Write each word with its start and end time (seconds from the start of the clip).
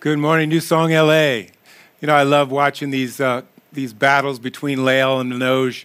Good 0.00 0.20
morning, 0.20 0.48
Newsong 0.48 0.90
LA. 0.90 1.50
You 2.00 2.06
know, 2.06 2.14
I 2.14 2.22
love 2.22 2.52
watching 2.52 2.90
these, 2.90 3.20
uh, 3.20 3.42
these 3.72 3.92
battles 3.92 4.38
between 4.38 4.84
Lael 4.84 5.18
and 5.18 5.32
Manoj. 5.32 5.84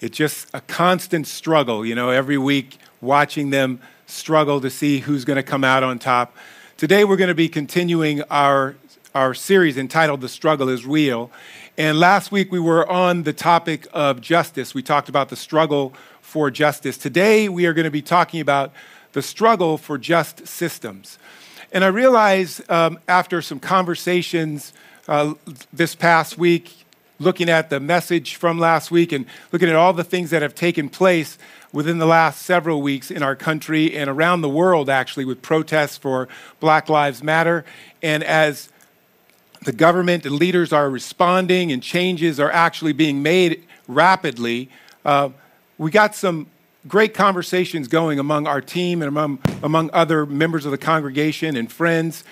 It's 0.00 0.18
just 0.18 0.48
a 0.52 0.60
constant 0.62 1.28
struggle, 1.28 1.86
you 1.86 1.94
know, 1.94 2.10
every 2.10 2.36
week 2.36 2.78
watching 3.00 3.50
them 3.50 3.78
struggle 4.06 4.60
to 4.62 4.68
see 4.68 4.98
who's 4.98 5.24
going 5.24 5.36
to 5.36 5.44
come 5.44 5.62
out 5.62 5.84
on 5.84 6.00
top. 6.00 6.36
Today, 6.76 7.04
we're 7.04 7.16
going 7.16 7.28
to 7.28 7.36
be 7.36 7.48
continuing 7.48 8.22
our, 8.22 8.74
our 9.14 9.32
series 9.32 9.78
entitled 9.78 10.22
The 10.22 10.28
Struggle 10.28 10.68
is 10.68 10.84
Real. 10.84 11.30
And 11.78 12.00
last 12.00 12.32
week, 12.32 12.50
we 12.50 12.58
were 12.58 12.90
on 12.90 13.22
the 13.22 13.32
topic 13.32 13.86
of 13.92 14.20
justice. 14.20 14.74
We 14.74 14.82
talked 14.82 15.08
about 15.08 15.28
the 15.28 15.36
struggle 15.36 15.94
for 16.20 16.50
justice. 16.50 16.98
Today, 16.98 17.48
we 17.48 17.66
are 17.66 17.74
going 17.74 17.84
to 17.84 17.92
be 17.92 18.02
talking 18.02 18.40
about 18.40 18.72
the 19.12 19.22
struggle 19.22 19.78
for 19.78 19.98
just 19.98 20.48
systems. 20.48 21.16
And 21.72 21.84
I 21.84 21.88
realized 21.88 22.70
um, 22.70 22.98
after 23.08 23.40
some 23.40 23.58
conversations 23.58 24.74
uh, 25.08 25.32
this 25.72 25.94
past 25.94 26.36
week, 26.36 26.84
looking 27.18 27.48
at 27.48 27.70
the 27.70 27.80
message 27.80 28.36
from 28.36 28.58
last 28.58 28.90
week 28.90 29.10
and 29.10 29.24
looking 29.52 29.70
at 29.70 29.74
all 29.74 29.94
the 29.94 30.04
things 30.04 30.28
that 30.30 30.42
have 30.42 30.54
taken 30.54 30.90
place 30.90 31.38
within 31.72 31.96
the 31.96 32.04
last 32.04 32.42
several 32.42 32.82
weeks 32.82 33.10
in 33.10 33.22
our 33.22 33.34
country 33.34 33.96
and 33.96 34.10
around 34.10 34.42
the 34.42 34.50
world, 34.50 34.90
actually, 34.90 35.24
with 35.24 35.40
protests 35.40 35.96
for 35.96 36.28
Black 36.60 36.90
Lives 36.90 37.22
Matter. 37.22 37.64
And 38.02 38.22
as 38.22 38.68
the 39.62 39.72
government 39.72 40.26
and 40.26 40.34
leaders 40.34 40.74
are 40.74 40.90
responding 40.90 41.72
and 41.72 41.82
changes 41.82 42.38
are 42.38 42.50
actually 42.50 42.92
being 42.92 43.22
made 43.22 43.64
rapidly, 43.88 44.68
uh, 45.06 45.30
we 45.78 45.90
got 45.90 46.14
some 46.14 46.48
great 46.86 47.14
conversations 47.14 47.88
going 47.88 48.18
among 48.18 48.46
our 48.46 48.60
team 48.60 49.02
and 49.02 49.08
among, 49.08 49.38
among 49.62 49.90
other 49.92 50.26
members 50.26 50.64
of 50.64 50.70
the 50.70 50.78
congregation 50.78 51.56
and 51.56 51.70
friends. 51.70 52.24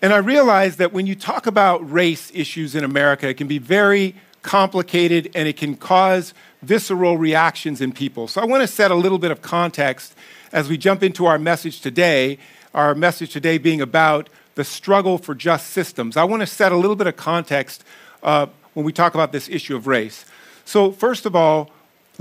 And 0.00 0.12
I 0.12 0.18
realized 0.18 0.78
that 0.78 0.92
when 0.92 1.06
you 1.06 1.14
talk 1.14 1.46
about 1.46 1.88
race 1.90 2.32
issues 2.34 2.74
in 2.74 2.84
America, 2.84 3.28
it 3.28 3.34
can 3.34 3.48
be 3.48 3.58
very 3.58 4.14
complicated 4.42 5.30
and 5.34 5.46
it 5.46 5.56
can 5.56 5.76
cause 5.76 6.34
visceral 6.62 7.16
reactions 7.16 7.80
in 7.80 7.92
people. 7.92 8.26
So 8.28 8.40
I 8.40 8.44
want 8.44 8.62
to 8.62 8.66
set 8.66 8.90
a 8.90 8.94
little 8.94 9.18
bit 9.18 9.30
of 9.30 9.42
context 9.42 10.14
as 10.52 10.68
we 10.68 10.76
jump 10.76 11.02
into 11.02 11.26
our 11.26 11.38
message 11.38 11.80
today, 11.80 12.38
our 12.74 12.94
message 12.94 13.32
today 13.32 13.58
being 13.58 13.80
about 13.80 14.28
the 14.54 14.64
struggle 14.64 15.18
for 15.18 15.34
just 15.34 15.68
systems. 15.68 16.16
I 16.16 16.24
want 16.24 16.40
to 16.40 16.46
set 16.46 16.72
a 16.72 16.76
little 16.76 16.96
bit 16.96 17.06
of 17.06 17.16
context 17.16 17.84
uh, 18.22 18.46
when 18.74 18.84
we 18.84 18.92
talk 18.92 19.14
about 19.14 19.32
this 19.32 19.48
issue 19.48 19.76
of 19.76 19.86
race. 19.86 20.24
So, 20.64 20.92
first 20.92 21.26
of 21.26 21.34
all, 21.34 21.70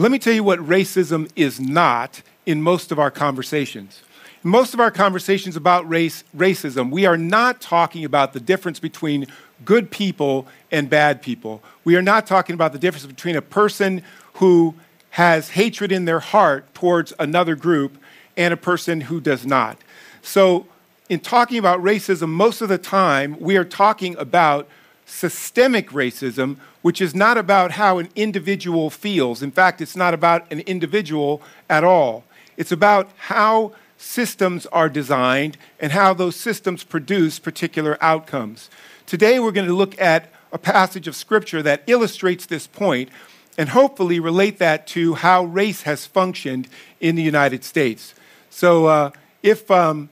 let 0.02 0.12
me 0.12 0.18
tell 0.18 0.34
you 0.34 0.44
what 0.44 0.60
racism 0.60 1.30
is 1.36 1.60
not 1.60 2.24
in 2.48 2.60
most 2.62 2.92
of 2.92 2.98
our 2.98 3.12
conversations. 3.12 4.02
In 4.44 4.50
most 4.50 4.74
of 4.74 4.80
our 4.80 4.90
conversations 4.90 5.56
about 5.56 5.88
race, 5.88 6.24
racism, 6.36 6.90
we 6.90 7.06
are 7.06 7.18
not 7.18 7.62
talking 7.62 8.04
about 8.04 8.34
the 8.34 8.40
difference 8.40 8.80
between 8.80 9.28
good 9.64 9.92
people 9.92 10.48
and 10.72 10.90
bad 10.90 11.22
people. 11.22 11.62
We 11.84 11.96
are 11.96 12.02
not 12.02 12.26
talking 12.26 12.56
about 12.56 12.74
the 12.74 12.80
difference 12.80 13.06
between 13.06 13.36
a 13.36 13.44
person 13.44 14.02
who 14.36 14.74
has 15.12 15.50
hatred 15.52 15.92
in 15.92 16.06
their 16.06 16.20
heart 16.20 16.74
towards 16.74 17.14
another 17.20 17.56
group 17.56 17.98
and 18.36 18.54
a 18.54 18.58
person 18.58 19.02
who 19.02 19.22
does 19.22 19.46
not. 19.46 19.78
So, 20.24 20.66
in 21.10 21.20
talking 21.20 21.60
about 21.60 21.84
racism, 21.84 22.30
most 22.30 22.62
of 22.62 22.70
the 22.70 22.78
time 22.78 23.38
we 23.40 23.58
are 23.58 23.66
talking 23.66 24.16
about 24.18 24.68
systemic 25.12 25.90
racism, 25.90 26.58
which 26.82 27.02
is 27.02 27.14
not 27.14 27.38
about 27.38 27.72
how 27.72 27.98
an 27.98 28.10
individual 28.16 28.90
feels. 28.90 29.44
In 29.44 29.52
fact, 29.52 29.82
it's 29.82 29.96
not 29.96 30.14
about 30.14 30.50
an 30.52 30.62
individual 30.62 31.42
at 31.70 31.84
all. 31.84 32.24
It's 32.56 32.72
about 32.72 33.10
how 33.18 33.74
systems 33.98 34.66
are 34.68 34.90
designed 34.90 35.58
and 35.80 35.92
how 35.92 36.14
those 36.14 36.36
systems 36.36 36.84
produce 36.84 37.40
particular 37.40 37.98
outcomes. 38.02 38.70
Today, 39.06 39.40
we're 39.40 39.52
going 39.52 39.68
to 39.68 39.74
look 39.74 40.00
at 40.00 40.32
a 40.54 40.58
passage 40.58 41.08
of 41.08 41.16
scripture 41.16 41.62
that 41.62 41.84
illustrates 41.88 42.46
this 42.46 42.66
point 42.66 43.10
and 43.58 43.70
hopefully 43.70 44.20
relate 44.20 44.60
that 44.60 44.88
to 44.88 45.16
how 45.16 45.44
race 45.44 45.82
has 45.84 46.06
functioned 46.06 46.70
in 47.02 47.16
the 47.16 47.22
United 47.22 47.64
States. 47.66 48.16
So, 48.50 48.86
uh, 48.86 49.12
if, 49.44 49.70
um, 49.70 50.10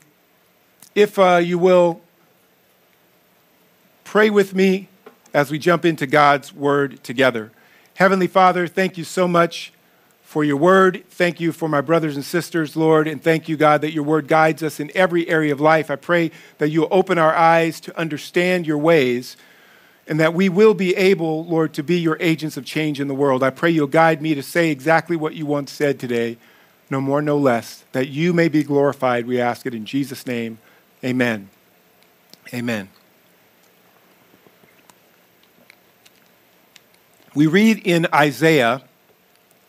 if 0.93 1.17
uh, 1.17 1.37
you 1.37 1.57
will 1.57 2.01
pray 4.09 4.31
with 4.31 4.55
me 4.55 4.87
as 5.35 5.51
we 5.51 5.59
jump 5.59 5.85
into 5.85 6.07
God's 6.07 6.51
word 6.51 7.03
together. 7.03 7.51
Heavenly 7.93 8.25
Father, 8.25 8.65
thank 8.65 8.97
you 8.97 9.03
so 9.03 9.27
much 9.27 9.71
for 10.23 10.43
your 10.43 10.57
word. 10.57 11.03
Thank 11.11 11.39
you 11.39 11.51
for 11.51 11.69
my 11.69 11.81
brothers 11.81 12.15
and 12.15 12.25
sisters, 12.25 12.75
Lord, 12.75 13.07
and 13.07 13.23
thank 13.23 13.47
you, 13.47 13.55
God, 13.55 13.81
that 13.81 13.91
your 13.91 14.01
word 14.01 14.27
guides 14.27 14.63
us 14.63 14.79
in 14.79 14.89
every 14.95 15.29
area 15.29 15.53
of 15.53 15.61
life. 15.61 15.91
I 15.91 15.95
pray 15.95 16.31
that 16.57 16.69
you'll 16.69 16.87
open 16.89 17.19
our 17.19 17.35
eyes 17.35 17.79
to 17.81 17.95
understand 17.99 18.65
your 18.65 18.79
ways 18.79 19.37
and 20.07 20.19
that 20.19 20.33
we 20.33 20.49
will 20.49 20.73
be 20.73 20.95
able, 20.95 21.45
Lord, 21.45 21.71
to 21.75 21.83
be 21.83 21.99
your 21.99 22.17
agents 22.19 22.57
of 22.57 22.65
change 22.65 22.99
in 22.99 23.07
the 23.07 23.13
world. 23.13 23.43
I 23.43 23.51
pray 23.51 23.69
you'll 23.69 23.85
guide 23.85 24.23
me 24.23 24.33
to 24.33 24.41
say 24.41 24.71
exactly 24.71 25.17
what 25.17 25.35
you 25.35 25.45
once 25.45 25.71
said 25.71 25.99
today, 25.99 26.37
no 26.89 26.99
more, 26.99 27.21
no 27.21 27.37
less, 27.37 27.83
that 27.91 28.07
you 28.07 28.33
may 28.33 28.47
be 28.47 28.63
glorified. 28.63 29.27
We 29.27 29.39
ask 29.39 29.67
it 29.67 29.75
in 29.75 29.85
Jesus' 29.85 30.25
name. 30.25 30.57
Amen. 31.03 31.49
Amen. 32.51 32.89
We 37.35 37.45
read 37.45 37.85
in 37.85 38.07
Isaiah 38.11 38.81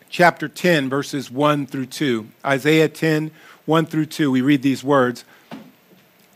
chapter 0.09 0.47
10, 0.47 0.89
verses 0.89 1.29
1 1.29 1.67
through 1.67 1.85
2. 1.85 2.27
Isaiah 2.43 2.89
10, 2.89 3.29
1 3.65 3.85
through 3.85 4.07
2, 4.07 4.31
we 4.31 4.41
read 4.41 4.63
these 4.63 4.83
words 4.83 5.25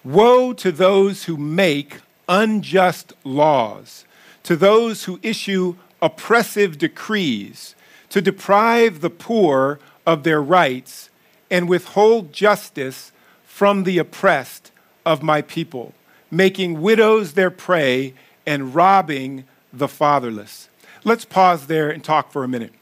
Woe 0.03 0.53
to 0.53 0.71
those 0.71 1.23
who 1.23 1.35
make 1.35 2.01
unjust 2.29 3.13
laws, 3.23 4.05
to 4.43 4.55
those 4.55 5.05
who 5.05 5.19
issue 5.23 5.77
oppressive 5.99 6.77
decrees, 6.77 7.73
to 8.09 8.21
deprive 8.21 9.01
the 9.01 9.09
poor 9.09 9.79
of 10.05 10.23
their 10.23 10.43
rights 10.43 11.09
and 11.49 11.67
withhold 11.67 12.33
justice 12.33 13.11
from 13.43 13.83
the 13.83 13.97
oppressed 13.97 14.71
of 15.07 15.23
my 15.23 15.41
people, 15.41 15.95
making 16.29 16.81
widows 16.81 17.33
their 17.33 17.49
prey 17.49 18.13
and 18.45 18.75
robbing 18.75 19.43
the 19.73 19.87
fatherless. 19.87 20.69
Let's 21.05 21.23
pause 21.23 21.67
there 21.67 21.91
and 21.91 22.03
talk 22.03 22.31
for 22.31 22.43
a 22.43 22.47
minute. 22.47 22.73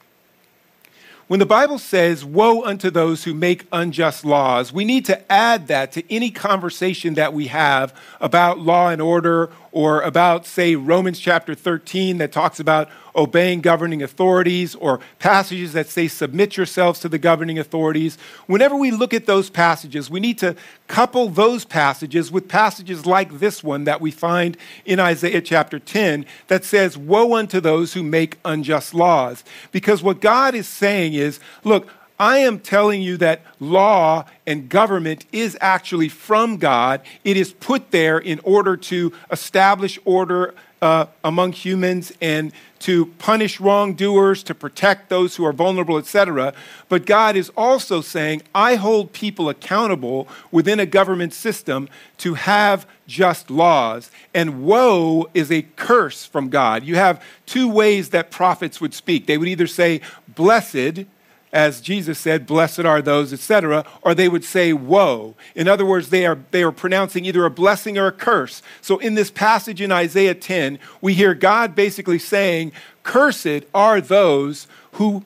When 1.28 1.42
the 1.42 1.46
Bible 1.46 1.78
says, 1.78 2.24
Woe 2.24 2.64
unto 2.64 2.90
those 2.90 3.26
who 3.26 3.34
make 3.34 3.68
unjust 3.74 4.24
laws, 4.24 4.72
we 4.72 4.86
need 4.86 5.04
to 5.06 5.32
add 5.32 5.68
that 5.68 5.92
to 5.92 6.14
any 6.14 6.32
conversation 6.32 7.16
that 7.16 7.34
we 7.34 7.48
have 7.48 7.94
about 8.22 8.60
law 8.60 8.90
and 8.90 9.02
order 9.02 9.50
or 9.74 10.02
about, 10.02 10.46
say, 10.46 10.76
Romans 10.78 11.20
chapter 11.20 11.54
13 11.54 12.18
that 12.20 12.32
talks 12.32 12.62
about 12.62 12.90
obeying 13.16 13.62
governing 13.62 14.02
authorities, 14.02 14.76
or 14.76 15.00
passages 15.20 15.74
that 15.74 15.88
say, 15.88 16.08
submit 16.08 16.58
yourselves 16.58 17.00
to 17.00 17.10
the 17.10 17.18
governing 17.18 17.60
authorities. 17.60 18.18
Whenever 18.48 18.76
we 18.76 18.92
look 18.92 19.14
at 19.14 19.26
those 19.26 19.50
passages, 19.50 20.10
we 20.10 20.20
need 20.20 20.38
to 20.40 20.56
couple 20.88 21.30
those 21.30 21.66
passages 21.66 22.32
with 22.32 22.48
passages 22.48 23.06
like 23.06 23.40
this 23.40 23.64
one 23.64 23.84
that 23.84 24.02
we 24.02 24.12
find 24.12 24.58
in 24.86 25.00
Isaiah 25.00 25.42
chapter 25.42 25.80
10 25.80 26.26
that 26.48 26.64
says, 26.64 26.98
Woe 26.98 27.36
unto 27.36 27.60
those 27.60 27.94
who 27.94 28.04
make 28.04 28.38
unjust 28.46 28.94
laws. 28.94 29.44
Because 29.72 30.04
what 30.04 30.22
God 30.22 30.56
is 30.56 30.68
saying 30.68 31.14
is, 31.14 31.40
look, 31.64 31.90
I 32.24 32.38
am 32.38 32.60
telling 32.60 33.02
you 33.02 33.18
that 33.18 33.42
law 33.60 34.24
and 34.48 34.70
government 34.70 35.26
is 35.34 35.58
actually 35.60 36.08
from 36.08 36.56
God. 36.56 37.02
It 37.26 37.36
is 37.36 37.52
put 37.52 37.92
there 37.92 38.18
in 38.18 38.40
order 38.46 38.78
to 38.78 39.12
establish 39.30 40.00
order 40.06 40.56
uh, 40.82 41.08
among 41.26 41.52
humans 41.52 42.14
and 42.22 42.54
to 42.80 43.08
punish 43.18 43.60
wrongdoers, 43.60 44.42
to 44.44 44.56
protect 44.56 45.10
those 45.10 45.36
who 45.36 45.44
are 45.44 45.52
vulnerable, 45.52 45.98
etc. 45.98 46.54
But 46.88 47.06
God 47.06 47.36
is 47.36 47.52
also 47.58 48.00
saying, 48.00 48.44
I 48.56 48.76
hold 48.76 49.12
people 49.12 49.50
accountable 49.50 50.30
within 50.50 50.80
a 50.80 50.86
government 50.86 51.34
system 51.34 51.90
to 52.20 52.36
have 52.36 52.88
just 53.06 53.52
laws. 53.52 54.12
And 54.34 54.64
woe 54.64 55.30
is 55.34 55.52
a 55.52 55.64
curse 55.76 56.26
from 56.26 56.48
God. 56.48 56.84
You 56.84 56.96
have 56.96 57.22
two 57.46 57.68
ways 57.68 58.12
that 58.12 58.32
prophets 58.32 58.80
would 58.80 58.94
speak. 58.94 59.26
They 59.26 59.38
would 59.38 59.50
either 59.50 59.68
say, 59.68 60.00
Blessed 60.30 61.06
as 61.54 61.82
Jesus 61.82 62.18
said, 62.18 62.48
blessed 62.48 62.80
are 62.80 63.02
those, 63.02 63.32
etc., 63.32 63.86
or 64.02 64.16
they 64.16 64.28
would 64.28 64.44
say 64.44 64.74
woe. 64.74 65.36
In 65.54 65.68
other 65.68 65.86
words, 65.86 66.10
they 66.10 66.26
are, 66.26 66.40
they 66.50 66.64
are 66.64 66.72
pronouncing 66.72 67.26
either 67.26 67.46
a 67.46 67.52
blessing 67.52 67.96
or 67.96 68.08
a 68.08 68.12
curse. 68.12 68.64
So 68.82 68.98
in 68.98 69.14
this 69.14 69.30
passage 69.30 69.80
in 69.80 69.92
Isaiah 69.92 70.34
10, 70.34 70.80
we 71.00 71.14
hear 71.14 71.36
God 71.36 71.76
basically 71.76 72.18
saying, 72.18 72.72
Cursed 73.04 73.66
are 73.74 74.02
those 74.02 74.68
who 74.94 75.24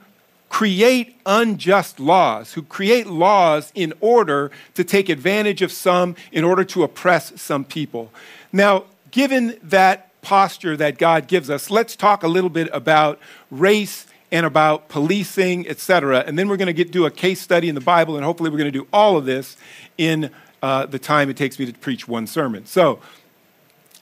create 0.49 1.15
unjust 1.25 1.99
laws, 1.99 2.53
who 2.53 2.61
create 2.61 3.07
laws 3.07 3.71
in 3.73 3.93
order 4.01 4.51
to 4.73 4.83
take 4.83 5.07
advantage 5.07 5.61
of 5.61 5.71
some, 5.71 6.15
in 6.33 6.43
order 6.43 6.65
to 6.65 6.83
oppress 6.83 7.39
some 7.41 7.63
people. 7.63 8.11
Now, 8.51 8.83
given 9.11 9.57
that 9.63 10.21
posture 10.21 10.75
that 10.75 10.97
God 10.97 11.27
gives 11.27 11.49
us, 11.49 11.71
let's 11.71 11.95
talk 11.95 12.23
a 12.23 12.27
little 12.27 12.49
bit 12.49 12.69
about 12.73 13.17
race 13.49 14.07
and 14.31 14.45
about 14.45 14.89
policing, 14.89 15.67
etc. 15.67 16.23
And 16.25 16.37
then 16.37 16.49
we're 16.49 16.57
going 16.57 16.73
to 16.73 16.83
do 16.83 17.05
a 17.05 17.11
case 17.11 17.41
study 17.41 17.69
in 17.69 17.75
the 17.75 17.81
Bible, 17.81 18.15
and 18.15 18.25
hopefully 18.25 18.49
we're 18.49 18.57
going 18.57 18.71
to 18.71 18.79
do 18.79 18.87
all 18.91 19.17
of 19.17 19.25
this 19.25 19.57
in 19.97 20.31
uh, 20.61 20.85
the 20.85 20.99
time 20.99 21.29
it 21.29 21.37
takes 21.37 21.59
me 21.59 21.65
to 21.65 21.73
preach 21.73 22.07
one 22.07 22.27
sermon. 22.27 22.65
So, 22.65 22.99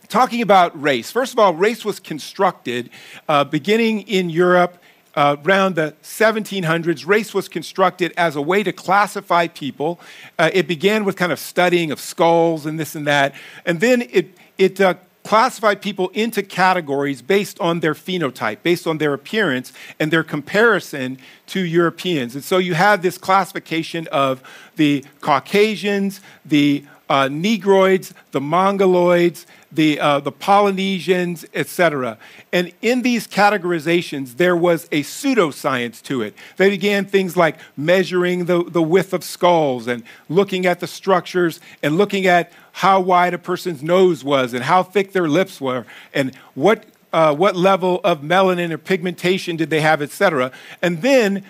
talking 0.07 0.42
about 0.42 0.80
race. 0.81 1.12
First 1.12 1.33
of 1.33 1.39
all, 1.39 1.54
race 1.54 1.83
was 1.83 2.00
constructed 2.00 2.89
uh, 3.27 3.44
beginning 3.44 4.01
in 4.04 4.30
Europe 4.30 4.77
uh, 5.16 5.38
around 5.45 5.75
the 5.75 5.95
1700s, 6.04 7.07
race 7.07 7.33
was 7.33 7.48
constructed 7.48 8.13
as 8.18 8.36
a 8.36 8.42
way 8.42 8.63
to 8.63 8.74
classify 8.74 9.48
people. 9.48 10.00
Uh, 10.38 10.50
it 10.54 10.68
began 10.68 11.06
with 11.06 11.16
kind 11.16 11.31
of 11.31 11.39
studying 11.39 11.92
of 11.92 12.00
skulls 12.00 12.66
and 12.66 12.80
this 12.80 12.95
and 12.95 13.07
that. 13.07 13.33
And 13.66 13.80
then 13.80 14.04
it, 14.12 14.38
it 14.57 14.81
uh, 14.81 14.95
classified 15.25 15.81
people 15.81 16.10
into 16.10 16.44
categories 16.44 17.22
based 17.22 17.60
on 17.60 17.80
their 17.80 17.95
phenotype, 17.95 18.62
based 18.62 18.86
on 18.86 19.00
their 19.00 19.13
appearance, 19.13 19.74
and 20.00 20.13
their 20.13 20.24
comparison 20.24 21.18
to 21.48 21.60
Europeans. 21.60 22.36
And 22.36 22.44
so 22.44 22.60
you 22.60 22.75
have 22.75 23.01
this 23.01 23.18
classification 23.18 24.07
of 24.12 24.44
the 24.75 25.04
Caucasians, 25.22 26.22
the 26.45 26.86
uh, 27.10 27.27
Negroids, 27.27 28.13
the 28.31 28.39
Mongoloids, 28.39 29.45
the, 29.75 30.00
uh, 30.00 30.19
the 30.19 30.31
Polynesians, 30.31 31.45
etc. 31.54 32.18
And 32.51 32.72
in 32.81 33.01
these 33.01 33.27
categorizations, 33.27 34.38
there 34.38 34.56
was 34.56 34.86
a 34.86 35.04
pseudoscience 35.04 36.01
to 36.04 36.22
it. 36.22 36.33
They 36.57 36.69
began 36.69 37.06
things 37.06 37.36
like 37.36 37.57
measuring 37.75 38.45
the, 38.45 38.63
the 38.63 38.81
width 38.81 39.13
of 39.13 39.24
skulls 39.24 39.88
and 39.88 40.04
looking 40.30 40.66
at 40.66 40.80
the 40.80 40.88
structures 40.88 41.60
and 41.83 41.98
looking 41.98 42.25
at 42.25 42.51
how 42.74 43.00
wide 43.00 43.33
a 43.33 43.38
person's 43.38 43.83
nose 43.83 44.24
was 44.24 44.54
and 44.54 44.63
how 44.63 44.83
thick 44.83 45.12
their 45.12 45.27
lips 45.27 45.62
were 45.62 45.86
and 46.13 46.36
what, 46.54 46.86
uh, 47.13 47.33
what 47.33 47.56
level 47.56 48.01
of 48.04 48.22
melanin 48.22 48.72
or 48.72 48.77
pigmentation 48.77 49.56
did 49.56 49.69
they 49.69 49.81
have, 49.81 50.01
etc. 50.01 50.51
And 50.81 51.01
then 51.01 51.44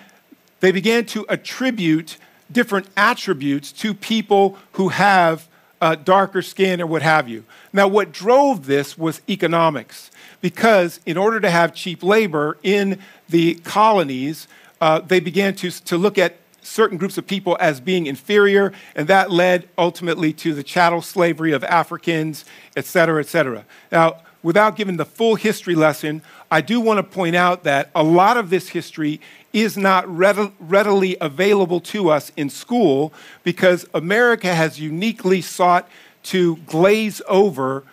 they 0.60 0.72
began 0.72 1.04
to 1.06 1.26
attribute 1.28 2.16
different 2.50 2.88
attributes 2.96 3.72
to 3.72 3.92
people 3.92 4.56
who 4.72 4.88
have 4.88 5.48
uh, 5.80 5.94
darker 5.94 6.42
skin 6.42 6.80
or 6.80 6.86
what 6.86 7.02
have 7.02 7.28
you. 7.28 7.44
Now, 7.72 7.88
what 7.88 8.12
drove 8.12 8.66
this 8.66 8.96
was 8.96 9.20
economics, 9.28 10.10
because 10.40 11.00
in 11.04 11.16
order 11.16 11.40
to 11.40 11.50
have 11.50 11.74
cheap 11.74 12.02
labor 12.02 12.56
in 12.62 12.98
the 13.28 13.54
colonies, 13.56 14.48
uh, 14.80 15.00
they 15.00 15.20
began 15.20 15.54
to, 15.56 15.70
to 15.70 15.96
look 15.96 16.18
at 16.18 16.36
certain 16.62 16.98
groups 16.98 17.16
of 17.16 17.26
people 17.26 17.56
as 17.60 17.80
being 17.80 18.06
inferior, 18.06 18.72
and 18.94 19.08
that 19.08 19.30
led 19.30 19.68
ultimately 19.78 20.32
to 20.32 20.52
the 20.52 20.62
chattel 20.62 21.00
slavery 21.02 21.52
of 21.52 21.62
Africans, 21.62 22.44
et 22.76 22.84
cetera, 22.84 23.20
et 23.20 23.28
cetera. 23.28 23.64
Now, 23.92 24.22
without 24.42 24.76
giving 24.76 24.96
the 24.96 25.04
full 25.04 25.36
history 25.36 25.74
lesson, 25.74 26.22
I 26.50 26.60
do 26.60 26.80
want 26.80 26.98
to 26.98 27.02
point 27.02 27.36
out 27.36 27.64
that 27.64 27.90
a 27.94 28.02
lot 28.02 28.36
of 28.36 28.50
this 28.50 28.68
history 28.68 29.20
is 29.52 29.76
not 29.76 30.04
readily 30.08 31.16
available 31.20 31.80
to 31.80 32.10
us 32.10 32.30
in 32.36 32.50
school 32.50 33.12
because 33.42 33.86
America 33.94 34.54
has 34.54 34.78
uniquely 34.78 35.40
sought 35.40 35.88
to 36.24 36.56
glaze 36.66 37.22
over 37.28 37.84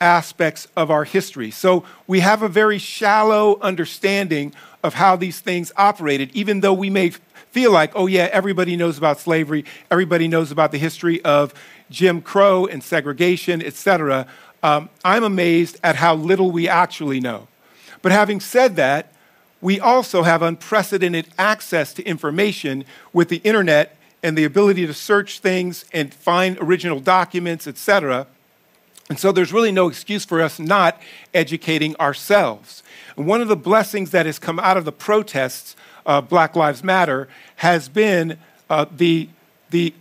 aspects 0.00 0.66
of 0.76 0.90
our 0.90 1.04
history. 1.04 1.50
So 1.50 1.84
we 2.06 2.20
have 2.20 2.42
a 2.42 2.48
very 2.48 2.78
shallow 2.78 3.58
understanding 3.60 4.52
of 4.82 4.94
how 4.94 5.14
these 5.16 5.40
things 5.40 5.70
operated, 5.76 6.30
even 6.34 6.60
though 6.60 6.72
we 6.72 6.90
may 6.90 7.10
feel 7.50 7.70
like, 7.70 7.92
oh, 7.94 8.06
yeah, 8.06 8.28
everybody 8.32 8.76
knows 8.76 8.98
about 8.98 9.20
slavery, 9.20 9.64
everybody 9.90 10.26
knows 10.26 10.50
about 10.50 10.72
the 10.72 10.78
history 10.78 11.22
of 11.24 11.54
Jim 11.90 12.20
Crow 12.20 12.66
and 12.66 12.82
segregation, 12.82 13.62
et 13.62 13.74
cetera 13.74 14.26
um, 14.62 14.88
I'm 15.04 15.24
amazed 15.24 15.78
at 15.82 15.96
how 15.96 16.14
little 16.14 16.50
we 16.50 16.68
actually 16.68 17.20
know. 17.20 17.48
But 18.02 18.12
having 18.12 18.40
said 18.40 18.76
that, 18.76 19.12
we 19.60 19.78
also 19.78 20.24
have 20.24 20.42
unprecedented 20.42 21.28
access 21.38 21.94
to 21.94 22.02
information 22.02 22.84
with 23.12 23.28
the 23.28 23.36
internet 23.38 23.96
and 24.22 24.36
the 24.36 24.44
ability 24.44 24.86
to 24.86 24.94
search 24.94 25.38
things 25.38 25.84
and 25.92 26.12
find 26.12 26.58
original 26.60 27.00
documents, 27.00 27.66
etc. 27.66 28.26
And 29.08 29.18
so 29.18 29.30
there's 29.30 29.52
really 29.52 29.72
no 29.72 29.88
excuse 29.88 30.24
for 30.24 30.40
us 30.40 30.58
not 30.58 31.00
educating 31.32 31.94
ourselves. 31.96 32.82
And 33.16 33.26
one 33.26 33.40
of 33.40 33.48
the 33.48 33.56
blessings 33.56 34.10
that 34.10 34.26
has 34.26 34.38
come 34.38 34.58
out 34.58 34.76
of 34.76 34.84
the 34.84 34.92
protests, 34.92 35.76
uh, 36.06 36.20
Black 36.20 36.56
Lives 36.56 36.82
Matter, 36.82 37.28
has 37.56 37.88
been 37.88 38.38
uh, 38.68 38.86
the, 38.90 39.28
the 39.70 39.94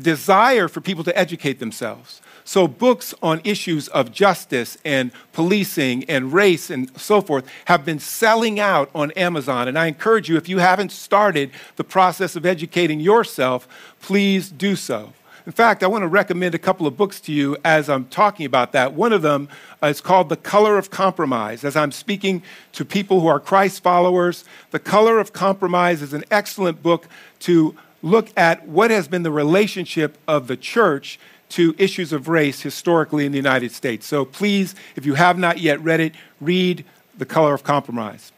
desire 0.00 0.68
for 0.68 0.80
people 0.80 1.04
to 1.04 1.18
educate 1.18 1.58
themselves. 1.58 2.21
So, 2.44 2.66
books 2.66 3.14
on 3.22 3.40
issues 3.44 3.88
of 3.88 4.10
justice 4.10 4.76
and 4.84 5.12
policing 5.32 6.04
and 6.04 6.32
race 6.32 6.70
and 6.70 6.90
so 7.00 7.20
forth 7.20 7.46
have 7.66 7.84
been 7.84 7.98
selling 7.98 8.58
out 8.58 8.90
on 8.94 9.12
Amazon. 9.12 9.68
And 9.68 9.78
I 9.78 9.86
encourage 9.86 10.28
you, 10.28 10.36
if 10.36 10.48
you 10.48 10.58
haven't 10.58 10.92
started 10.92 11.50
the 11.76 11.84
process 11.84 12.34
of 12.34 12.44
educating 12.44 13.00
yourself, 13.00 13.68
please 14.00 14.50
do 14.50 14.74
so. 14.76 15.12
In 15.44 15.52
fact, 15.52 15.82
I 15.82 15.88
want 15.88 16.02
to 16.02 16.08
recommend 16.08 16.54
a 16.54 16.58
couple 16.58 16.86
of 16.86 16.96
books 16.96 17.20
to 17.22 17.32
you 17.32 17.56
as 17.64 17.88
I'm 17.88 18.04
talking 18.06 18.46
about 18.46 18.70
that. 18.72 18.92
One 18.92 19.12
of 19.12 19.22
them 19.22 19.48
uh, 19.82 19.88
is 19.88 20.00
called 20.00 20.28
The 20.28 20.36
Color 20.36 20.78
of 20.78 20.90
Compromise. 20.90 21.64
As 21.64 21.74
I'm 21.74 21.90
speaking 21.90 22.44
to 22.72 22.84
people 22.84 23.20
who 23.20 23.26
are 23.26 23.40
Christ 23.40 23.82
followers, 23.82 24.44
The 24.70 24.78
Color 24.78 25.18
of 25.18 25.32
Compromise 25.32 26.00
is 26.00 26.12
an 26.12 26.24
excellent 26.30 26.80
book 26.80 27.08
to 27.40 27.74
look 28.02 28.28
at 28.36 28.68
what 28.68 28.92
has 28.92 29.08
been 29.08 29.24
the 29.24 29.32
relationship 29.32 30.16
of 30.28 30.46
the 30.46 30.56
church 30.56 31.18
to 31.52 31.74
issues 31.78 32.12
of 32.12 32.28
race 32.28 32.62
historically 32.62 33.26
in 33.26 33.32
the 33.32 33.38
United 33.38 33.72
States. 33.72 34.06
So 34.06 34.24
please, 34.24 34.74
if 34.96 35.04
you 35.04 35.14
have 35.14 35.38
not 35.38 35.58
yet 35.58 35.80
read 35.82 36.00
it, 36.00 36.14
read 36.40 36.84
The 37.16 37.26
Color 37.26 37.54
of 37.54 37.62
Compromise. 37.62 38.32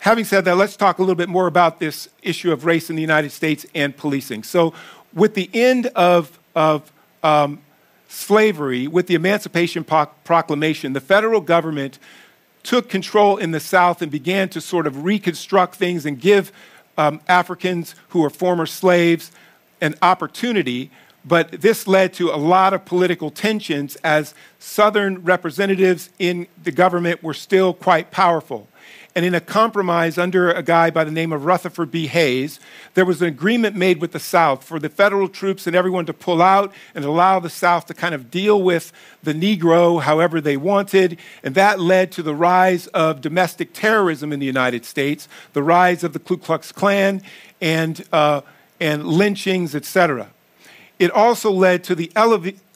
Having 0.00 0.24
said 0.24 0.44
that, 0.44 0.56
let's 0.56 0.76
talk 0.76 0.98
a 0.98 1.02
little 1.02 1.14
bit 1.14 1.28
more 1.28 1.46
about 1.46 1.80
this 1.80 2.08
issue 2.22 2.52
of 2.52 2.64
race 2.64 2.88
in 2.90 2.96
the 2.96 3.02
United 3.02 3.30
States 3.30 3.66
and 3.74 3.96
policing. 3.96 4.42
So, 4.42 4.72
with 5.12 5.34
the 5.34 5.50
end 5.52 5.86
of, 5.88 6.38
of 6.54 6.92
um, 7.22 7.60
slavery, 8.08 8.86
with 8.86 9.06
the 9.06 9.14
Emancipation 9.14 9.84
Proclamation, 9.84 10.92
the 10.92 11.00
federal 11.00 11.40
government 11.40 11.98
took 12.62 12.88
control 12.88 13.36
in 13.36 13.52
the 13.52 13.60
South 13.60 14.02
and 14.02 14.10
began 14.10 14.48
to 14.50 14.60
sort 14.60 14.86
of 14.86 15.04
reconstruct 15.04 15.74
things 15.74 16.04
and 16.04 16.20
give 16.20 16.52
um, 16.98 17.20
Africans 17.28 17.94
who 18.08 18.20
were 18.20 18.30
former 18.30 18.66
slaves 18.66 19.30
an 19.80 19.94
opportunity 20.02 20.90
but 21.26 21.50
this 21.50 21.88
led 21.88 22.14
to 22.14 22.30
a 22.30 22.36
lot 22.36 22.72
of 22.72 22.84
political 22.84 23.30
tensions 23.30 23.96
as 23.96 24.32
Southern 24.60 25.24
representatives 25.24 26.08
in 26.20 26.46
the 26.62 26.70
government 26.70 27.22
were 27.22 27.34
still 27.34 27.74
quite 27.74 28.12
powerful. 28.12 28.68
And 29.16 29.24
in 29.24 29.34
a 29.34 29.40
compromise 29.40 30.18
under 30.18 30.50
a 30.50 30.62
guy 30.62 30.90
by 30.90 31.02
the 31.02 31.10
name 31.10 31.32
of 31.32 31.46
Rutherford 31.46 31.90
B. 31.90 32.06
Hayes, 32.06 32.60
there 32.92 33.06
was 33.06 33.22
an 33.22 33.28
agreement 33.28 33.74
made 33.74 33.98
with 33.98 34.12
the 34.12 34.20
South 34.20 34.62
for 34.62 34.78
the 34.78 34.90
federal 34.90 35.26
troops 35.26 35.66
and 35.66 35.74
everyone 35.74 36.04
to 36.04 36.12
pull 36.12 36.42
out 36.42 36.72
and 36.94 37.02
allow 37.02 37.40
the 37.40 37.48
South 37.48 37.86
to 37.86 37.94
kind 37.94 38.14
of 38.14 38.30
deal 38.30 38.62
with 38.62 38.92
the 39.22 39.32
Negro 39.32 40.02
however 40.02 40.38
they 40.40 40.58
wanted. 40.58 41.18
And 41.42 41.54
that 41.54 41.80
led 41.80 42.12
to 42.12 42.22
the 42.22 42.34
rise 42.34 42.88
of 42.88 43.22
domestic 43.22 43.72
terrorism 43.72 44.34
in 44.34 44.38
the 44.38 44.46
United 44.46 44.84
States, 44.84 45.28
the 45.54 45.62
rise 45.62 46.04
of 46.04 46.12
the 46.12 46.18
Ku 46.18 46.36
Klux 46.36 46.70
Klan, 46.70 47.22
and, 47.58 48.04
uh, 48.12 48.42
and 48.78 49.06
lynchings, 49.06 49.74
etc 49.74 50.28
it 50.98 51.10
also 51.10 51.50
led 51.50 51.84
to 51.84 51.94
the, 51.94 52.10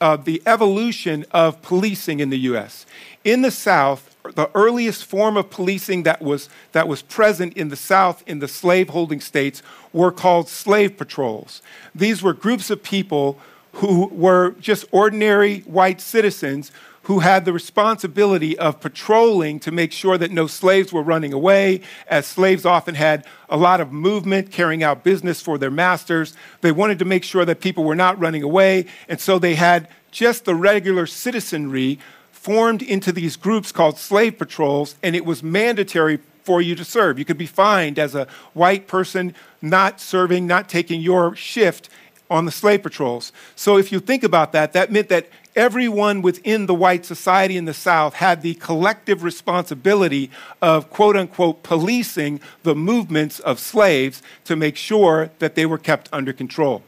uh, 0.00 0.16
the 0.16 0.42
evolution 0.46 1.24
of 1.30 1.60
policing 1.62 2.20
in 2.20 2.30
the 2.30 2.38
US. 2.38 2.86
In 3.24 3.42
the 3.42 3.50
South, 3.50 4.16
the 4.34 4.50
earliest 4.54 5.04
form 5.04 5.36
of 5.36 5.50
policing 5.50 6.02
that 6.02 6.20
was, 6.20 6.48
that 6.72 6.86
was 6.86 7.02
present 7.02 7.54
in 7.54 7.68
the 7.68 7.76
South 7.76 8.22
in 8.26 8.38
the 8.38 8.48
slaveholding 8.48 9.20
states 9.20 9.62
were 9.92 10.12
called 10.12 10.48
slave 10.48 10.96
patrols. 10.96 11.62
These 11.94 12.22
were 12.22 12.34
groups 12.34 12.70
of 12.70 12.82
people 12.82 13.38
who 13.74 14.06
were 14.08 14.52
just 14.60 14.84
ordinary 14.90 15.60
white 15.60 16.00
citizens 16.00 16.72
who 17.04 17.20
had 17.20 17.44
the 17.44 17.52
responsibility 17.52 18.58
of 18.58 18.80
patrolling 18.80 19.58
to 19.60 19.70
make 19.70 19.92
sure 19.92 20.18
that 20.18 20.30
no 20.30 20.46
slaves 20.46 20.92
were 20.92 21.02
running 21.02 21.32
away, 21.32 21.80
as 22.08 22.26
slaves 22.26 22.64
often 22.66 22.94
had 22.94 23.24
a 23.48 23.56
lot 23.56 23.80
of 23.80 23.90
movement, 23.90 24.52
carrying 24.52 24.82
out 24.82 25.02
business 25.02 25.40
for 25.40 25.56
their 25.58 25.70
masters. 25.70 26.34
They 26.60 26.72
wanted 26.72 26.98
to 26.98 27.04
make 27.04 27.24
sure 27.24 27.44
that 27.44 27.60
people 27.60 27.84
were 27.84 27.94
not 27.94 28.18
running 28.18 28.42
away, 28.42 28.86
and 29.08 29.20
so 29.20 29.38
they 29.38 29.54
had 29.54 29.88
just 30.10 30.44
the 30.44 30.54
regular 30.54 31.06
citizenry 31.06 31.98
formed 32.30 32.82
into 32.82 33.12
these 33.12 33.36
groups 33.36 33.72
called 33.72 33.98
slave 33.98 34.38
patrols, 34.38 34.96
and 35.02 35.16
it 35.16 35.24
was 35.24 35.42
mandatory 35.42 36.18
for 36.42 36.60
you 36.60 36.74
to 36.74 36.84
serve. 36.84 37.18
You 37.18 37.24
could 37.24 37.38
be 37.38 37.46
fined 37.46 37.98
as 37.98 38.14
a 38.14 38.26
white 38.54 38.86
person 38.88 39.34
not 39.62 40.00
serving, 40.00 40.46
not 40.46 40.68
taking 40.68 41.00
your 41.00 41.34
shift 41.36 41.88
on 42.30 42.44
the 42.44 42.52
slave 42.52 42.82
patrols. 42.82 43.32
So 43.56 43.76
if 43.76 43.90
you 43.90 43.98
think 43.98 44.22
about 44.22 44.52
that, 44.52 44.72
that 44.72 44.92
meant 44.92 45.08
that 45.08 45.28
everyone 45.56 46.22
within 46.22 46.66
the 46.66 46.74
white 46.74 47.04
society 47.04 47.56
in 47.56 47.64
the 47.64 47.74
South 47.74 48.14
had 48.14 48.42
the 48.42 48.54
collective 48.54 49.24
responsibility 49.24 50.30
of, 50.62 50.88
quote 50.90 51.16
unquote, 51.16 51.64
policing 51.64 52.40
the 52.62 52.74
movements 52.74 53.40
of 53.40 53.58
slaves 53.58 54.22
to 54.44 54.54
make 54.54 54.76
sure 54.76 55.30
that 55.40 55.56
they 55.56 55.66
were 55.66 55.78
kept 55.78 56.08
under 56.12 56.32
control. 56.32 56.82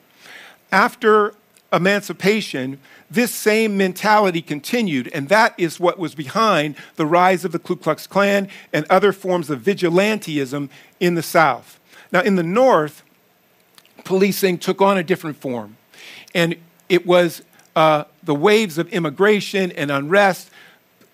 After 0.70 1.34
emancipation, 1.72 2.78
this 3.11 3.34
same 3.34 3.76
mentality 3.76 4.40
continued, 4.42 5.11
and 5.12 5.28
that 5.28 5.54
is 5.58 5.80
what 5.80 5.99
was 5.99 6.14
behind 6.14 6.76
the 6.96 7.06
rise 7.06 7.44
of 7.44 7.52
the 7.52 7.58
Ku 7.58 7.76
Klux 7.76 8.06
Klan 8.06 8.49
and 8.72 8.87
other 8.88 9.12
forms 9.12 9.50
of 9.50 9.61
vigilantism 9.61 10.70
in 11.00 11.14
the 11.14 11.22
South. 11.22 11.80
Now, 12.12 12.20
in 12.20 12.37
the 12.37 12.42
North, 12.42 13.02
policing 14.04 14.59
took 14.59 14.80
on 14.80 14.99
a 14.99 15.02
different 15.02 15.37
form, 15.37 15.76
and 16.35 16.56
it 16.88 17.06
was 17.06 17.42
uh, 17.75 18.04
the 18.23 18.35
waves 18.35 18.78
of 18.78 18.88
immigration 18.88 19.73
and 19.73 19.90
unrest 19.90 20.50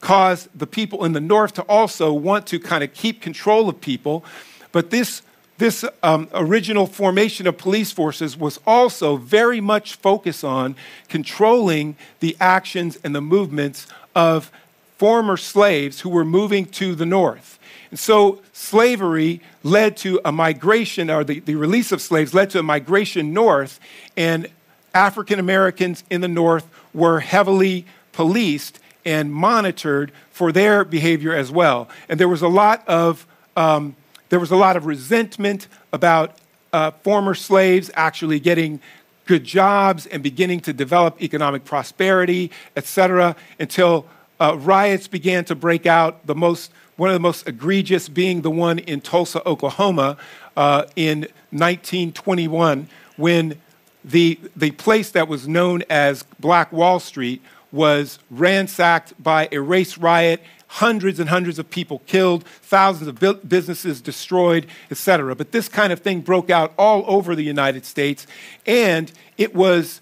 caused 0.01 0.49
the 0.59 0.67
people 0.67 1.05
in 1.05 1.13
the 1.13 1.21
north 1.21 1.55
to 1.55 1.63
also 1.63 2.13
want 2.13 2.47
to 2.47 2.59
kind 2.59 2.85
of 2.85 2.93
keep 2.95 3.21
control 3.21 3.69
of 3.69 3.81
people. 3.81 4.25
But 4.73 4.91
this, 4.91 5.23
this 5.59 5.85
um, 6.03 6.29
original 6.33 6.87
formation 6.87 7.47
of 7.47 7.59
police 7.59 7.91
forces 7.91 8.37
was 8.37 8.61
also 8.67 9.17
very 9.17 9.61
much 9.61 9.97
focused 9.97 10.45
on 10.45 10.77
controlling 11.09 11.97
the 12.21 12.37
actions 12.41 12.99
and 13.03 13.15
the 13.15 13.21
movements 13.21 13.87
of 14.15 14.53
former 14.99 15.37
slaves 15.37 16.01
who 16.01 16.11
were 16.11 16.25
moving 16.25 16.65
to 16.67 16.95
the 16.95 17.07
north. 17.07 17.58
And 17.91 17.99
so 17.99 18.41
slavery 18.53 19.41
led 19.63 19.97
to 19.99 20.21
a 20.25 20.33
migration, 20.33 21.11
or 21.11 21.25
the, 21.25 21.41
the 21.41 21.55
release 21.55 21.93
of 21.93 22.01
slaves 22.01 22.35
led 22.35 22.51
to 22.51 22.59
a 22.59 22.63
migration 22.63 23.33
north, 23.33 23.81
and 24.17 24.49
African 24.95 25.39
Americans 25.39 26.05
in 26.11 26.21
the 26.21 26.29
north 26.29 26.67
were 26.93 27.21
heavily 27.21 27.85
policed 28.13 28.81
and 29.05 29.33
monitored 29.33 30.13
for 30.33 30.53
their 30.53 30.85
behavior 30.85 31.35
as 31.35 31.51
well. 31.51 31.89
And 32.09 32.19
there 32.21 32.29
was 32.29 32.43
a 32.43 32.49
lot 32.49 32.87
of, 32.89 33.27
um, 33.57 33.95
there 34.29 34.41
was 34.41 34.51
a 34.51 34.57
lot 34.57 34.77
of 34.77 34.87
resentment 34.87 35.69
about 35.93 36.37
uh, 36.73 36.91
former 37.03 37.35
slaves 37.35 37.91
actually 37.95 38.41
getting 38.41 38.81
good 39.25 39.45
jobs 39.45 40.07
and 40.07 40.23
beginning 40.23 40.61
to 40.61 40.73
develop 40.73 41.23
economic 41.23 41.65
prosperity, 41.65 42.51
et 42.77 42.87
cetera, 42.87 43.37
until 43.61 44.07
uh, 44.41 44.57
riots 44.59 45.07
began 45.07 45.45
to 45.45 45.55
break 45.55 45.87
out. 45.87 46.27
The 46.27 46.35
most, 46.35 46.73
one 46.99 47.09
of 47.09 47.15
the 47.15 47.21
most 47.21 47.47
egregious 47.47 48.09
being 48.09 48.43
the 48.43 48.51
one 48.51 48.81
in 48.81 49.01
Tulsa, 49.01 49.47
Oklahoma, 49.49 50.17
uh, 50.57 50.85
in 50.97 51.21
1921, 51.51 52.89
when 53.17 53.55
the, 54.05 54.39
the 54.57 54.73
place 54.73 55.13
that 55.13 55.29
was 55.29 55.47
known 55.47 55.85
as 55.89 56.25
Black 56.41 56.73
Wall 56.73 56.99
Street 56.99 57.41
was 57.71 58.19
ransacked 58.31 59.15
by 59.23 59.49
a 59.53 59.59
race 59.59 59.97
riot, 59.97 60.43
hundreds 60.67 61.21
and 61.21 61.29
hundreds 61.29 61.61
of 61.61 61.71
people 61.71 62.01
killed, 62.07 62.45
thousands 62.45 63.07
of 63.07 63.49
businesses 63.49 64.01
destroyed, 64.01 64.67
etc. 64.91 65.37
But 65.37 65.53
this 65.53 65.69
kind 65.69 65.93
of 65.93 66.01
thing 66.01 66.21
broke 66.21 66.51
out 66.51 66.73
all 66.77 67.05
over 67.07 67.37
the 67.37 67.45
United 67.45 67.85
States, 67.85 68.27
and 68.67 69.13
it 69.37 69.55
was, 69.55 70.01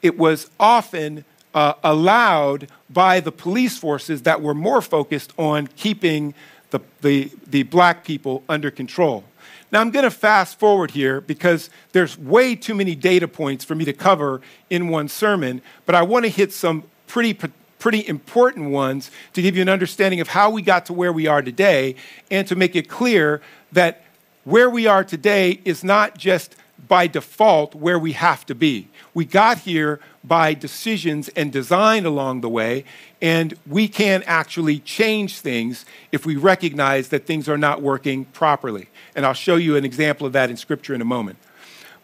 it 0.00 0.16
was 0.16 0.48
often 0.60 1.24
uh, 1.56 1.72
allowed 1.82 2.68
by 2.90 3.18
the 3.18 3.32
police 3.32 3.78
forces 3.78 4.22
that 4.22 4.42
were 4.42 4.54
more 4.54 4.82
focused 4.82 5.32
on 5.38 5.66
keeping 5.68 6.34
the, 6.70 6.80
the, 7.00 7.30
the 7.46 7.62
black 7.62 8.04
people 8.04 8.44
under 8.46 8.70
control. 8.70 9.24
Now, 9.72 9.80
I'm 9.80 9.90
going 9.90 10.04
to 10.04 10.10
fast 10.10 10.58
forward 10.58 10.90
here 10.90 11.22
because 11.22 11.70
there's 11.92 12.18
way 12.18 12.54
too 12.56 12.74
many 12.74 12.94
data 12.94 13.26
points 13.26 13.64
for 13.64 13.74
me 13.74 13.86
to 13.86 13.94
cover 13.94 14.42
in 14.68 14.88
one 14.88 15.08
sermon, 15.08 15.62
but 15.86 15.94
I 15.94 16.02
want 16.02 16.26
to 16.26 16.28
hit 16.28 16.52
some 16.52 16.84
pretty, 17.06 17.32
pretty 17.78 18.06
important 18.06 18.70
ones 18.70 19.10
to 19.32 19.40
give 19.40 19.56
you 19.56 19.62
an 19.62 19.70
understanding 19.70 20.20
of 20.20 20.28
how 20.28 20.50
we 20.50 20.60
got 20.60 20.84
to 20.86 20.92
where 20.92 21.12
we 21.12 21.26
are 21.26 21.40
today 21.40 21.96
and 22.30 22.46
to 22.48 22.54
make 22.54 22.76
it 22.76 22.88
clear 22.88 23.40
that 23.72 24.02
where 24.44 24.68
we 24.68 24.86
are 24.86 25.02
today 25.02 25.60
is 25.64 25.82
not 25.82 26.18
just 26.18 26.54
by 26.88 27.06
default 27.06 27.74
where 27.74 27.98
we 27.98 28.12
have 28.12 28.46
to 28.46 28.54
be. 28.54 28.88
We 29.14 29.24
got 29.24 29.58
here 29.58 30.00
by 30.22 30.54
decisions 30.54 31.28
and 31.30 31.52
design 31.52 32.04
along 32.04 32.40
the 32.40 32.48
way, 32.48 32.84
and 33.22 33.54
we 33.66 33.88
can 33.88 34.22
actually 34.26 34.80
change 34.80 35.38
things 35.38 35.86
if 36.12 36.26
we 36.26 36.36
recognize 36.36 37.08
that 37.08 37.26
things 37.26 37.48
are 37.48 37.58
not 37.58 37.82
working 37.82 38.26
properly. 38.26 38.88
And 39.14 39.24
I'll 39.24 39.34
show 39.34 39.56
you 39.56 39.76
an 39.76 39.84
example 39.84 40.26
of 40.26 40.32
that 40.34 40.50
in 40.50 40.56
Scripture 40.56 40.94
in 40.94 41.00
a 41.00 41.06
moment. 41.06 41.38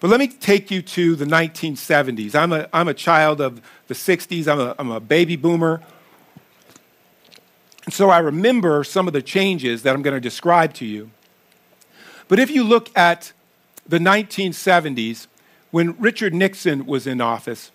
But 0.00 0.08
let 0.08 0.18
me 0.18 0.26
take 0.26 0.70
you 0.70 0.82
to 0.82 1.14
the 1.14 1.26
1970s. 1.26 2.34
I'm 2.34 2.52
a, 2.52 2.68
I'm 2.72 2.88
a 2.88 2.94
child 2.94 3.40
of 3.40 3.60
the 3.86 3.94
60s, 3.94 4.48
I'm 4.48 4.58
a, 4.58 4.74
I'm 4.78 4.90
a 4.90 5.00
baby 5.00 5.36
boomer. 5.36 5.80
And 7.84 7.94
so 7.94 8.10
I 8.10 8.18
remember 8.18 8.84
some 8.84 9.06
of 9.06 9.12
the 9.12 9.22
changes 9.22 9.82
that 9.82 9.94
I'm 9.94 10.02
going 10.02 10.14
to 10.14 10.20
describe 10.20 10.72
to 10.74 10.86
you. 10.86 11.10
But 12.28 12.38
if 12.38 12.50
you 12.50 12.64
look 12.64 12.96
at 12.96 13.32
the 13.86 13.98
1970s, 13.98 15.26
when 15.70 15.98
Richard 15.98 16.34
Nixon 16.34 16.86
was 16.86 17.06
in 17.06 17.20
office, 17.20 17.70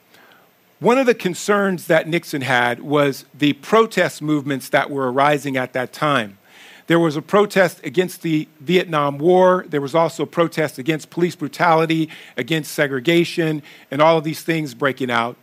one 0.80 0.98
of 1.00 1.08
the 1.08 1.16
concerns 1.16 1.88
that 1.88 2.08
Nixon 2.08 2.42
had 2.42 2.82
was 2.82 3.26
the 3.34 3.54
protest 3.54 4.22
movements 4.22 4.70
that 4.70 4.92
were 4.92 5.12
arising 5.12 5.58
at 5.58 5.74
that 5.74 5.92
time. 5.92 6.38
There 6.86 7.00
was 7.00 7.16
a 7.16 7.22
protest 7.22 7.84
against 7.84 8.22
the 8.22 8.48
Vietnam 8.62 9.18
War. 9.18 9.66
There 9.68 9.82
was 9.82 9.96
also 9.96 10.24
a 10.24 10.28
protest 10.28 10.78
against 10.78 11.10
police 11.10 11.36
brutality, 11.36 12.10
against 12.38 12.72
segregation, 12.72 13.62
and 13.92 14.02
all 14.02 14.18
of 14.18 14.24
these 14.24 14.42
things 14.42 14.74
breaking 14.74 15.12
out. 15.12 15.36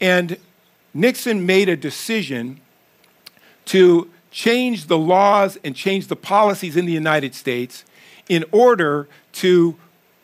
And 0.00 0.36
Nixon 0.92 1.46
made 1.46 1.68
a 1.68 1.76
decision 1.76 2.60
to 3.66 4.10
change 4.30 4.86
the 4.86 4.98
laws 4.98 5.58
and 5.64 5.74
change 5.74 6.06
the 6.06 6.16
policies 6.16 6.76
in 6.76 6.86
the 6.86 6.92
United 6.92 7.34
States 7.34 7.84
in 8.28 8.44
order 8.52 9.08
to 9.32 9.76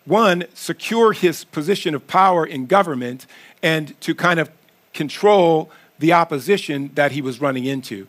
one, 0.04 0.45
secure 0.54 1.12
his 1.12 1.45
position 1.45 1.95
of 1.95 2.07
power 2.07 2.45
in 2.45 2.66
government 2.66 3.26
and 3.62 3.99
to 4.00 4.14
kind 4.14 4.40
of 4.40 4.50
control 4.92 5.71
the 5.99 6.12
opposition 6.12 6.90
that 6.95 7.12
he 7.12 7.23
was 7.23 7.40
running 7.40 7.64
into. 7.64 8.07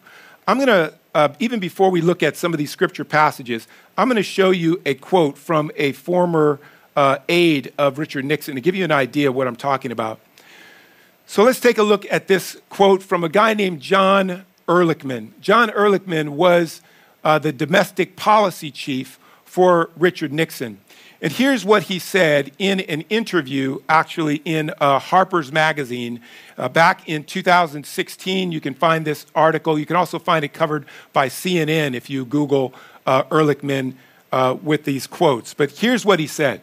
I'm 0.48 0.58
going 0.58 0.68
to, 0.68 0.94
uh, 1.14 1.30
even 1.40 1.60
before 1.60 1.92
we 1.92 2.02
look 2.02 2.24
at 2.24 2.38
some 2.38 2.54
of 2.54 2.58
these 2.58 2.72
scripture 2.72 3.04
passages, 3.04 3.68
I'm 3.98 4.08
going 4.08 4.16
to 4.16 4.24
show 4.24 4.52
you 4.52 4.82
a 4.86 4.96
quote 4.96 5.38
from 5.38 5.72
a 5.76 5.92
former 5.92 6.60
uh, 6.96 7.18
aide 7.30 7.74
of 7.78 8.00
Richard 8.00 8.26
Nixon 8.26 8.56
to 8.56 8.62
give 8.62 8.76
you 8.76 8.84
an 8.84 8.92
idea 8.92 9.30
of 9.30 9.36
what 9.36 9.48
I'm 9.48 9.56
talking 9.56 9.92
about. 9.92 10.20
So 11.26 11.44
let's 11.44 11.60
take 11.60 11.78
a 11.78 11.84
look 11.84 12.06
at 12.12 12.28
this 12.28 12.58
quote 12.70 13.04
from 13.04 13.24
a 13.24 13.30
guy 13.30 13.54
named 13.54 13.82
John 13.82 14.46
Ehrlichman. 14.68 15.32
John 15.40 15.70
Ehrlichman 15.70 16.30
was 16.30 16.82
uh, 17.24 17.40
the 17.40 17.52
domestic 17.52 18.16
policy 18.16 18.72
chief 18.72 19.20
for 19.46 19.90
Richard 19.98 20.34
Nixon. 20.34 20.80
And 21.24 21.32
here's 21.32 21.64
what 21.64 21.84
he 21.84 22.00
said 22.00 22.52
in 22.58 22.80
an 22.80 23.02
interview, 23.02 23.80
actually 23.88 24.42
in 24.44 24.72
uh, 24.82 24.98
Harper's 24.98 25.52
Magazine 25.52 26.20
uh, 26.58 26.68
back 26.68 27.08
in 27.08 27.24
2016. 27.24 28.52
You 28.52 28.60
can 28.60 28.74
find 28.74 29.06
this 29.06 29.28
article. 29.36 29.78
You 29.78 29.86
can 29.86 29.96
also 29.96 30.18
find 30.18 30.44
it 30.44 30.52
covered 30.52 30.86
by 31.14 31.30
CNN 31.30 31.94
if 31.94 32.10
you 32.10 32.26
Google 32.26 32.74
uh, 33.06 33.24
Ehrlichman 33.26 33.94
uh, 34.32 34.58
with 34.64 34.84
these 34.86 35.06
quotes. 35.06 35.54
But 35.54 35.70
here's 35.72 36.04
what 36.04 36.20
he 36.20 36.26
said 36.26 36.62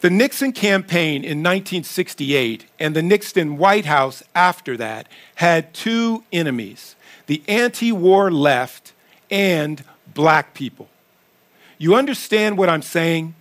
The 0.00 0.10
Nixon 0.10 0.52
campaign 0.52 1.24
in 1.24 1.38
1968 1.38 2.66
and 2.78 2.94
the 2.94 3.02
Nixon 3.02 3.56
White 3.56 3.86
House 3.86 4.22
after 4.36 4.76
that 4.76 5.08
had 5.36 5.74
two 5.74 6.22
enemies 6.32 6.94
the 7.26 7.42
anti 7.48 7.90
war 7.90 8.30
left 8.30 8.92
and 9.32 9.82
black 10.14 10.54
people. 10.54 10.88
You 11.78 11.94
understand 11.94 12.58
what 12.58 12.68
I'm 12.68 12.82
saying? 12.82 13.34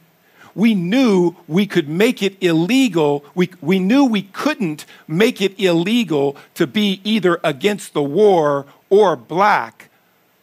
We 0.56 0.76
knew 0.76 1.36
we 1.48 1.66
could 1.66 1.90
make 1.90 2.22
it 2.22 2.38
illegal. 2.42 3.26
We, 3.34 3.50
we 3.62 3.80
knew 3.80 4.06
we 4.06 4.24
couldn't 4.24 4.86
make 5.08 5.42
it 5.42 5.60
illegal 5.60 6.38
to 6.56 6.68
be 6.68 7.02
either 7.04 7.40
against 7.44 7.94
the 7.94 8.04
war 8.04 8.66
or 8.90 9.16
black. 9.16 9.90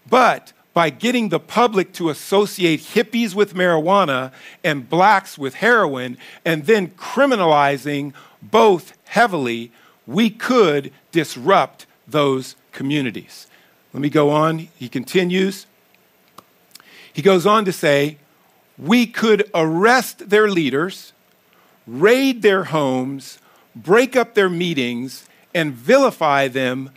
But 0.08 0.52
by 0.74 0.90
getting 0.90 1.28
the 1.28 1.40
public 1.40 1.92
to 1.94 2.10
associate 2.10 2.80
hippies 2.80 3.34
with 3.34 3.54
marijuana 3.54 4.32
and 4.64 4.88
blacks 4.88 5.36
with 5.36 5.54
heroin, 5.54 6.16
and 6.44 6.66
then 6.66 6.88
criminalizing 6.88 8.12
both 8.42 8.96
heavily, 9.04 9.70
we 10.06 10.30
could 10.30 10.92
disrupt 11.12 11.86
those 12.06 12.56
communities. 12.72 13.46
Let 13.92 14.00
me 14.00 14.10
go 14.10 14.30
on. 14.30 14.68
He 14.76 14.88
continues. 14.88 15.66
He 17.12 17.22
goes 17.22 17.46
on 17.46 17.64
to 17.64 17.72
say, 17.72 18.18
we 18.78 19.06
could 19.06 19.50
arrest 19.54 20.30
their 20.30 20.48
leaders, 20.48 21.12
raid 21.86 22.42
their 22.42 22.64
homes, 22.64 23.38
break 23.76 24.16
up 24.16 24.34
their 24.34 24.48
meetings, 24.48 25.28
and 25.54 25.72
vilify 25.72 26.48
them 26.48 26.90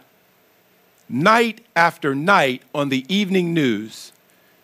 night 1.09 1.61
after 1.75 2.15
night 2.15 2.61
on 2.73 2.89
the 2.89 3.05
evening 3.13 3.53
news. 3.53 4.11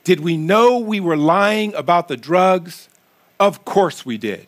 Did 0.04 0.22
we 0.22 0.38
know 0.38 0.78
we 0.80 1.00
were 1.00 1.18
lying 1.18 1.74
about 1.76 2.08
the 2.08 2.18
drugs? 2.18 2.88
Of 3.40 3.66
course 3.66 4.06
we 4.06 4.18
did. 4.18 4.48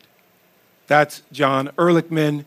That's 0.86 1.22
John 1.30 1.68
Ehrlichman 1.76 2.44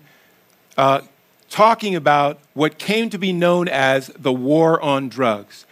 uh, 0.77 1.01
talking 1.49 1.95
about 1.95 2.39
what 2.53 2.77
came 2.77 3.09
to 3.09 3.17
be 3.17 3.31
known 3.31 3.67
as 3.67 4.07
the 4.07 4.33
war 4.33 4.81
on 4.81 5.09
drugs. 5.09 5.65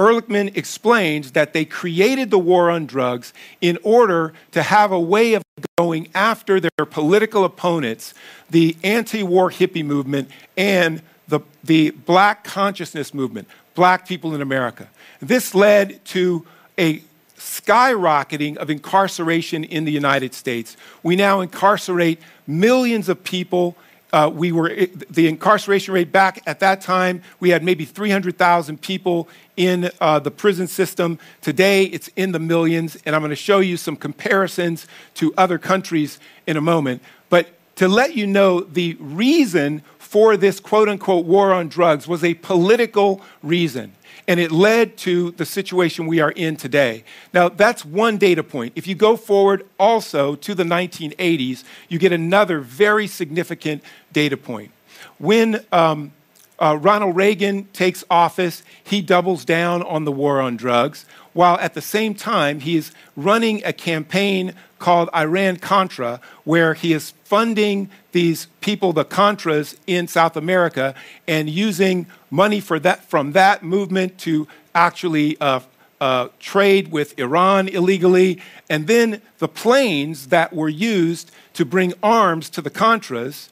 Ehrlichman 0.00 0.56
explains 0.56 1.32
that 1.32 1.52
they 1.52 1.66
created 1.66 2.30
the 2.30 2.38
war 2.38 2.70
on 2.70 2.86
drugs 2.86 3.34
in 3.60 3.78
order 3.82 4.32
to 4.52 4.62
have 4.62 4.92
a 4.92 4.98
way 4.98 5.34
of 5.34 5.42
going 5.76 6.08
after 6.14 6.58
their 6.58 6.86
political 6.88 7.44
opponents, 7.44 8.14
the 8.48 8.76
anti 8.82 9.22
war 9.22 9.50
hippie 9.50 9.84
movement 9.84 10.30
and 10.56 11.02
the, 11.28 11.40
the 11.62 11.90
black 11.90 12.44
consciousness 12.44 13.12
movement, 13.12 13.46
black 13.74 14.08
people 14.08 14.34
in 14.34 14.40
America. 14.40 14.88
This 15.20 15.54
led 15.54 16.02
to 16.06 16.46
a 16.78 17.02
skyrocketing 17.36 18.56
of 18.56 18.70
incarceration 18.70 19.64
in 19.64 19.84
the 19.84 19.92
United 19.92 20.32
States. 20.32 20.78
We 21.02 21.14
now 21.14 21.40
incarcerate 21.40 22.20
millions 22.46 23.10
of 23.10 23.22
people 23.22 23.76
uh, 24.12 24.30
we 24.32 24.52
were 24.52 24.74
the 25.10 25.28
incarceration 25.28 25.94
rate 25.94 26.12
back 26.12 26.42
at 26.46 26.60
that 26.60 26.80
time. 26.80 27.22
We 27.38 27.50
had 27.50 27.62
maybe 27.62 27.84
300,000 27.84 28.80
people 28.80 29.28
in 29.56 29.90
uh, 30.00 30.18
the 30.18 30.30
prison 30.30 30.66
system. 30.66 31.18
Today, 31.40 31.84
it's 31.84 32.08
in 32.16 32.32
the 32.32 32.38
millions, 32.38 32.96
and 33.04 33.14
I'm 33.14 33.22
going 33.22 33.30
to 33.30 33.36
show 33.36 33.58
you 33.60 33.76
some 33.76 33.96
comparisons 33.96 34.86
to 35.14 35.32
other 35.36 35.58
countries 35.58 36.18
in 36.46 36.56
a 36.56 36.60
moment. 36.60 37.02
But 37.28 37.48
to 37.76 37.88
let 37.88 38.14
you 38.14 38.26
know, 38.26 38.60
the 38.60 38.96
reason 38.98 39.82
for 39.98 40.36
this 40.36 40.60
quote 40.60 40.88
unquote 40.88 41.24
war 41.24 41.52
on 41.52 41.68
drugs 41.68 42.08
was 42.08 42.24
a 42.24 42.34
political 42.34 43.22
reason 43.42 43.92
and 44.30 44.38
it 44.38 44.52
led 44.52 44.96
to 44.96 45.32
the 45.32 45.44
situation 45.44 46.06
we 46.06 46.20
are 46.20 46.30
in 46.30 46.54
today. 46.54 47.02
Now, 47.34 47.48
that's 47.48 47.84
one 47.84 48.16
data 48.16 48.44
point. 48.44 48.74
If 48.76 48.86
you 48.86 48.94
go 48.94 49.16
forward 49.16 49.66
also 49.76 50.36
to 50.36 50.54
the 50.54 50.62
1980s, 50.62 51.64
you 51.88 51.98
get 51.98 52.12
another 52.12 52.60
very 52.60 53.08
significant 53.08 53.82
data 54.12 54.36
point. 54.36 54.70
When 55.18 55.66
um, 55.72 56.12
uh, 56.60 56.76
Ronald 56.80 57.16
Reagan 57.16 57.64
takes 57.72 58.04
office, 58.10 58.62
he 58.84 59.00
doubles 59.00 59.44
down 59.44 59.82
on 59.82 60.04
the 60.04 60.12
war 60.12 60.40
on 60.40 60.56
drugs, 60.56 61.06
while 61.32 61.56
at 61.58 61.74
the 61.74 61.80
same 61.80 62.14
time, 62.14 62.60
he 62.60 62.76
is 62.76 62.92
running 63.16 63.62
a 63.64 63.72
campaign 63.72 64.54
called 64.78 65.08
Iran 65.14 65.56
Contra, 65.56 66.20
where 66.44 66.74
he 66.74 66.92
is 66.92 67.12
funding 67.24 67.88
these 68.12 68.46
people, 68.60 68.92
the 68.92 69.04
Contras 69.04 69.76
in 69.86 70.08
South 70.08 70.36
America, 70.36 70.94
and 71.28 71.48
using 71.48 72.06
money 72.30 72.60
that, 72.60 73.04
from 73.04 73.32
that 73.32 73.62
movement 73.62 74.18
to 74.18 74.48
actually 74.74 75.40
uh, 75.40 75.60
uh, 76.00 76.28
trade 76.40 76.90
with 76.90 77.18
Iran 77.18 77.68
illegally. 77.68 78.40
And 78.68 78.86
then 78.86 79.22
the 79.38 79.48
planes 79.48 80.28
that 80.28 80.52
were 80.52 80.68
used 80.68 81.30
to 81.54 81.64
bring 81.64 81.94
arms 82.02 82.50
to 82.50 82.62
the 82.62 82.70
Contras 82.70 83.50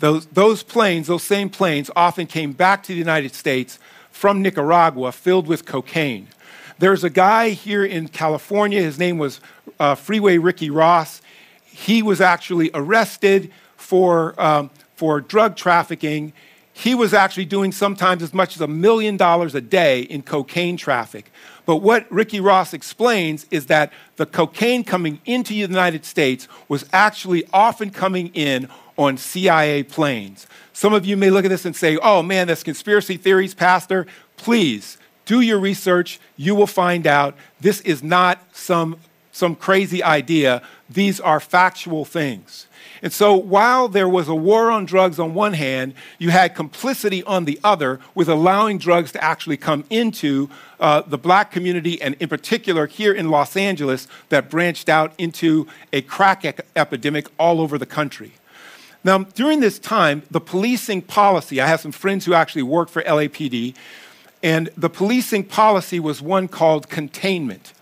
those, 0.00 0.26
those 0.26 0.62
planes, 0.62 1.06
those 1.06 1.22
same 1.22 1.50
planes, 1.50 1.90
often 1.94 2.26
came 2.26 2.52
back 2.52 2.82
to 2.84 2.88
the 2.88 2.98
United 2.98 3.34
States 3.34 3.78
from 4.10 4.42
Nicaragua 4.42 5.12
filled 5.12 5.46
with 5.46 5.64
cocaine. 5.64 6.28
There's 6.78 7.04
a 7.04 7.10
guy 7.10 7.50
here 7.50 7.84
in 7.84 8.08
California, 8.08 8.80
his 8.80 8.98
name 8.98 9.18
was 9.18 9.40
uh, 9.78 9.94
Freeway 9.94 10.38
Ricky 10.38 10.70
Ross. 10.70 11.20
He 11.64 12.02
was 12.02 12.20
actually 12.20 12.70
arrested 12.72 13.52
for, 13.76 14.34
um, 14.40 14.70
for 14.96 15.20
drug 15.20 15.56
trafficking. 15.56 16.32
He 16.72 16.94
was 16.94 17.12
actually 17.12 17.44
doing 17.44 17.70
sometimes 17.70 18.22
as 18.22 18.32
much 18.32 18.56
as 18.56 18.62
a 18.62 18.66
million 18.66 19.18
dollars 19.18 19.54
a 19.54 19.60
day 19.60 20.00
in 20.00 20.22
cocaine 20.22 20.78
traffic. 20.78 21.30
But 21.66 21.76
what 21.76 22.10
Ricky 22.10 22.40
Ross 22.40 22.72
explains 22.72 23.46
is 23.50 23.66
that 23.66 23.92
the 24.16 24.26
cocaine 24.26 24.82
coming 24.82 25.20
into 25.26 25.50
the 25.50 25.58
United 25.58 26.06
States 26.06 26.48
was 26.68 26.86
actually 26.92 27.44
often 27.52 27.90
coming 27.90 28.28
in 28.28 28.68
on 29.00 29.16
CIA 29.16 29.82
planes. 29.82 30.46
Some 30.74 30.92
of 30.92 31.06
you 31.06 31.16
may 31.16 31.30
look 31.30 31.46
at 31.46 31.48
this 31.48 31.64
and 31.64 31.74
say, 31.74 31.96
oh 31.96 32.22
man, 32.22 32.46
that's 32.46 32.62
conspiracy 32.62 33.16
theories, 33.16 33.54
Pastor. 33.54 34.06
Please 34.36 34.98
do 35.24 35.40
your 35.40 35.58
research. 35.58 36.20
You 36.36 36.54
will 36.54 36.66
find 36.66 37.06
out 37.06 37.34
this 37.60 37.80
is 37.80 38.02
not 38.02 38.44
some, 38.52 38.98
some 39.32 39.56
crazy 39.56 40.02
idea. 40.02 40.62
These 40.88 41.18
are 41.18 41.40
factual 41.40 42.04
things. 42.04 42.66
And 43.02 43.10
so, 43.10 43.34
while 43.34 43.88
there 43.88 44.08
was 44.08 44.28
a 44.28 44.34
war 44.34 44.70
on 44.70 44.84
drugs 44.84 45.18
on 45.18 45.32
one 45.32 45.54
hand, 45.54 45.94
you 46.18 46.28
had 46.28 46.54
complicity 46.54 47.22
on 47.24 47.46
the 47.46 47.58
other 47.64 47.98
with 48.14 48.28
allowing 48.28 48.76
drugs 48.76 49.12
to 49.12 49.24
actually 49.24 49.56
come 49.56 49.84
into 49.88 50.50
uh, 50.78 51.00
the 51.06 51.16
black 51.16 51.50
community, 51.50 52.00
and 52.02 52.14
in 52.20 52.28
particular 52.28 52.86
here 52.86 53.14
in 53.14 53.30
Los 53.30 53.56
Angeles, 53.56 54.06
that 54.28 54.50
branched 54.50 54.90
out 54.90 55.14
into 55.16 55.66
a 55.94 56.02
crack 56.02 56.44
e- 56.44 56.52
epidemic 56.76 57.28
all 57.38 57.62
over 57.62 57.78
the 57.78 57.86
country. 57.86 58.32
Now, 59.02 59.18
during 59.18 59.60
this 59.60 59.78
time, 59.78 60.22
the 60.30 60.40
policing 60.40 61.02
policy, 61.02 61.60
I 61.60 61.66
have 61.66 61.80
some 61.80 61.92
friends 61.92 62.26
who 62.26 62.34
actually 62.34 62.64
work 62.64 62.90
for 62.90 63.02
LAPD, 63.02 63.74
and 64.42 64.68
the 64.76 64.90
policing 64.90 65.44
policy 65.44 65.98
was 65.98 66.20
one 66.20 66.48
called 66.48 66.88
containment. 66.88 67.72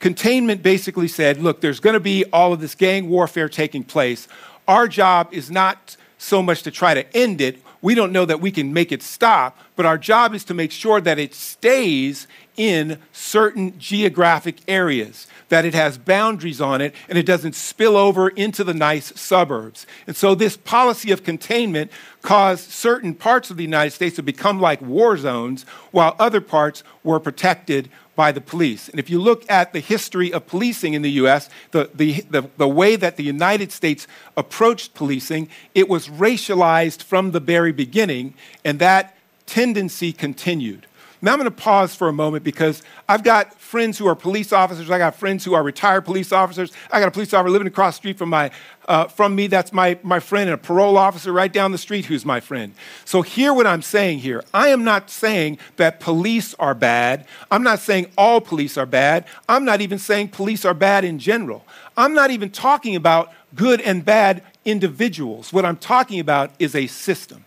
Containment 0.00 0.62
basically 0.62 1.08
said 1.08 1.40
look, 1.40 1.60
there's 1.60 1.80
going 1.80 1.94
to 1.94 2.00
be 2.00 2.24
all 2.26 2.52
of 2.52 2.60
this 2.60 2.74
gang 2.74 3.08
warfare 3.08 3.48
taking 3.48 3.84
place. 3.84 4.28
Our 4.68 4.88
job 4.88 5.28
is 5.32 5.50
not 5.50 5.96
so 6.18 6.42
much 6.42 6.62
to 6.62 6.70
try 6.70 6.94
to 6.94 7.16
end 7.16 7.40
it. 7.40 7.58
We 7.82 7.94
don't 7.94 8.12
know 8.12 8.24
that 8.24 8.40
we 8.40 8.50
can 8.50 8.72
make 8.72 8.92
it 8.92 9.02
stop, 9.02 9.58
but 9.76 9.84
our 9.84 9.98
job 9.98 10.34
is 10.34 10.44
to 10.44 10.54
make 10.54 10.72
sure 10.72 11.00
that 11.00 11.18
it 11.18 11.34
stays 11.34 12.26
in 12.56 12.98
certain 13.12 13.78
geographic 13.78 14.56
areas 14.68 15.26
that 15.48 15.64
it 15.64 15.74
has 15.74 15.98
boundaries 15.98 16.60
on 16.60 16.80
it 16.80 16.94
and 17.08 17.18
it 17.18 17.26
doesn't 17.26 17.54
spill 17.54 17.96
over 17.96 18.28
into 18.28 18.64
the 18.64 18.74
nice 18.74 19.18
suburbs. 19.18 19.86
And 20.06 20.16
so, 20.16 20.34
this 20.34 20.56
policy 20.56 21.10
of 21.10 21.22
containment 21.22 21.90
caused 22.22 22.70
certain 22.70 23.14
parts 23.14 23.50
of 23.50 23.56
the 23.56 23.62
United 23.62 23.92
States 23.92 24.16
to 24.16 24.22
become 24.22 24.60
like 24.60 24.80
war 24.80 25.16
zones, 25.16 25.64
while 25.90 26.16
other 26.18 26.40
parts 26.40 26.82
were 27.02 27.20
protected 27.20 27.90
by 28.16 28.32
the 28.32 28.40
police. 28.40 28.88
And 28.88 28.98
if 28.98 29.10
you 29.10 29.20
look 29.20 29.48
at 29.50 29.72
the 29.72 29.80
history 29.80 30.32
of 30.32 30.46
policing 30.46 30.94
in 30.94 31.02
the 31.02 31.10
US, 31.12 31.48
the, 31.72 31.90
the, 31.94 32.20
the, 32.30 32.48
the, 32.56 32.68
way 32.68 32.96
that 32.96 33.16
the 33.16 33.24
United 33.24 33.72
States 33.72 34.06
approached 34.36 34.94
policing, 34.94 35.48
it 35.74 35.88
was 35.88 36.08
racialized 36.08 37.02
from 37.02 37.32
the 37.32 37.40
very 37.40 37.72
beginning, 37.72 38.34
and 38.64 38.78
that 38.78 39.16
tendency 39.46 40.12
continued. 40.12 40.86
Now 41.24 41.32
I'm 41.32 41.38
going 41.38 41.50
to 41.50 41.56
pause 41.56 41.94
for 41.94 42.08
a 42.08 42.12
moment 42.12 42.44
because 42.44 42.82
I've 43.08 43.24
got 43.24 43.54
friends 43.54 43.96
who 43.96 44.06
are 44.06 44.14
police 44.14 44.52
officers. 44.52 44.90
I 44.90 44.98
got 44.98 45.14
friends 45.14 45.42
who 45.42 45.54
are 45.54 45.62
retired 45.62 46.02
police 46.04 46.32
officers. 46.32 46.70
I 46.92 47.00
got 47.00 47.08
a 47.08 47.10
police 47.12 47.32
officer 47.32 47.50
living 47.50 47.66
across 47.66 47.94
the 47.94 47.96
street 47.96 48.18
from, 48.18 48.28
my, 48.28 48.50
uh, 48.88 49.06
from 49.06 49.34
me. 49.34 49.46
That's 49.46 49.72
my, 49.72 49.98
my 50.02 50.20
friend, 50.20 50.50
and 50.50 50.54
a 50.54 50.62
parole 50.62 50.98
officer 50.98 51.32
right 51.32 51.50
down 51.50 51.72
the 51.72 51.78
street 51.78 52.04
who's 52.04 52.26
my 52.26 52.40
friend. 52.40 52.74
So 53.06 53.22
hear 53.22 53.54
what 53.54 53.66
I'm 53.66 53.80
saying 53.80 54.18
here. 54.18 54.44
I 54.52 54.68
am 54.68 54.84
not 54.84 55.08
saying 55.08 55.56
that 55.76 55.98
police 55.98 56.52
are 56.58 56.74
bad. 56.74 57.24
I'm 57.50 57.62
not 57.62 57.78
saying 57.78 58.08
all 58.18 58.42
police 58.42 58.76
are 58.76 58.84
bad. 58.84 59.24
I'm 59.48 59.64
not 59.64 59.80
even 59.80 59.98
saying 59.98 60.28
police 60.28 60.66
are 60.66 60.74
bad 60.74 61.06
in 61.06 61.18
general. 61.18 61.64
I'm 61.96 62.12
not 62.12 62.32
even 62.32 62.50
talking 62.50 62.96
about 62.96 63.32
good 63.54 63.80
and 63.80 64.04
bad 64.04 64.42
individuals. 64.66 65.54
What 65.54 65.64
I'm 65.64 65.78
talking 65.78 66.20
about 66.20 66.50
is 66.58 66.74
a 66.74 66.86
system. 66.86 67.46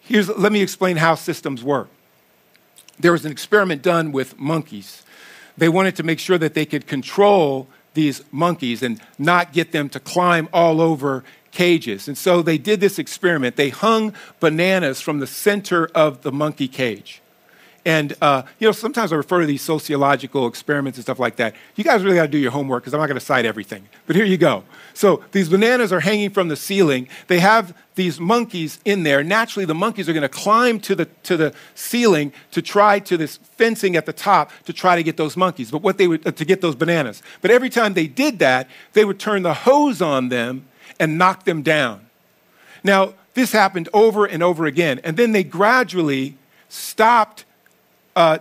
Here's, 0.00 0.30
let 0.30 0.52
me 0.52 0.62
explain 0.62 0.96
how 0.96 1.16
systems 1.16 1.62
work 1.62 1.90
there 3.00 3.12
was 3.12 3.24
an 3.24 3.32
experiment 3.32 3.82
done 3.82 4.12
with 4.12 4.38
monkeys. 4.38 5.04
They 5.56 5.68
wanted 5.68 5.96
to 5.96 6.02
make 6.02 6.18
sure 6.18 6.38
that 6.38 6.54
they 6.54 6.66
could 6.66 6.86
control 6.86 7.68
these 7.94 8.22
monkeys 8.30 8.82
and 8.82 9.00
not 9.18 9.52
get 9.52 9.72
them 9.72 9.88
to 9.90 10.00
climb 10.00 10.48
all 10.52 10.80
over 10.80 11.24
cages. 11.50 12.06
And 12.06 12.16
so 12.16 12.42
they 12.42 12.58
did 12.58 12.80
this 12.80 12.98
experiment. 12.98 13.56
They 13.56 13.70
hung 13.70 14.14
bananas 14.38 15.00
from 15.00 15.18
the 15.18 15.26
center 15.26 15.86
of 15.94 16.22
the 16.22 16.30
monkey 16.30 16.68
cage. 16.68 17.20
And, 17.88 18.14
uh, 18.20 18.42
you 18.58 18.68
know, 18.68 18.72
sometimes 18.72 19.14
I 19.14 19.16
refer 19.16 19.40
to 19.40 19.46
these 19.46 19.62
sociological 19.62 20.46
experiments 20.46 20.98
and 20.98 21.04
stuff 21.04 21.18
like 21.18 21.36
that. 21.36 21.54
You 21.74 21.84
guys 21.84 22.04
really 22.04 22.16
got 22.16 22.24
to 22.24 22.28
do 22.28 22.36
your 22.36 22.50
homework 22.50 22.82
because 22.82 22.92
I'm 22.92 23.00
not 23.00 23.06
going 23.06 23.18
to 23.18 23.24
cite 23.24 23.46
everything. 23.46 23.88
But 24.06 24.14
here 24.14 24.26
you 24.26 24.36
go. 24.36 24.64
So 24.92 25.24
these 25.32 25.48
bananas 25.48 25.90
are 25.90 26.00
hanging 26.00 26.28
from 26.28 26.48
the 26.48 26.56
ceiling. 26.56 27.08
They 27.28 27.40
have 27.40 27.74
these 27.94 28.20
monkeys 28.20 28.78
in 28.84 29.04
there. 29.04 29.24
Naturally, 29.24 29.64
the 29.64 29.74
monkeys 29.74 30.06
are 30.06 30.12
going 30.12 30.20
to 30.20 30.28
climb 30.28 30.80
to 30.80 30.94
the, 30.94 31.06
to 31.22 31.38
the 31.38 31.54
ceiling 31.74 32.34
to 32.50 32.60
try 32.60 32.98
to 32.98 33.16
this 33.16 33.38
fencing 33.38 33.96
at 33.96 34.04
the 34.04 34.12
top 34.12 34.52
to 34.66 34.74
try 34.74 34.94
to 34.94 35.02
get 35.02 35.16
those 35.16 35.34
monkeys, 35.34 35.70
but 35.70 35.80
what 35.80 35.96
they 35.96 36.08
would, 36.08 36.26
uh, 36.26 36.32
to 36.32 36.44
get 36.44 36.60
those 36.60 36.74
bananas. 36.74 37.22
But 37.40 37.50
every 37.50 37.70
time 37.70 37.94
they 37.94 38.06
did 38.06 38.38
that, 38.40 38.68
they 38.92 39.06
would 39.06 39.18
turn 39.18 39.44
the 39.44 39.54
hose 39.54 40.02
on 40.02 40.28
them 40.28 40.68
and 41.00 41.16
knock 41.16 41.44
them 41.44 41.62
down. 41.62 42.04
Now, 42.84 43.14
this 43.32 43.52
happened 43.52 43.88
over 43.94 44.26
and 44.26 44.42
over 44.42 44.66
again. 44.66 45.00
And 45.04 45.16
then 45.16 45.32
they 45.32 45.42
gradually 45.42 46.36
stopped 46.68 47.46
uh, 48.18 48.38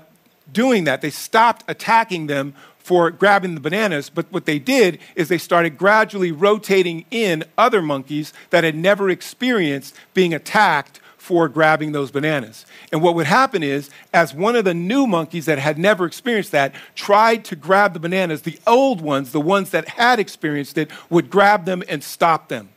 doing 0.52 0.86
that. 0.86 1.02
They 1.02 1.12
stopped 1.12 1.64
attacking 1.68 2.26
them 2.26 2.56
for 2.80 3.12
grabbing 3.12 3.54
the 3.54 3.62
bananas, 3.62 4.10
but 4.10 4.26
what 4.32 4.46
they 4.46 4.58
did 4.58 4.98
is 5.16 5.28
they 5.28 5.38
started 5.38 5.78
gradually 5.78 6.32
rotating 6.32 7.06
in 7.12 7.44
other 7.60 7.82
monkeys 7.82 8.34
that 8.50 8.64
had 8.64 8.76
never 8.76 9.08
experienced 9.10 9.96
being 10.16 10.34
attacked 10.34 11.00
for 11.18 11.48
grabbing 11.48 11.92
those 11.92 12.10
bananas. 12.10 12.66
And 12.92 13.04
what 13.04 13.14
would 13.14 13.28
happen 13.28 13.62
is, 13.62 13.92
as 14.14 14.34
one 14.34 14.56
of 14.56 14.66
the 14.66 14.74
new 14.74 15.06
monkeys 15.06 15.46
that 15.46 15.60
had 15.60 15.78
never 15.78 16.06
experienced 16.06 16.54
that 16.54 16.74
tried 16.96 17.46
to 17.46 17.56
grab 17.56 17.94
the 17.94 18.00
bananas, 18.00 18.42
the 18.44 18.60
old 18.66 19.02
ones, 19.02 19.32
the 19.32 19.42
ones 19.42 19.70
that 19.72 19.90
had 19.90 20.20
experienced 20.20 20.78
it, 20.78 20.90
would 21.12 21.30
grab 21.30 21.66
them 21.66 21.84
and 21.88 22.04
stop 22.04 22.48
them 22.48 22.70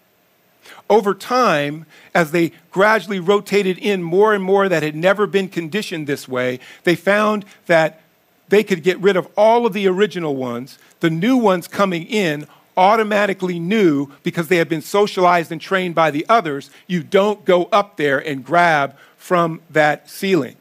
over 0.89 1.15
time, 1.15 1.87
as 2.15 2.33
they 2.33 2.53
gradually 2.71 3.21
rotated 3.21 3.79
in 3.79 4.03
more 4.03 4.35
and 4.35 4.43
more 4.43 4.69
that 4.69 4.83
had 4.83 4.97
never 4.97 5.27
been 5.27 5.49
conditioned 5.49 6.07
this 6.07 6.29
way, 6.29 6.61
they 6.85 6.97
found 6.97 7.45
that 7.67 8.01
they 8.49 8.65
could 8.65 8.83
get 8.83 8.99
rid 8.99 9.17
of 9.17 9.29
all 9.37 9.67
of 9.67 9.73
the 9.73 9.87
original 9.87 10.37
ones. 10.37 10.79
The 11.01 11.11
new 11.11 11.37
ones 11.37 11.69
coming 11.69 12.05
in 12.07 12.47
automatically 12.77 13.59
knew 13.59 14.11
because 14.23 14.49
they 14.49 14.57
had 14.57 14.69
been 14.69 14.83
socialized 14.83 15.53
and 15.53 15.61
trained 15.61 15.95
by 15.95 16.11
the 16.11 16.27
others, 16.29 16.71
you 16.87 17.03
don't 17.03 17.45
go 17.45 17.65
up 17.67 17.97
there 17.97 18.19
and 18.19 18.45
grab 18.45 18.97
from 19.17 19.61
that 19.71 20.09
ceiling. 20.09 20.57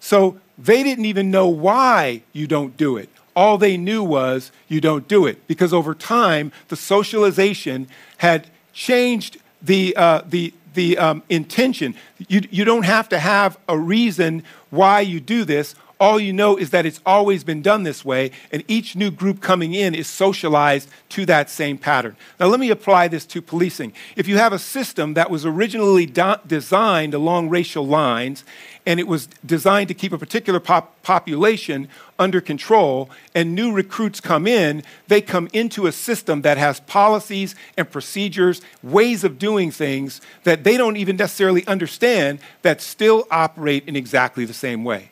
So 0.00 0.38
they 0.58 0.82
didn't 0.82 1.04
even 1.04 1.30
know 1.30 1.48
why 1.48 2.22
you 2.32 2.46
don't 2.46 2.76
do 2.76 2.96
it. 2.96 3.08
All 3.34 3.56
they 3.56 3.76
knew 3.76 4.02
was 4.02 4.52
you 4.68 4.80
don't 4.80 5.08
do 5.08 5.24
it 5.26 5.46
because 5.46 5.72
over 5.72 5.94
time, 5.94 6.52
the 6.68 6.76
socialization 6.76 7.88
had 8.18 8.48
changed 8.72 9.38
the, 9.60 9.94
uh, 9.96 10.22
the, 10.26 10.52
the 10.74 10.98
um, 10.98 11.22
intention. 11.28 11.94
You, 12.28 12.42
you 12.50 12.64
don't 12.64 12.84
have 12.84 13.08
to 13.10 13.18
have 13.18 13.58
a 13.68 13.78
reason 13.78 14.42
why 14.70 15.00
you 15.00 15.20
do 15.20 15.44
this. 15.44 15.74
All 16.00 16.18
you 16.18 16.32
know 16.32 16.56
is 16.56 16.70
that 16.70 16.84
it's 16.84 17.00
always 17.06 17.44
been 17.44 17.62
done 17.62 17.84
this 17.84 18.04
way, 18.04 18.32
and 18.50 18.64
each 18.66 18.96
new 18.96 19.10
group 19.10 19.40
coming 19.40 19.72
in 19.72 19.94
is 19.94 20.08
socialized 20.08 20.88
to 21.10 21.24
that 21.26 21.48
same 21.48 21.78
pattern. 21.78 22.16
Now, 22.40 22.46
let 22.46 22.58
me 22.58 22.70
apply 22.70 23.06
this 23.06 23.24
to 23.26 23.40
policing. 23.40 23.92
If 24.16 24.26
you 24.26 24.36
have 24.38 24.52
a 24.52 24.58
system 24.58 25.14
that 25.14 25.30
was 25.30 25.46
originally 25.46 26.06
do- 26.06 26.34
designed 26.44 27.14
along 27.14 27.50
racial 27.50 27.86
lines, 27.86 28.44
and 28.84 28.98
it 28.98 29.06
was 29.06 29.28
designed 29.46 29.86
to 29.88 29.94
keep 29.94 30.12
a 30.12 30.18
particular 30.18 30.58
pop- 30.58 31.00
population 31.02 31.88
under 32.18 32.40
control, 32.40 33.08
and 33.32 33.54
new 33.54 33.72
recruits 33.72 34.20
come 34.20 34.48
in, 34.48 34.82
they 35.06 35.20
come 35.20 35.48
into 35.52 35.86
a 35.86 35.92
system 35.92 36.42
that 36.42 36.58
has 36.58 36.80
policies 36.80 37.54
and 37.76 37.88
procedures, 37.88 38.60
ways 38.82 39.22
of 39.22 39.38
doing 39.38 39.70
things 39.70 40.20
that 40.42 40.64
they 40.64 40.76
don't 40.76 40.96
even 40.96 41.16
necessarily 41.16 41.64
understand 41.68 42.40
that 42.62 42.80
still 42.80 43.28
operate 43.30 43.86
in 43.86 43.94
exactly 43.94 44.44
the 44.44 44.54
same 44.54 44.82
way. 44.82 45.11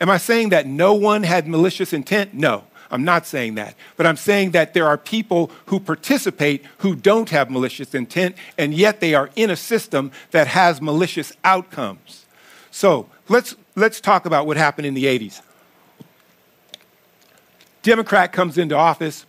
Am 0.00 0.10
I 0.10 0.18
saying 0.18 0.50
that 0.50 0.66
no 0.66 0.94
one 0.94 1.22
had 1.22 1.48
malicious 1.48 1.92
intent? 1.92 2.34
No. 2.34 2.64
I'm 2.90 3.04
not 3.04 3.26
saying 3.26 3.56
that. 3.56 3.74
But 3.96 4.06
I'm 4.06 4.16
saying 4.16 4.52
that 4.52 4.72
there 4.72 4.86
are 4.86 4.96
people 4.96 5.50
who 5.66 5.78
participate 5.78 6.64
who 6.78 6.94
don't 6.94 7.28
have 7.30 7.50
malicious 7.50 7.94
intent, 7.94 8.36
and 8.56 8.72
yet 8.72 9.00
they 9.00 9.14
are 9.14 9.30
in 9.36 9.50
a 9.50 9.56
system 9.56 10.10
that 10.30 10.46
has 10.46 10.80
malicious 10.80 11.32
outcomes. 11.44 12.24
So 12.70 13.08
let's, 13.28 13.56
let's 13.76 14.00
talk 14.00 14.24
about 14.24 14.46
what 14.46 14.56
happened 14.56 14.86
in 14.86 14.94
the 14.94 15.04
80s. 15.04 15.42
Democrat 17.82 18.32
comes 18.32 18.58
into 18.58 18.74
office, 18.74 19.26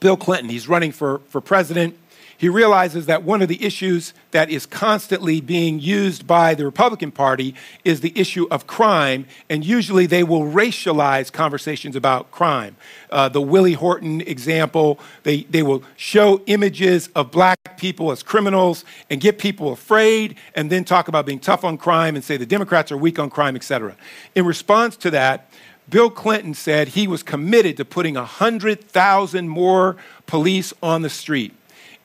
Bill 0.00 0.16
Clinton, 0.16 0.50
he's 0.50 0.68
running 0.68 0.92
for, 0.92 1.20
for 1.28 1.40
president 1.40 1.96
he 2.38 2.48
realizes 2.48 3.06
that 3.06 3.22
one 3.22 3.42
of 3.42 3.48
the 3.48 3.64
issues 3.64 4.12
that 4.30 4.50
is 4.50 4.66
constantly 4.66 5.40
being 5.40 5.80
used 5.80 6.26
by 6.26 6.54
the 6.54 6.64
Republican 6.64 7.10
Party 7.10 7.54
is 7.84 8.00
the 8.00 8.12
issue 8.14 8.46
of 8.50 8.66
crime, 8.66 9.26
and 9.48 9.64
usually 9.64 10.06
they 10.06 10.22
will 10.22 10.42
racialize 10.42 11.32
conversations 11.32 11.96
about 11.96 12.30
crime. 12.30 12.76
Uh, 13.10 13.28
the 13.28 13.40
Willie 13.40 13.72
Horton 13.72 14.20
example, 14.22 14.98
they, 15.22 15.44
they 15.44 15.62
will 15.62 15.82
show 15.96 16.42
images 16.46 17.08
of 17.14 17.30
black 17.30 17.78
people 17.78 18.10
as 18.10 18.22
criminals 18.22 18.84
and 19.08 19.20
get 19.20 19.38
people 19.38 19.72
afraid, 19.72 20.36
and 20.54 20.70
then 20.70 20.84
talk 20.84 21.08
about 21.08 21.26
being 21.26 21.40
tough 21.40 21.64
on 21.64 21.78
crime 21.78 22.14
and 22.14 22.24
say 22.24 22.36
the 22.36 22.46
Democrats 22.46 22.92
are 22.92 22.96
weak 22.96 23.18
on 23.18 23.30
crime, 23.30 23.56
et 23.56 23.64
cetera. 23.64 23.96
In 24.34 24.44
response 24.44 24.96
to 24.98 25.10
that, 25.10 25.50
Bill 25.88 26.10
Clinton 26.10 26.54
said 26.54 26.88
he 26.88 27.06
was 27.06 27.22
committed 27.22 27.76
to 27.76 27.84
putting 27.84 28.14
100,000 28.14 29.48
more 29.48 29.96
police 30.26 30.74
on 30.82 31.02
the 31.02 31.10
street. 31.10 31.54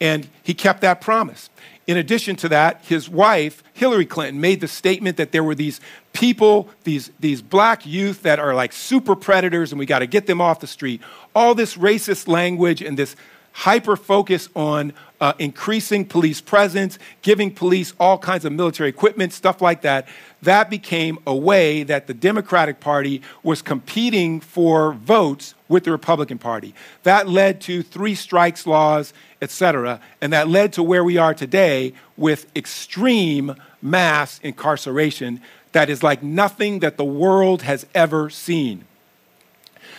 And 0.01 0.27
he 0.43 0.53
kept 0.53 0.81
that 0.81 0.99
promise. 0.99 1.49
In 1.87 1.97
addition 1.97 2.35
to 2.37 2.49
that, 2.49 2.81
his 2.83 3.07
wife, 3.07 3.63
Hillary 3.73 4.05
Clinton, 4.05 4.41
made 4.41 4.61
the 4.61 4.67
statement 4.67 5.17
that 5.17 5.31
there 5.31 5.43
were 5.43 5.55
these 5.55 5.79
people, 6.13 6.69
these, 6.83 7.11
these 7.19 7.41
black 7.41 7.85
youth 7.85 8.23
that 8.23 8.39
are 8.39 8.53
like 8.53 8.73
super 8.73 9.15
predators 9.15 9.71
and 9.71 9.79
we 9.79 9.85
got 9.85 9.99
to 9.99 10.07
get 10.07 10.25
them 10.25 10.41
off 10.41 10.59
the 10.59 10.67
street. 10.67 11.01
All 11.35 11.55
this 11.55 11.77
racist 11.77 12.27
language 12.27 12.81
and 12.81 12.97
this 12.97 13.15
hyper 13.51 13.95
focus 13.95 14.49
on 14.55 14.93
uh, 15.19 15.33
increasing 15.37 16.05
police 16.05 16.41
presence, 16.41 16.97
giving 17.21 17.53
police 17.53 17.93
all 17.99 18.17
kinds 18.17 18.43
of 18.43 18.51
military 18.51 18.89
equipment, 18.89 19.33
stuff 19.33 19.61
like 19.61 19.81
that. 19.81 20.07
That 20.41 20.69
became 20.69 21.19
a 21.27 21.35
way 21.35 21.83
that 21.83 22.07
the 22.07 22.13
Democratic 22.13 22.79
Party 22.79 23.21
was 23.43 23.61
competing 23.61 24.39
for 24.39 24.93
votes 24.93 25.53
with 25.67 25.83
the 25.83 25.91
Republican 25.91 26.39
Party. 26.39 26.73
That 27.03 27.29
led 27.29 27.61
to 27.61 27.83
three 27.83 28.15
strikes 28.15 28.65
laws, 28.65 29.13
et 29.41 29.51
cetera, 29.51 30.01
and 30.21 30.33
that 30.33 30.47
led 30.47 30.73
to 30.73 30.83
where 30.83 31.03
we 31.03 31.17
are 31.17 31.33
today 31.33 31.93
with 32.17 32.47
extreme 32.55 33.55
mass 33.81 34.39
incarceration 34.43 35.41
that 35.71 35.89
is 35.89 36.03
like 36.03 36.21
nothing 36.21 36.79
that 36.79 36.97
the 36.97 37.05
world 37.05 37.61
has 37.61 37.85
ever 37.93 38.29
seen. 38.29 38.85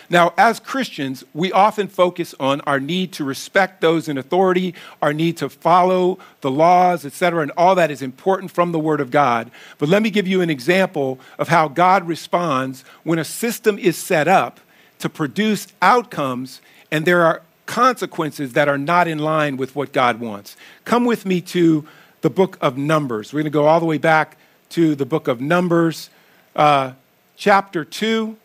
Now, 0.09 0.33
as 0.37 0.59
Christians, 0.59 1.23
we 1.33 1.51
often 1.51 1.87
focus 1.87 2.35
on 2.39 2.61
our 2.61 2.79
need 2.79 3.13
to 3.13 3.23
respect 3.23 3.81
those 3.81 4.07
in 4.07 4.17
authority, 4.17 4.73
our 5.01 5.13
need 5.13 5.37
to 5.37 5.49
follow 5.49 6.19
the 6.41 6.51
laws, 6.51 7.05
etc., 7.05 7.41
and 7.41 7.51
all 7.57 7.75
that 7.75 7.91
is 7.91 8.01
important 8.01 8.51
from 8.51 8.71
the 8.71 8.79
Word 8.79 9.01
of 9.01 9.11
God. 9.11 9.51
But 9.77 9.89
let 9.89 10.01
me 10.01 10.09
give 10.09 10.27
you 10.27 10.41
an 10.41 10.49
example 10.49 11.19
of 11.37 11.47
how 11.47 11.67
God 11.67 12.07
responds 12.07 12.83
when 13.03 13.19
a 13.19 13.25
system 13.25 13.77
is 13.79 13.97
set 13.97 14.27
up 14.27 14.59
to 14.99 15.09
produce 15.09 15.67
outcomes 15.81 16.61
and 16.93 17.05
there 17.05 17.23
are 17.23 17.41
consequences 17.65 18.53
that 18.53 18.67
are 18.67 18.77
not 18.77 19.07
in 19.07 19.17
line 19.17 19.57
with 19.57 19.75
what 19.75 19.91
God 19.91 20.19
wants. 20.19 20.55
Come 20.85 21.05
with 21.05 21.25
me 21.25 21.41
to 21.41 21.87
the 22.21 22.29
book 22.29 22.57
of 22.61 22.77
Numbers. 22.77 23.33
We're 23.33 23.39
going 23.39 23.45
to 23.45 23.49
go 23.49 23.65
all 23.65 23.79
the 23.79 23.87
way 23.87 23.97
back 23.97 24.37
to 24.69 24.93
the 24.93 25.05
book 25.05 25.27
of 25.27 25.41
Numbers, 25.41 26.11
uh, 26.55 26.91
chapter 27.35 27.83
2 27.83 28.37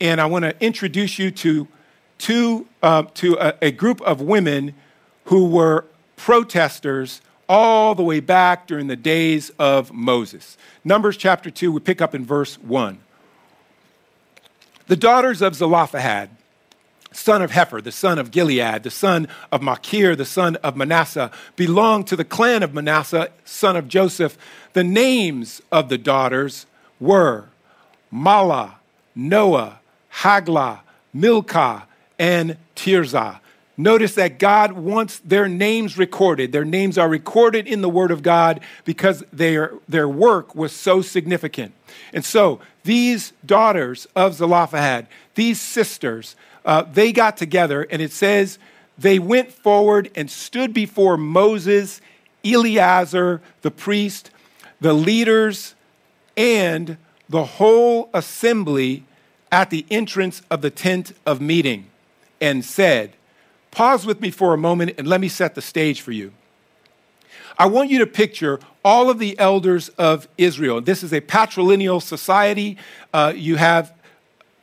and 0.00 0.20
I 0.20 0.26
want 0.26 0.44
to 0.44 0.54
introduce 0.64 1.18
you 1.18 1.30
to, 1.30 1.68
two, 2.18 2.66
uh, 2.82 3.04
to 3.14 3.36
a, 3.38 3.54
a 3.62 3.70
group 3.70 4.00
of 4.02 4.20
women 4.20 4.74
who 5.24 5.46
were 5.48 5.84
protesters 6.16 7.20
all 7.48 7.94
the 7.94 8.02
way 8.02 8.20
back 8.20 8.66
during 8.66 8.86
the 8.88 8.96
days 8.96 9.50
of 9.58 9.92
Moses. 9.92 10.56
Numbers 10.84 11.16
chapter 11.16 11.50
2, 11.50 11.72
we 11.72 11.80
pick 11.80 12.00
up 12.00 12.14
in 12.14 12.24
verse 12.24 12.58
1. 12.58 12.98
The 14.88 14.96
daughters 14.96 15.42
of 15.42 15.54
Zelophehad, 15.54 16.30
son 17.12 17.42
of 17.42 17.50
Hepher, 17.50 17.82
the 17.82 17.92
son 17.92 18.18
of 18.18 18.30
Gilead, 18.30 18.82
the 18.82 18.90
son 18.90 19.28
of 19.50 19.62
Machir, 19.62 20.14
the 20.14 20.24
son 20.24 20.56
of 20.56 20.76
Manasseh, 20.76 21.30
belonged 21.56 22.06
to 22.08 22.16
the 22.16 22.24
clan 22.24 22.62
of 22.62 22.74
Manasseh, 22.74 23.30
son 23.44 23.76
of 23.76 23.88
Joseph. 23.88 24.36
The 24.74 24.84
names 24.84 25.62
of 25.72 25.88
the 25.88 25.98
daughters 25.98 26.66
were 27.00 27.46
Mahlah, 28.12 28.74
Noah, 29.14 29.80
Haglah, 30.16 30.80
Milcah, 31.12 31.86
and 32.18 32.56
Tirzah. 32.74 33.40
Notice 33.76 34.14
that 34.14 34.38
God 34.38 34.72
wants 34.72 35.18
their 35.18 35.46
names 35.46 35.98
recorded. 35.98 36.52
Their 36.52 36.64
names 36.64 36.96
are 36.96 37.08
recorded 37.08 37.66
in 37.66 37.82
the 37.82 37.90
Word 37.90 38.10
of 38.10 38.22
God 38.22 38.60
because 38.86 39.22
their, 39.30 39.74
their 39.86 40.08
work 40.08 40.54
was 40.54 40.72
so 40.72 41.02
significant. 41.02 41.74
And 42.14 42.24
so 42.24 42.60
these 42.84 43.34
daughters 43.44 44.06
of 44.16 44.32
Zelophehad, 44.34 45.06
these 45.34 45.60
sisters, 45.60 46.34
uh, 46.64 46.84
they 46.90 47.12
got 47.12 47.36
together, 47.36 47.82
and 47.82 48.00
it 48.00 48.12
says 48.12 48.58
they 48.96 49.18
went 49.18 49.52
forward 49.52 50.10
and 50.14 50.30
stood 50.30 50.72
before 50.72 51.18
Moses, 51.18 52.00
Eleazar, 52.42 53.42
the 53.60 53.70
priest, 53.70 54.30
the 54.80 54.94
leaders, 54.94 55.74
and 56.38 56.96
the 57.28 57.44
whole 57.44 58.08
assembly 58.14 59.04
at 59.56 59.70
the 59.70 59.86
entrance 59.90 60.42
of 60.50 60.60
the 60.60 60.68
tent 60.68 61.14
of 61.24 61.40
meeting 61.40 61.86
and 62.42 62.62
said, 62.62 63.14
Pause 63.70 64.04
with 64.04 64.20
me 64.20 64.30
for 64.30 64.52
a 64.52 64.58
moment 64.58 64.92
and 64.98 65.06
let 65.06 65.18
me 65.18 65.28
set 65.28 65.54
the 65.54 65.62
stage 65.62 66.02
for 66.02 66.12
you. 66.12 66.30
I 67.58 67.64
want 67.64 67.88
you 67.88 67.98
to 68.00 68.06
picture 68.06 68.60
all 68.84 69.08
of 69.08 69.18
the 69.18 69.38
elders 69.38 69.88
of 69.88 70.28
Israel. 70.36 70.82
This 70.82 71.02
is 71.02 71.10
a 71.10 71.22
patrilineal 71.22 72.02
society. 72.02 72.76
Uh, 73.14 73.32
you 73.34 73.56
have 73.56 73.94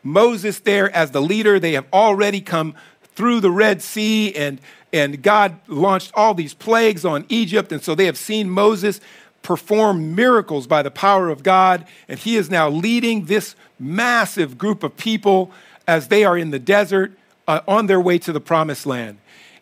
Moses 0.03 0.59
there 0.59 0.95
as 0.95 1.09
the 1.09 1.23
leader. 1.23 1.59
They 1.59 1.73
have 1.73 1.87
already 1.91 2.39
come 2.39 2.75
through 3.15 3.39
the 3.39 3.49
Red 3.49 3.81
Sea, 3.81 4.35
and, 4.35 4.61
and 4.91 5.23
God 5.23 5.59
launched 5.67 6.11
all 6.13 6.35
these 6.35 6.53
plagues 6.53 7.03
on 7.03 7.25
Egypt. 7.29 7.71
And 7.71 7.81
so 7.81 7.95
they 7.95 8.05
have 8.05 8.17
seen 8.17 8.47
Moses 8.47 9.01
perform 9.43 10.15
miracles 10.15 10.65
by 10.65 10.81
the 10.81 10.89
power 10.89 11.29
of 11.29 11.43
God. 11.43 11.85
And 12.07 12.17
he 12.17 12.35
is 12.35 12.49
now 12.49 12.69
leading 12.69 13.25
this 13.25 13.55
massive 13.77 14.57
group 14.57 14.81
of 14.83 14.97
people 14.97 15.51
as 15.87 16.07
they 16.07 16.25
are 16.25 16.37
in 16.37 16.49
the 16.49 16.59
desert 16.59 17.11
uh, 17.47 17.59
on 17.67 17.87
their 17.87 18.01
way 18.01 18.17
to 18.19 18.31
the 18.31 18.41
promised 18.41 18.85
land. 18.85 19.17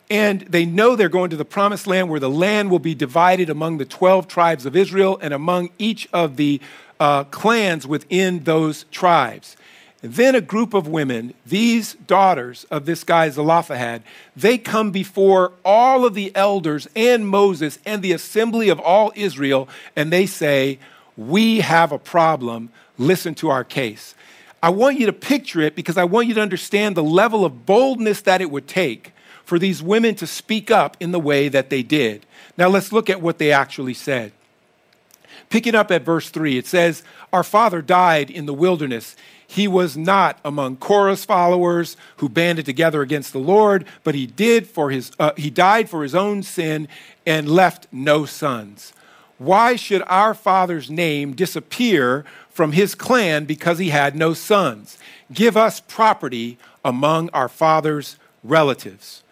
And 0.08 0.42
they 0.42 0.64
know 0.64 0.94
they're 0.94 1.08
going 1.08 1.30
to 1.30 1.36
the 1.36 1.44
promised 1.44 1.86
land 1.86 2.08
where 2.08 2.20
the 2.20 2.30
land 2.30 2.70
will 2.70 2.78
be 2.78 2.94
divided 2.94 3.50
among 3.50 3.78
the 3.78 3.84
12 3.84 4.28
tribes 4.28 4.66
of 4.66 4.76
Israel 4.76 5.18
and 5.20 5.34
among 5.34 5.70
each 5.78 6.08
of 6.12 6.36
the 6.36 6.60
uh, 7.00 7.24
clans 7.24 7.86
within 7.86 8.44
those 8.44 8.84
tribes. 8.90 9.56
And 10.02 10.14
then 10.14 10.34
a 10.34 10.40
group 10.40 10.74
of 10.74 10.88
women, 10.88 11.32
these 11.46 11.94
daughters 11.94 12.64
of 12.70 12.86
this 12.86 13.04
guy 13.04 13.28
Zelophehad, 13.30 14.02
they 14.34 14.58
come 14.58 14.90
before 14.90 15.52
all 15.64 16.04
of 16.04 16.14
the 16.14 16.34
elders 16.34 16.88
and 16.96 17.28
Moses 17.28 17.78
and 17.86 18.02
the 18.02 18.12
assembly 18.12 18.68
of 18.68 18.80
all 18.80 19.12
Israel, 19.14 19.68
and 19.94 20.12
they 20.12 20.26
say, 20.26 20.80
We 21.16 21.60
have 21.60 21.92
a 21.92 21.98
problem 21.98 22.70
listen 22.98 23.34
to 23.36 23.50
our 23.50 23.64
case. 23.64 24.14
I 24.62 24.70
want 24.70 24.98
you 24.98 25.06
to 25.06 25.12
picture 25.12 25.60
it 25.60 25.74
because 25.74 25.96
I 25.96 26.04
want 26.04 26.28
you 26.28 26.34
to 26.34 26.40
understand 26.40 26.96
the 26.96 27.02
level 27.02 27.44
of 27.44 27.66
boldness 27.66 28.22
that 28.22 28.40
it 28.40 28.50
would 28.50 28.68
take 28.68 29.12
for 29.44 29.58
these 29.58 29.82
women 29.82 30.14
to 30.16 30.26
speak 30.26 30.70
up 30.70 30.96
in 31.00 31.10
the 31.10 31.20
way 31.20 31.48
that 31.48 31.68
they 31.68 31.82
did. 31.82 32.26
Now 32.56 32.68
let's 32.68 32.92
look 32.92 33.10
at 33.10 33.20
what 33.20 33.38
they 33.38 33.52
actually 33.52 33.94
said. 33.94 34.32
Picking 35.48 35.74
up 35.74 35.90
at 35.90 36.04
verse 36.04 36.30
3, 36.30 36.56
it 36.56 36.66
says, 36.66 37.02
Our 37.32 37.42
father 37.42 37.82
died 37.82 38.30
in 38.30 38.46
the 38.46 38.54
wilderness. 38.54 39.16
He 39.52 39.68
was 39.68 39.98
not 39.98 40.38
among 40.46 40.76
Korah's 40.76 41.26
followers 41.26 41.98
who 42.16 42.30
banded 42.30 42.64
together 42.64 43.02
against 43.02 43.34
the 43.34 43.38
Lord, 43.38 43.84
but 44.02 44.14
he 44.14 44.26
did 44.26 44.66
for 44.66 44.90
his 44.90 45.12
uh, 45.18 45.32
he 45.36 45.50
died 45.50 45.90
for 45.90 46.02
his 46.02 46.14
own 46.14 46.42
sin 46.42 46.88
and 47.26 47.50
left 47.50 47.86
no 47.92 48.24
sons. 48.24 48.94
Why 49.36 49.76
should 49.76 50.04
our 50.06 50.32
father's 50.32 50.90
name 50.90 51.34
disappear 51.34 52.24
from 52.48 52.72
his 52.72 52.94
clan 52.94 53.44
because 53.44 53.76
he 53.76 53.90
had 53.90 54.16
no 54.16 54.32
sons? 54.32 54.96
Give 55.30 55.54
us 55.54 55.80
property 55.80 56.56
among 56.82 57.28
our 57.34 57.48
father's 57.48 58.16
relatives. 58.42 59.22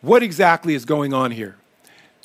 What 0.00 0.22
exactly 0.22 0.72
is 0.72 0.86
going 0.86 1.12
on 1.12 1.32
here? 1.32 1.56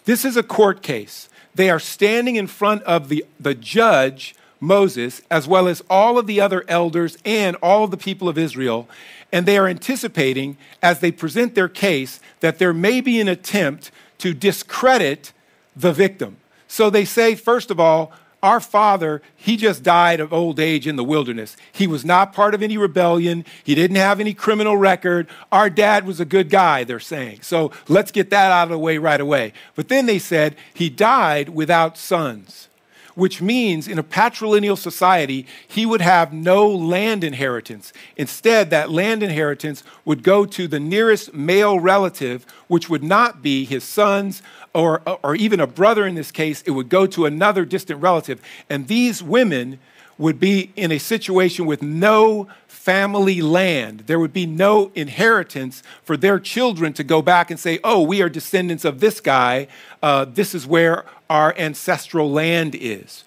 This 0.06 0.23
is 0.23 0.38
a 0.38 0.43
court 0.43 0.82
case. 0.82 1.27
They 1.53 1.69
are 1.69 1.79
standing 1.79 2.38
in 2.38 2.47
front 2.47 2.84
of 2.84 3.10
the, 3.10 3.25
the 3.38 3.53
judge, 3.53 4.34
Moses, 4.63 5.21
as 5.30 5.47
well 5.47 5.67
as 5.67 5.84
all 5.89 6.17
of 6.17 6.26
the 6.26 6.39
other 6.39 6.63
elders 6.67 7.17
and 7.26 7.56
all 7.58 7.84
of 7.84 7.91
the 7.91 7.97
people 7.97 8.30
of 8.30 8.38
Israel, 8.38 8.88
and 9.32 9.45
they 9.45 9.58
are 9.58 9.67
anticipating, 9.67 10.58
as 10.82 10.99
they 10.99 11.12
present 11.12 11.56
their 11.56 11.67
case, 11.67 12.19
that 12.39 12.60
there 12.60 12.73
may 12.73 13.02
be 13.02 13.19
an 13.19 13.28
attempt 13.28 13.91
to 14.19 14.34
discredit 14.34 15.34
the 15.76 15.91
victim. 15.91 16.38
So 16.67 16.89
they 16.89 17.06
say, 17.06 17.36
first 17.36 17.71
of 17.71 17.80
all, 17.80 18.12
our 18.41 18.60
father, 18.60 19.21
he 19.36 19.56
just 19.56 19.84
died 19.84 20.19
of 20.19 20.34
old 20.34 20.60
age 20.60 20.86
in 20.86 20.97
the 20.97 21.04
wilderness. 21.04 21.56
He 21.71 21.88
was 21.88 22.04
not 22.04 22.34
part 22.34 22.54
of 22.54 22.62
any 22.62 22.78
rebellion. 22.78 23.45
He 23.63 23.73
didn't 23.73 23.95
have 23.95 24.19
any 24.19 24.34
criminal 24.34 24.76
record. 24.76 25.28
Our 25.52 25.69
dad 25.69 26.06
was 26.06 26.19
a 26.19 26.26
good 26.26 26.49
guy, 26.49 26.84
they're 26.84 26.99
saying. 26.99 27.39
So 27.41 27.71
let's 27.88 28.12
get 28.12 28.30
that 28.32 28.52
out 28.52 28.63
of 28.63 28.71
the 28.71 28.78
way 28.78 28.97
right 28.97 29.21
away. 29.21 29.54
But 29.76 29.88
then 29.88 30.08
they 30.08 30.19
said 30.19 30.58
he 30.73 30.89
died 30.89 31.49
without 31.49 31.97
sons 31.97 32.67
which 33.15 33.41
means 33.41 33.88
in 33.88 33.99
a 33.99 34.04
patrilineal 34.04 34.78
society, 34.78 35.45
he 35.67 35.86
would 35.86 36.02
have 36.02 36.34
no 36.34 36.67
land 36.67 37.23
inheritance. 37.23 37.93
Instead, 38.17 38.69
that 38.69 38.91
land 38.91 39.23
inheritance 39.23 39.84
would 40.06 40.23
go 40.23 40.45
to 40.45 40.67
the 40.67 40.80
nearest 40.80 41.34
male 41.34 41.80
relative, 41.80 42.45
which 42.67 42.89
would 42.89 43.04
not 43.04 43.41
be 43.41 43.65
his 43.65 43.84
sons 43.84 44.41
or, 44.73 45.02
or 45.23 45.36
even 45.36 45.60
a 45.60 45.67
brother 45.67 46.08
in 46.08 46.15
this 46.15 46.32
case. 46.32 46.62
It 46.63 46.71
would 46.71 46.89
go 46.89 47.06
to 47.08 47.26
another 47.26 47.65
distant 47.65 48.02
relative. 48.02 48.41
And 48.69 48.88
these 48.88 49.21
women 49.21 49.80
would 50.17 50.39
be 50.39 50.71
in 50.76 50.91
a 50.91 50.97
situation 50.99 51.65
with 51.65 51.82
no 51.82 52.47
family 52.83 53.41
land. 53.41 54.01
There 54.07 54.19
would 54.19 54.33
be 54.33 54.45
no 54.45 54.91
inheritance 54.93 55.83
for 56.03 56.17
their 56.17 56.37
children 56.37 56.91
to 56.93 57.03
go 57.05 57.21
back 57.21 57.49
and 57.49 57.57
say, 57.57 57.79
oh, 57.81 58.01
we 58.01 58.21
are 58.21 58.27
descendants 58.27 58.83
of 58.83 58.99
this 58.99 59.21
guy. 59.21 59.67
Uh, 60.01 60.25
this 60.25 60.53
is 60.53 60.67
where 60.67 61.05
our 61.29 61.55
ancestral 61.57 62.29
land 62.29 62.75
is. 62.75 63.23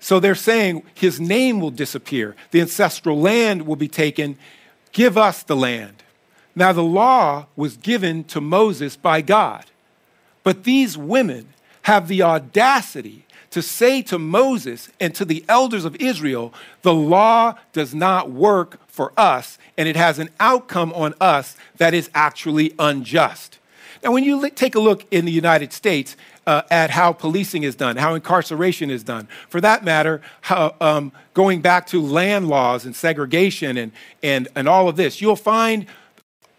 So 0.00 0.18
they're 0.18 0.34
saying 0.34 0.82
his 0.94 1.20
name 1.20 1.60
will 1.60 1.70
disappear, 1.70 2.36
the 2.52 2.62
ancestral 2.62 3.20
land 3.20 3.66
will 3.66 3.76
be 3.76 3.86
taken. 3.86 4.38
Give 4.92 5.18
us 5.18 5.42
the 5.42 5.56
land. 5.56 6.02
Now, 6.54 6.72
the 6.72 6.82
law 6.82 7.48
was 7.54 7.76
given 7.76 8.24
to 8.24 8.40
Moses 8.40 8.96
by 8.96 9.20
God, 9.20 9.66
but 10.42 10.64
these 10.64 10.96
women 10.96 11.48
have 11.82 12.08
the 12.08 12.22
audacity 12.22 13.25
to 13.56 13.62
say 13.62 14.02
to 14.02 14.18
Moses 14.18 14.90
and 15.00 15.14
to 15.14 15.24
the 15.24 15.42
elders 15.48 15.86
of 15.86 15.96
Israel, 15.96 16.52
the 16.82 16.92
law 16.92 17.54
does 17.72 17.94
not 17.94 18.30
work 18.30 18.78
for 18.86 19.14
us, 19.16 19.56
and 19.78 19.88
it 19.88 19.96
has 19.96 20.18
an 20.18 20.28
outcome 20.38 20.92
on 20.92 21.14
us 21.22 21.56
that 21.78 21.94
is 21.94 22.10
actually 22.14 22.74
unjust. 22.78 23.58
Now, 24.04 24.12
when 24.12 24.24
you 24.24 24.50
take 24.50 24.74
a 24.74 24.78
look 24.78 25.06
in 25.10 25.24
the 25.24 25.32
United 25.32 25.72
States 25.72 26.18
uh, 26.46 26.64
at 26.70 26.90
how 26.90 27.14
policing 27.14 27.62
is 27.62 27.74
done, 27.74 27.96
how 27.96 28.14
incarceration 28.14 28.90
is 28.90 29.02
done, 29.02 29.26
for 29.48 29.62
that 29.62 29.82
matter, 29.82 30.20
how, 30.42 30.74
um, 30.82 31.10
going 31.32 31.62
back 31.62 31.86
to 31.86 32.02
land 32.02 32.48
laws 32.48 32.84
and 32.84 32.94
segregation 32.94 33.78
and, 33.78 33.90
and, 34.22 34.48
and 34.54 34.68
all 34.68 34.86
of 34.86 34.96
this, 34.96 35.22
you'll 35.22 35.34
find 35.34 35.86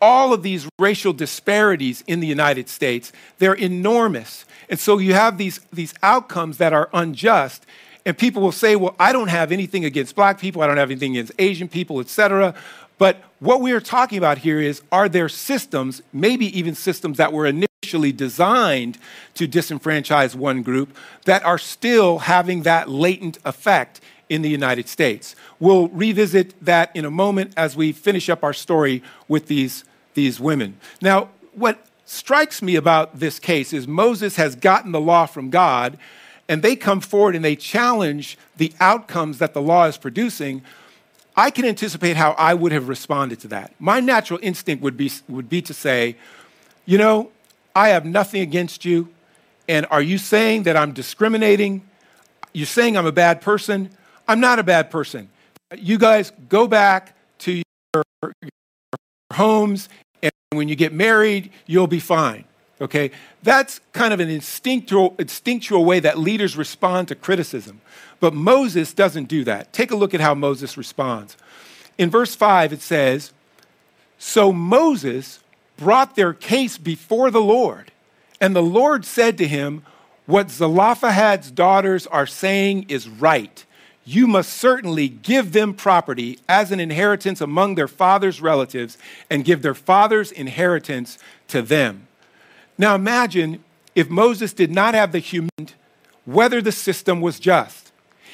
all 0.01 0.33
of 0.33 0.43
these 0.43 0.67
racial 0.79 1.13
disparities 1.13 2.03
in 2.07 2.19
the 2.19 2.27
United 2.27 2.69
States. 2.69 3.11
They're 3.39 3.53
enormous. 3.53 4.45
And 4.69 4.79
so 4.79 4.97
you 4.97 5.13
have 5.13 5.37
these, 5.37 5.59
these 5.71 5.93
outcomes 6.03 6.57
that 6.57 6.73
are 6.73 6.89
unjust. 6.93 7.65
And 8.05 8.17
people 8.17 8.41
will 8.41 8.51
say, 8.51 8.75
well, 8.75 8.95
I 8.99 9.11
don't 9.11 9.29
have 9.29 9.51
anything 9.51 9.85
against 9.85 10.15
black 10.15 10.39
people, 10.39 10.61
I 10.61 10.67
don't 10.67 10.77
have 10.77 10.91
anything 10.91 11.17
against 11.17 11.33
Asian 11.39 11.67
people, 11.67 11.99
et 11.99 12.09
cetera. 12.09 12.53
But 12.97 13.21
what 13.39 13.61
we 13.61 13.73
are 13.73 13.81
talking 13.81 14.17
about 14.17 14.39
here 14.39 14.59
is 14.59 14.81
are 14.91 15.09
there 15.09 15.29
systems, 15.29 16.01
maybe 16.13 16.57
even 16.57 16.73
systems 16.73 17.17
that 17.17 17.33
were 17.33 17.45
initially 17.45 17.66
designed 18.11 18.97
to 19.35 19.47
disenfranchise 19.47 20.35
one 20.35 20.61
group, 20.61 20.95
that 21.25 21.43
are 21.43 21.57
still 21.57 22.19
having 22.19 22.63
that 22.63 22.89
latent 22.89 23.37
effect 23.45 24.01
in 24.29 24.41
the 24.41 24.49
United 24.49 24.87
States? 24.87 25.35
We'll 25.59 25.87
revisit 25.89 26.53
that 26.63 26.95
in 26.95 27.05
a 27.05 27.11
moment 27.11 27.53
as 27.55 27.75
we 27.75 27.91
finish 27.91 28.29
up 28.29 28.43
our 28.43 28.53
story 28.53 29.01
with 29.27 29.47
these, 29.47 29.83
these 30.13 30.39
women. 30.39 30.77
Now, 31.01 31.29
what 31.53 31.85
strikes 32.05 32.61
me 32.61 32.75
about 32.75 33.19
this 33.19 33.39
case 33.39 33.73
is 33.73 33.87
Moses 33.87 34.37
has 34.37 34.55
gotten 34.55 34.91
the 34.91 35.01
law 35.01 35.25
from 35.25 35.49
God, 35.49 35.97
and 36.49 36.61
they 36.61 36.75
come 36.75 37.01
forward 37.01 37.35
and 37.35 37.43
they 37.43 37.55
challenge 37.55 38.37
the 38.55 38.73
outcomes 38.79 39.39
that 39.39 39.53
the 39.53 39.61
law 39.61 39.85
is 39.85 39.97
producing. 39.97 40.61
I 41.35 41.51
can 41.51 41.65
anticipate 41.65 42.15
how 42.15 42.31
I 42.31 42.53
would 42.53 42.71
have 42.71 42.87
responded 42.87 43.39
to 43.41 43.47
that. 43.49 43.73
My 43.79 43.99
natural 43.99 44.39
instinct 44.41 44.81
would 44.81 44.97
be, 44.97 45.11
would 45.27 45.49
be 45.49 45.61
to 45.63 45.73
say, 45.73 46.15
you 46.85 46.97
know, 46.97 47.31
I 47.77 47.89
have 47.89 48.05
nothing 48.05 48.41
against 48.41 48.85
you, 48.85 49.07
and 49.69 49.85
are 49.91 50.01
you 50.01 50.17
saying 50.17 50.63
that 50.63 50.75
I'm 50.75 50.93
discriminating? 50.93 51.87
You're 52.51 52.65
saying 52.65 52.97
I'm 52.97 53.05
a 53.05 53.11
bad 53.11 53.39
person? 53.39 53.91
I'm 54.27 54.39
not 54.39 54.57
a 54.57 54.63
bad 54.63 54.89
person. 54.89 55.29
You 55.77 55.99
guys 55.99 56.31
go 56.49 56.67
back 56.67 57.15
to 57.39 57.61
your, 57.93 58.03
your 58.23 58.49
homes 59.31 59.89
and 60.23 60.31
when 60.49 60.67
you 60.69 60.75
get 60.75 60.91
married, 60.91 61.51
you'll 61.67 61.85
be 61.85 61.99
fine. 61.99 62.45
Okay? 62.81 63.11
That's 63.43 63.79
kind 63.93 64.11
of 64.11 64.19
an 64.19 64.29
instinctual, 64.29 65.13
instinctual 65.19 65.85
way 65.85 65.99
that 65.99 66.17
leaders 66.17 66.57
respond 66.57 67.09
to 67.09 67.15
criticism. 67.15 67.81
But 68.19 68.33
Moses 68.33 68.91
doesn't 68.91 69.25
do 69.25 69.43
that. 69.43 69.71
Take 69.71 69.91
a 69.91 69.95
look 69.95 70.15
at 70.15 70.19
how 70.19 70.33
Moses 70.33 70.77
responds. 70.77 71.37
In 71.99 72.09
verse 72.09 72.33
5, 72.33 72.73
it 72.73 72.81
says, 72.81 73.33
So 74.17 74.51
Moses 74.51 75.41
brought 75.77 76.15
their 76.15 76.33
case 76.33 76.77
before 76.77 77.31
the 77.31 77.41
Lord, 77.41 77.91
and 78.41 78.55
the 78.55 78.63
Lord 78.63 79.05
said 79.05 79.37
to 79.37 79.47
him, 79.47 79.83
What 80.25 80.51
Zelophehad's 80.51 81.51
daughters 81.51 82.05
are 82.07 82.27
saying 82.27 82.85
is 82.89 83.07
right 83.07 83.63
you 84.07 84.25
must 84.25 84.53
certainly 84.53 85.09
give 85.09 85.51
them 85.51 85.73
property 85.73 86.39
as 86.47 86.71
an 86.71 86.79
inheritance 86.79 87.41
among 87.41 87.75
their 87.75 87.89
father's 87.89 88.41
relatives 88.41 88.97
and 89.29 89.43
give 89.43 89.61
their 89.61 89.73
father's 89.73 90.31
inheritance 90.31 91.17
to 91.49 91.61
them. 91.61 92.07
Now 92.77 92.95
imagine 92.95 93.65
if 93.95 94.09
Moses 94.09 94.53
did 94.53 94.71
not 94.71 94.93
have 94.93 95.11
the 95.11 95.19
human 95.19 95.49
whether 96.23 96.61
the 96.61 96.71
system 96.71 97.19
was 97.19 97.37
just. 97.37 97.86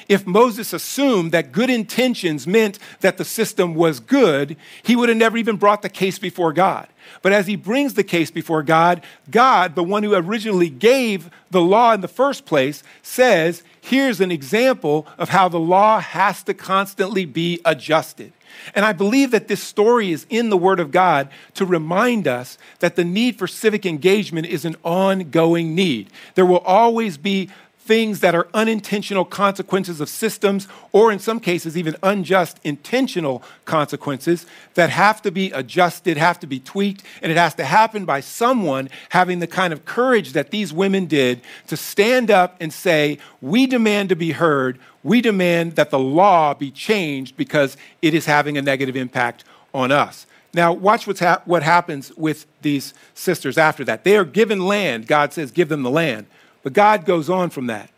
If 0.08 0.26
Moses 0.26 0.72
assumed 0.72 1.32
that 1.32 1.52
good 1.52 1.70
intentions 1.70 2.46
meant 2.46 2.78
that 3.00 3.16
the 3.16 3.24
system 3.24 3.74
was 3.74 4.00
good, 4.00 4.56
he 4.82 4.96
would 4.96 5.08
have 5.08 5.18
never 5.18 5.36
even 5.36 5.56
brought 5.56 5.82
the 5.82 5.88
case 5.88 6.18
before 6.18 6.52
God. 6.52 6.88
But 7.22 7.32
as 7.32 7.46
he 7.46 7.56
brings 7.56 7.94
the 7.94 8.04
case 8.04 8.30
before 8.30 8.62
God, 8.62 9.02
God, 9.30 9.74
the 9.74 9.84
one 9.84 10.02
who 10.02 10.14
originally 10.14 10.70
gave 10.70 11.30
the 11.50 11.60
law 11.60 11.92
in 11.92 12.00
the 12.00 12.08
first 12.08 12.46
place, 12.46 12.82
says, 13.02 13.62
here's 13.80 14.20
an 14.20 14.32
example 14.32 15.06
of 15.18 15.28
how 15.28 15.48
the 15.48 15.60
law 15.60 16.00
has 16.00 16.42
to 16.44 16.54
constantly 16.54 17.24
be 17.24 17.60
adjusted. 17.64 18.32
And 18.74 18.84
I 18.84 18.92
believe 18.92 19.32
that 19.32 19.48
this 19.48 19.62
story 19.62 20.12
is 20.12 20.26
in 20.30 20.48
the 20.48 20.56
Word 20.56 20.80
of 20.80 20.90
God 20.90 21.28
to 21.54 21.66
remind 21.66 22.28
us 22.28 22.56
that 22.78 22.96
the 22.96 23.04
need 23.04 23.36
for 23.36 23.46
civic 23.46 23.84
engagement 23.84 24.46
is 24.46 24.64
an 24.64 24.76
ongoing 24.84 25.74
need. 25.74 26.10
There 26.34 26.46
will 26.46 26.58
always 26.58 27.18
be 27.18 27.50
things 27.84 28.20
that 28.20 28.34
are 28.34 28.48
unintentional 28.54 29.26
consequences 29.26 30.00
of 30.00 30.08
systems, 30.08 30.66
or 30.90 31.12
in 31.12 31.18
some 31.18 31.38
cases, 31.38 31.76
even 31.76 31.94
unjust 32.02 32.58
intentional 32.64 33.42
consequences 33.66 34.46
that 34.72 34.88
have 34.88 35.20
to 35.20 35.30
be 35.30 35.52
adjusted, 35.52 36.16
have 36.16 36.40
to 36.40 36.46
be 36.46 36.58
tweaked, 36.58 37.02
and 37.20 37.30
it 37.30 37.36
has 37.36 37.54
to 37.54 37.64
happen 37.64 38.06
by 38.06 38.20
someone 38.20 38.88
having 39.10 39.38
the 39.38 39.46
kind 39.46 39.70
of 39.70 39.84
courage 39.84 40.32
that 40.32 40.50
these 40.50 40.72
women 40.72 41.04
did 41.04 41.42
to 41.66 41.76
stand 41.76 42.30
up 42.30 42.56
and 42.58 42.72
say, 42.72 43.18
We 43.42 43.66
demand 43.66 44.08
to 44.08 44.16
be 44.16 44.32
heard, 44.32 44.78
we 45.02 45.20
demand 45.20 45.76
that 45.76 45.90
the 45.90 45.98
law 45.98 46.54
be 46.54 46.70
changed 46.70 47.36
because 47.36 47.76
it 48.00 48.14
is 48.14 48.24
having 48.24 48.56
a 48.56 48.62
negative 48.62 48.96
impact 48.96 49.44
on 49.74 49.92
us. 49.92 50.26
Now, 50.54 50.72
watch 50.72 51.06
what's 51.06 51.20
hap- 51.20 51.46
what 51.46 51.62
happens 51.62 52.12
with 52.16 52.46
these 52.62 52.94
sisters 53.12 53.58
after 53.58 53.84
that. 53.84 54.04
They 54.04 54.16
are 54.16 54.24
given 54.24 54.66
land. 54.66 55.06
God 55.06 55.34
says, 55.34 55.50
Give 55.50 55.68
them 55.68 55.82
the 55.82 55.90
land. 55.90 56.26
But 56.64 56.72
God 56.72 57.04
goes 57.04 57.30
on 57.30 57.50
from 57.50 57.68
that. 57.68 57.90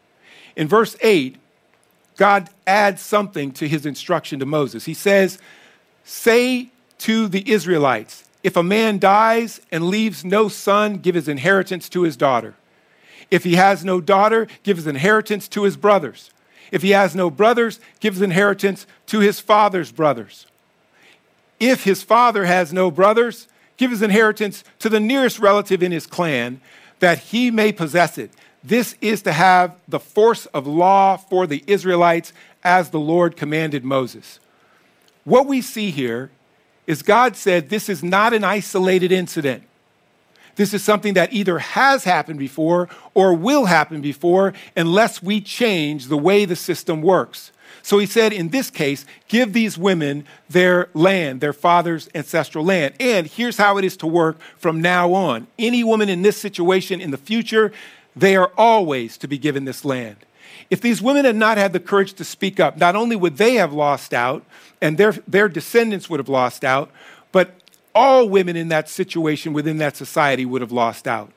In 0.57 0.69
verse 0.69 0.97
8, 1.01 1.37
God 2.17 2.51
adds 2.67 3.01
something 3.01 3.53
to 3.53 3.69
his 3.69 3.87
instruction 3.87 4.41
to 4.41 4.47
Moses. 4.47 4.85
He 4.85 4.95
says, 4.95 5.39
Say 6.05 6.71
to 6.99 7.29
the 7.29 7.51
Israelites, 7.51 8.25
if 8.43 8.57
a 8.57 8.63
man 8.63 8.99
dies 8.99 9.61
and 9.73 9.89
leaves 9.89 10.25
no 10.25 10.49
son, 10.49 10.99
give 10.99 11.15
his 11.15 11.29
inheritance 11.29 11.89
to 11.91 12.03
his 12.03 12.17
daughter. 12.17 12.55
If 13.31 13.45
he 13.45 13.57
has 13.57 13.85
no 13.85 14.01
daughter, 14.01 14.47
give 14.63 14.77
his 14.77 14.87
inheritance 14.87 15.49
to 15.49 15.65
his 15.65 15.77
brothers. 15.77 16.31
If 16.71 16.83
he 16.83 16.91
has 16.91 17.15
no 17.15 17.31
brothers, 17.31 17.81
give 18.01 18.15
his 18.15 18.23
inheritance 18.23 18.87
to 19.07 19.21
his 19.21 19.41
father's 19.41 19.93
brothers. 19.93 20.47
If 21.59 21.85
his 21.85 22.03
father 22.03 22.45
has 22.45 22.73
no 22.73 22.91
brothers, 22.91 23.49
give 23.77 23.91
his 23.91 24.03
inheritance 24.03 24.65
to 24.81 24.89
the 24.89 25.01
nearest 25.01 25.39
relative 25.39 25.83
in 25.83 25.93
his 25.93 26.07
clan, 26.07 26.61
that 27.01 27.19
he 27.19 27.51
may 27.51 27.73
possess 27.73 28.19
it. 28.19 28.31
This 28.67 28.97
is 29.01 29.23
to 29.23 29.33
have 29.33 29.77
the 29.87 30.01
force 30.01 30.47
of 30.47 30.67
law 30.67 31.17
for 31.17 31.47
the 31.47 31.63
Israelites 31.69 32.33
as 32.65 32.91
the 32.91 32.99
Lord 32.99 33.37
commanded 33.37 33.85
Moses. 33.85 34.41
What 35.23 35.47
we 35.47 35.61
see 35.61 35.93
here 35.93 36.33
is 36.85 37.03
God 37.03 37.37
said 37.37 37.69
this 37.69 37.89
is 37.89 38.03
not 38.03 38.33
an 38.33 38.43
isolated 38.43 39.13
incident. 39.13 39.63
This 40.57 40.75
is 40.75 40.83
something 40.83 41.15
that 41.15 41.33
either 41.33 41.61
has 41.61 42.03
happened 42.03 42.41
before 42.41 42.89
or 43.15 43.35
will 43.35 43.67
happen 43.67 44.01
before 44.01 44.53
unless 44.77 45.23
we 45.23 45.41
change 45.41 46.07
the 46.07 46.17
way 46.19 46.45
the 46.45 46.57
system 46.57 47.03
works. 47.03 47.53
So 47.83 47.99
he 47.99 48.07
said, 48.07 48.33
in 48.33 48.49
this 48.49 48.69
case, 48.69 49.07
give 49.29 49.53
these 49.53 49.79
women 49.79 50.25
their 50.49 50.89
land, 50.93 51.41
their 51.41 51.53
father's 51.53 52.09
ancestral 52.17 52.65
land. 52.65 52.95
And 52.99 53.29
here's 53.29 53.59
how 53.59 53.79
it 53.79 53.85
is 53.85 53.97
to 53.99 54.09
work 54.09 54.41
from 54.59 54.81
now 54.81 55.13
on. 55.13 55.47
Any 55.57 55.85
woman 55.85 56.09
in 56.09 56.23
this 56.23 56.37
situation 56.37 57.01
in 57.01 57.13
the 57.13 57.17
future, 57.17 57.71
they 58.17 58.35
are 58.35 58.51
always 58.57 59.19
to 59.19 59.29
be 59.29 59.39
given 59.39 59.67
this 59.67 59.85
land. 59.85 60.17
If 60.71 60.81
these 60.81 61.03
women 61.03 61.25
had 61.25 61.37
not 61.37 61.59
had 61.59 61.73
the 61.73 61.81
courage 61.81 62.15
to 62.15 62.25
speak 62.25 62.59
up, 62.59 62.77
not 62.79 62.97
only 62.97 63.15
would 63.15 63.37
they 63.37 63.55
have 63.55 63.73
lost 63.73 64.15
out, 64.15 64.45
and 64.81 64.99
their, 64.99 65.13
their 65.29 65.49
descendants 65.49 66.09
would 66.11 66.19
have 66.19 66.29
lost 66.29 66.65
out, 66.65 66.91
but 67.31 67.55
all 67.95 68.29
women 68.29 68.57
in 68.57 68.69
that 68.69 68.89
situation 68.89 69.53
within 69.53 69.79
that 69.79 69.97
society 69.97 70.45
would 70.45 70.61
have 70.61 70.73
lost 70.73 71.07
out. 71.07 71.31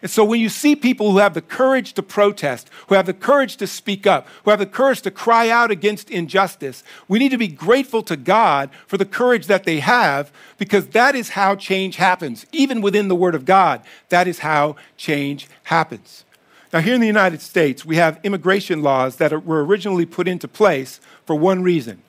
And 0.00 0.10
so 0.10 0.24
when 0.24 0.40
you 0.40 0.48
see 0.48 0.76
people 0.76 1.12
who 1.12 1.18
have 1.18 1.34
the 1.34 1.42
courage 1.42 1.92
to 1.94 2.02
protest, 2.02 2.70
who 2.86 2.94
have 2.94 3.06
the 3.06 3.14
courage 3.14 3.56
to 3.56 3.66
speak 3.66 4.06
up, 4.06 4.28
who 4.44 4.50
have 4.50 4.60
the 4.60 4.66
courage 4.66 5.02
to 5.02 5.10
cry 5.10 5.48
out 5.48 5.70
against 5.70 6.10
injustice, 6.10 6.84
we 7.08 7.18
need 7.18 7.30
to 7.30 7.38
be 7.38 7.48
grateful 7.48 8.02
to 8.04 8.16
God 8.16 8.70
for 8.86 8.96
the 8.96 9.04
courage 9.04 9.46
that 9.46 9.64
they 9.64 9.80
have 9.80 10.30
because 10.56 10.88
that 10.88 11.14
is 11.14 11.30
how 11.30 11.56
change 11.56 11.96
happens. 11.96 12.46
Even 12.52 12.80
within 12.80 13.08
the 13.08 13.16
Word 13.16 13.34
of 13.34 13.44
God, 13.44 13.82
that 14.08 14.28
is 14.28 14.40
how 14.40 14.76
change 14.96 15.48
happens. 15.64 16.24
Now, 16.72 16.80
here 16.80 16.94
in 16.94 17.00
the 17.00 17.06
United 17.06 17.40
States, 17.40 17.84
we 17.84 17.96
have 17.96 18.20
immigration 18.22 18.82
laws 18.82 19.16
that 19.16 19.44
were 19.44 19.64
originally 19.64 20.04
put 20.04 20.28
into 20.28 20.46
place 20.46 21.00
for 21.24 21.34
one 21.34 21.62
reason 21.62 22.02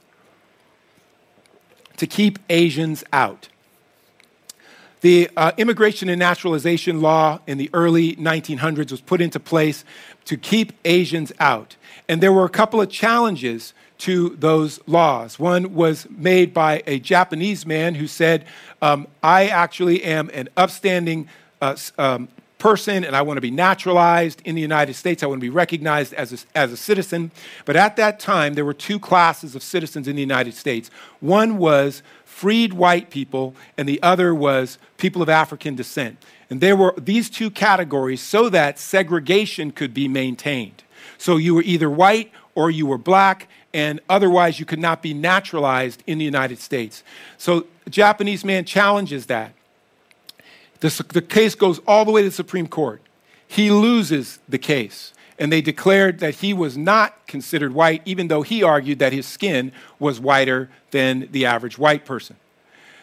to 1.98 2.08
keep 2.08 2.40
Asians 2.50 3.04
out. 3.12 3.50
The 5.02 5.30
uh, 5.38 5.54
immigration 5.58 6.10
and 6.10 6.20
naturalization 6.20 7.02
law 7.02 7.40
in 7.48 7.58
the 7.58 7.70
early 7.74 8.16
1900s 8.18 8.92
was 8.92 9.02
put 9.02 9.22
into 9.22 9.40
place 9.40 9.86
to 10.26 10.36
keep 10.36 10.74
Asians 10.84 11.32
out. 11.40 11.78
And 12.10 12.22
there 12.22 12.34
were 12.34 12.46
a 12.46 12.50
couple 12.50 12.82
of 12.82 12.90
challenges 12.90 13.74
to 14.00 14.36
those 14.38 14.80
laws. 14.88 15.40
One 15.40 15.74
was 15.74 16.08
made 16.10 16.54
by 16.54 16.84
a 16.88 17.00
Japanese 17.00 17.66
man 17.66 17.96
who 17.96 18.08
said, 18.08 18.46
um, 18.82 19.08
I 19.24 19.48
actually 19.48 20.04
am 20.04 20.30
an 20.34 20.50
upstanding 20.58 21.30
uh, 21.62 21.76
um, 21.98 22.30
person 22.60 23.04
and 23.04 23.16
I 23.16 23.22
want 23.24 23.38
to 23.38 23.42
be 23.42 23.52
naturalized 23.52 24.42
in 24.46 24.54
the 24.54 24.62
United 24.62 24.94
States. 24.94 25.24
I 25.24 25.26
want 25.26 25.40
to 25.40 25.46
be 25.46 25.50
recognized 25.50 26.14
as 26.14 26.32
a, 26.32 26.58
as 26.58 26.72
a 26.72 26.78
citizen. 26.78 27.32
But 27.66 27.76
at 27.76 27.96
that 27.96 28.20
time, 28.20 28.54
there 28.54 28.66
were 28.66 28.74
two 28.74 29.00
classes 29.00 29.56
of 29.56 29.64
citizens 29.64 30.08
in 30.08 30.16
the 30.16 30.22
United 30.22 30.54
States. 30.54 30.92
One 31.20 31.58
was 31.58 32.04
freed 32.26 32.74
white 32.74 33.10
people, 33.10 33.56
and 33.78 33.90
the 33.90 34.02
other 34.04 34.36
was 34.36 34.78
people 34.98 35.22
of 35.22 35.30
African 35.30 35.76
descent. 35.76 36.24
And 36.50 36.62
there 36.62 36.76
were 36.76 36.94
these 36.98 37.30
two 37.30 37.50
categories 37.50 38.22
so 38.22 38.50
that 38.50 38.78
segregation 38.80 39.72
could 39.72 39.94
be 39.94 40.08
maintained. 40.08 40.84
So 41.18 41.38
you 41.38 41.56
were 41.56 41.64
either 41.64 41.90
white 41.90 42.32
or 42.56 42.70
you 42.72 42.86
were 42.86 42.98
black, 42.98 43.48
and 43.74 44.00
otherwise 44.10 44.60
you 44.60 44.66
could 44.66 44.80
not 44.80 45.02
be 45.02 45.14
naturalized 45.14 46.04
in 46.08 46.18
the 46.18 46.26
United 46.26 46.60
States. 46.60 47.04
So 47.38 47.68
a 47.86 47.90
Japanese 47.90 48.44
man 48.44 48.66
challenges 48.66 49.28
that. 49.28 49.54
The, 50.80 51.06
the 51.10 51.22
case 51.22 51.56
goes 51.56 51.80
all 51.88 52.06
the 52.06 52.12
way 52.12 52.22
to 52.22 52.30
the 52.30 52.36
Supreme 52.36 52.68
Court. 52.68 53.02
He 53.48 53.72
loses 53.72 54.40
the 54.48 54.58
case 54.58 55.14
and 55.40 55.52
they 55.52 55.62
declared 55.62 56.20
that 56.20 56.36
he 56.36 56.54
was 56.54 56.78
not 56.78 57.26
considered 57.26 57.74
white, 57.74 58.02
even 58.04 58.28
though 58.28 58.42
he 58.42 58.62
argued 58.62 59.00
that 59.00 59.14
his 59.14 59.26
skin 59.26 59.72
was 59.98 60.20
whiter 60.20 60.70
than 60.92 61.30
the 61.32 61.46
average 61.46 61.78
white 61.78 62.06
person. 62.06 62.36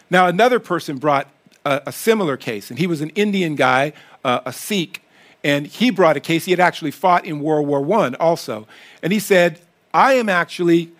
Now, 0.09 0.27
another 0.27 0.59
person 0.59 0.97
brought 0.97 1.27
a, 1.65 1.81
a 1.87 1.91
similar 1.91 2.37
case, 2.37 2.69
and 2.69 2.77
he 2.77 2.85
was 2.85 3.01
an 3.01 3.09
Indian 3.09 3.55
guy, 3.55 3.91
uh, 4.23 4.41
a 4.45 4.53
Sikh, 4.53 5.01
and 5.43 5.65
he 5.65 5.89
brought 5.89 6.15
a 6.15 6.19
case. 6.19 6.45
He 6.45 6.51
had 6.51 6.59
actually 6.59 6.91
fought 6.91 7.25
in 7.25 7.39
World 7.39 7.67
War 7.67 8.03
I 8.03 8.13
also. 8.19 8.67
And 9.01 9.11
he 9.11 9.19
said, 9.19 9.59
I 9.93 10.13
am 10.13 10.29
actually 10.29 10.91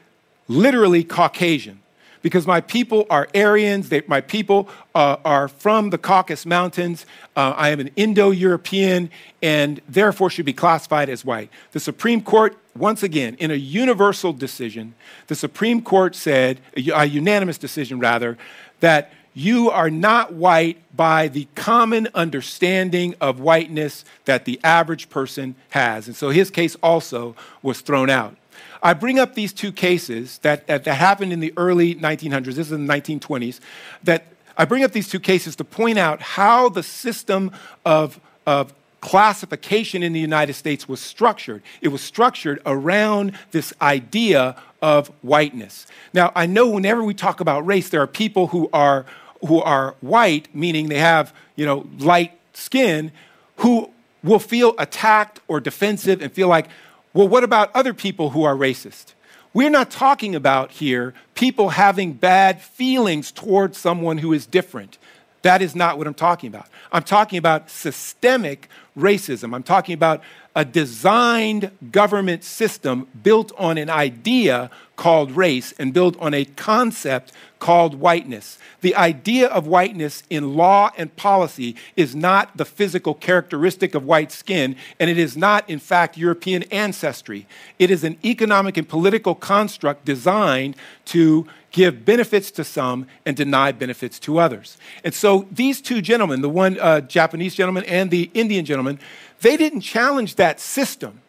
literally 0.47 1.03
Caucasian 1.03 1.81
because 2.27 2.45
my 2.45 2.59
people 2.59 3.07
are 3.09 3.25
Aryans, 3.33 3.87
they, 3.87 4.01
my 4.05 4.19
people 4.19 4.67
uh, 4.93 5.15
are 5.23 5.47
from 5.47 5.91
the 5.91 5.97
Caucasus 5.97 6.45
Mountains. 6.45 7.05
Uh, 7.37 7.53
I 7.55 7.69
am 7.69 7.79
an 7.79 7.89
Indo 7.95 8.31
European 8.31 9.09
and 9.41 9.79
therefore 9.87 10.29
should 10.29 10.45
be 10.45 10.51
classified 10.51 11.07
as 11.07 11.23
white. 11.23 11.49
The 11.71 11.79
Supreme 11.79 12.21
Court, 12.21 12.57
once 12.75 13.01
again, 13.01 13.37
in 13.39 13.49
a 13.49 13.55
universal 13.55 14.33
decision, 14.33 14.93
the 15.27 15.35
Supreme 15.35 15.81
Court 15.81 16.15
said, 16.15 16.59
a, 16.75 16.89
a 16.89 17.05
unanimous 17.05 17.57
decision 17.57 17.97
rather, 17.97 18.37
that 18.81 19.13
you 19.33 19.69
are 19.69 19.89
not 19.89 20.33
white 20.33 20.79
by 20.97 21.29
the 21.29 21.47
common 21.55 22.09
understanding 22.13 23.15
of 23.21 23.39
whiteness 23.39 24.03
that 24.25 24.43
the 24.43 24.59
average 24.65 25.07
person 25.09 25.55
has. 25.69 26.07
And 26.07 26.15
so 26.15 26.29
his 26.29 26.51
case 26.51 26.75
also 26.83 27.37
was 27.61 27.79
thrown 27.79 28.09
out. 28.09 28.35
I 28.81 28.93
bring 28.93 29.19
up 29.19 29.35
these 29.35 29.53
two 29.53 29.71
cases 29.71 30.37
that, 30.39 30.67
that, 30.67 30.83
that 30.83 30.95
happened 30.95 31.33
in 31.33 31.39
the 31.39 31.53
early 31.57 31.95
1900s, 31.95 32.45
this 32.45 32.57
is 32.57 32.71
in 32.71 32.85
the 32.87 32.93
1920s, 32.93 33.59
that 34.03 34.25
I 34.57 34.65
bring 34.65 34.83
up 34.83 34.91
these 34.91 35.09
two 35.09 35.19
cases 35.19 35.55
to 35.57 35.63
point 35.63 35.97
out 35.97 36.21
how 36.21 36.69
the 36.69 36.83
system 36.83 37.51
of, 37.85 38.19
of 38.45 38.73
classification 39.01 40.01
in 40.03 40.13
the 40.13 40.19
United 40.19 40.53
States 40.53 40.89
was 40.89 40.99
structured. 40.99 41.61
It 41.81 41.89
was 41.89 42.01
structured 42.01 42.61
around 42.65 43.37
this 43.51 43.73
idea 43.81 44.55
of 44.81 45.09
whiteness. 45.21 45.85
Now, 46.13 46.31
I 46.35 46.45
know 46.45 46.69
whenever 46.69 47.03
we 47.03 47.13
talk 47.13 47.39
about 47.39 47.65
race, 47.65 47.89
there 47.89 48.01
are 48.01 48.07
people 48.07 48.47
who 48.47 48.69
are, 48.73 49.05
who 49.47 49.61
are 49.61 49.95
white, 50.01 50.53
meaning 50.55 50.89
they 50.89 50.99
have 50.99 51.33
you 51.55 51.65
know, 51.65 51.87
light 51.99 52.37
skin, 52.53 53.11
who 53.57 53.91
will 54.23 54.39
feel 54.39 54.73
attacked 54.77 55.39
or 55.47 55.59
defensive 55.59 56.21
and 56.21 56.31
feel 56.31 56.47
like, 56.47 56.67
well, 57.13 57.27
what 57.27 57.43
about 57.43 57.71
other 57.75 57.93
people 57.93 58.31
who 58.31 58.43
are 58.43 58.55
racist? 58.55 59.13
We're 59.53 59.69
not 59.69 59.89
talking 59.89 60.35
about 60.35 60.71
here 60.71 61.13
people 61.33 61.69
having 61.69 62.13
bad 62.13 62.61
feelings 62.61 63.31
towards 63.31 63.77
someone 63.77 64.19
who 64.19 64.33
is 64.33 64.45
different. 64.45 64.97
That 65.41 65.61
is 65.61 65.75
not 65.75 65.97
what 65.97 66.07
I'm 66.07 66.13
talking 66.13 66.47
about. 66.47 66.67
I'm 66.91 67.03
talking 67.03 67.37
about 67.37 67.69
systemic 67.69 68.69
racism. 68.97 69.55
I'm 69.55 69.63
talking 69.63 69.93
about 69.93 70.21
a 70.55 70.65
designed 70.65 71.71
government 71.91 72.43
system 72.43 73.07
built 73.23 73.51
on 73.57 73.77
an 73.77 73.89
idea 73.89 74.69
called 74.97 75.31
race 75.31 75.73
and 75.79 75.93
built 75.93 76.17
on 76.19 76.33
a 76.33 76.43
concept 76.43 77.31
called 77.59 77.95
whiteness. 77.95 78.59
The 78.81 78.95
idea 78.95 79.47
of 79.47 79.65
whiteness 79.65 80.23
in 80.29 80.55
law 80.55 80.91
and 80.97 81.15
policy 81.15 81.75
is 81.95 82.15
not 82.15 82.57
the 82.57 82.65
physical 82.65 83.13
characteristic 83.13 83.95
of 83.95 84.03
white 84.03 84.31
skin, 84.31 84.75
and 84.99 85.09
it 85.09 85.17
is 85.17 85.37
not, 85.37 85.67
in 85.69 85.79
fact, 85.79 86.17
European 86.17 86.63
ancestry. 86.63 87.47
It 87.79 87.89
is 87.89 88.03
an 88.03 88.17
economic 88.25 88.77
and 88.77 88.87
political 88.87 89.33
construct 89.33 90.03
designed 90.05 90.75
to 91.05 91.47
give 91.71 92.05
benefits 92.05 92.51
to 92.51 92.63
some 92.63 93.07
and 93.25 93.37
deny 93.37 93.71
benefits 93.71 94.19
to 94.19 94.39
others. 94.39 94.77
And 95.03 95.13
so 95.13 95.47
these 95.51 95.81
two 95.81 96.01
gentlemen, 96.01 96.41
the 96.41 96.49
one 96.49 96.79
uh, 96.79 97.01
Japanese 97.01 97.55
gentleman 97.55 97.83
and 97.85 98.09
the 98.09 98.31
Indian 98.33 98.65
gentleman, 98.65 98.99
they 99.41 99.57
didn't 99.57 99.81
challenge 99.81 100.35
that 100.35 100.59
system. 100.59 101.21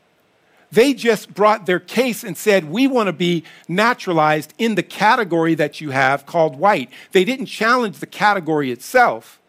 They 0.71 0.93
just 0.93 1.33
brought 1.35 1.67
their 1.67 1.81
case 1.81 2.23
and 2.23 2.37
said, 2.37 2.65
We 2.65 2.87
want 2.87 3.07
to 3.07 3.13
be 3.13 3.45
naturalized 3.69 4.53
in 4.59 4.75
the 4.75 4.83
category 4.83 5.55
that 5.55 5.81
you 5.81 5.91
have 5.91 6.27
called 6.27 6.57
white. 6.57 6.91
They 7.13 7.25
didn't 7.25 7.47
challenge 7.47 7.99
the 7.99 8.07
category 8.07 8.71
itself 8.71 9.41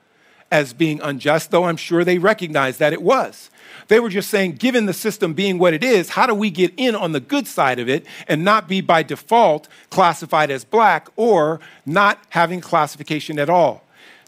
as 0.51 0.73
being 0.73 0.99
unjust, 1.01 1.51
though 1.51 1.65
I'm 1.65 1.77
sure 1.77 2.03
they 2.03 2.17
recognized 2.17 2.79
that 2.79 2.93
it 2.93 3.01
was. 3.01 3.49
They 3.87 3.99
were 3.99 4.09
just 4.09 4.29
saying, 4.29 4.53
given 4.53 4.85
the 4.85 4.93
system 4.93 5.33
being 5.33 5.57
what 5.57 5.73
it 5.73 5.83
is, 5.83 6.09
how 6.09 6.25
do 6.25 6.33
we 6.33 6.49
get 6.49 6.73
in 6.77 6.95
on 6.95 7.11
the 7.11 7.19
good 7.19 7.47
side 7.47 7.79
of 7.79 7.89
it 7.89 8.05
and 8.27 8.43
not 8.43 8.67
be 8.67 8.81
by 8.81 9.03
default 9.03 9.67
classified 9.89 10.51
as 10.51 10.63
black 10.63 11.09
or 11.15 11.59
not 11.85 12.19
having 12.29 12.61
classification 12.61 13.39
at 13.39 13.49
all? 13.49 13.83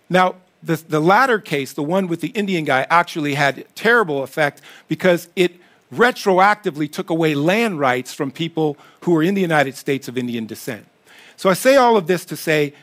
Now, 0.10 0.36
the, 0.64 0.76
the 0.76 1.00
latter 1.00 1.40
case, 1.40 1.74
the 1.74 1.84
one 1.84 2.08
with 2.08 2.22
the 2.22 2.30
Indian 2.30 2.66
guy, 2.66 2.86
actually 2.90 3.36
had 3.36 3.66
terrible 3.76 4.24
effect 4.24 4.62
because 4.88 5.28
it 5.36 5.61
retroactively 5.94 6.92
took 6.92 7.10
away 7.10 7.36
land 7.36 7.80
rights 7.80 8.14
from 8.14 8.32
people 8.32 8.78
who 9.02 9.12
were 9.12 9.24
in 9.24 9.34
the 9.34 9.42
United 9.42 9.76
States 9.76 10.08
of 10.08 10.18
Indian 10.18 10.46
descent. 10.46 10.86
So 11.38 11.50
I 11.50 11.54
say 11.54 11.76
all 11.76 11.98
of 11.98 12.08
this 12.08 12.24
to 12.26 12.36
say 12.36 12.74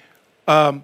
um, 0.46 0.82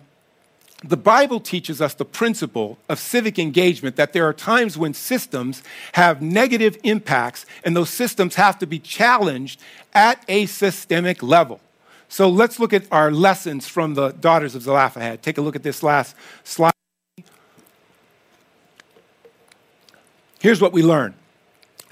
the 0.83 0.97
Bible 0.97 1.41
teaches 1.41 1.81
us 1.81 1.95
the 1.95 2.05
principle 2.05 2.79
of 2.89 2.99
civic 2.99 3.39
engagement 3.39 3.97
that 3.97 4.13
there 4.13 4.27
are 4.27 4.35
times 4.35 4.77
when 4.77 4.93
systems 4.93 5.63
have 5.93 6.21
negative 6.21 6.77
impacts 6.83 7.47
and 7.65 7.75
those 7.75 7.91
systems 7.91 8.35
have 8.35 8.59
to 8.59 8.67
be 8.67 8.79
challenged 8.79 9.61
at 9.95 10.23
a 10.29 10.47
systemic 10.47 11.23
level. 11.23 11.61
So 12.09 12.29
let's 12.29 12.61
look 12.61 12.73
at 12.73 12.85
our 12.93 13.11
lessons 13.11 13.67
from 13.67 13.95
the 13.95 14.11
daughters 14.11 14.55
of 14.55 14.63
Zelophehad. 14.63 15.23
Take 15.23 15.39
a 15.39 15.41
look 15.41 15.57
at 15.57 15.63
this 15.63 15.83
last 15.83 16.15
slide. 16.45 16.73
Here's 20.39 20.61
what 20.61 20.73
we 20.73 20.83
learn 20.83 21.15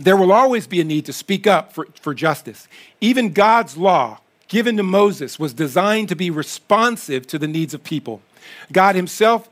there 0.04 0.16
will 0.16 0.32
always 0.32 0.66
be 0.66 0.80
a 0.80 0.84
need 0.84 1.06
to 1.06 1.12
speak 1.12 1.46
up 1.46 1.72
for, 1.72 1.86
for 2.00 2.14
justice. 2.14 2.68
Even 3.00 3.32
God's 3.32 3.76
law, 3.76 4.20
given 4.48 4.76
to 4.76 4.82
Moses, 4.82 5.38
was 5.38 5.54
designed 5.54 6.08
to 6.08 6.16
be 6.16 6.30
responsive 6.30 7.26
to 7.28 7.38
the 7.38 7.48
needs 7.48 7.74
of 7.74 7.84
people. 7.84 8.20
God 8.72 8.96
Himself 8.96 9.48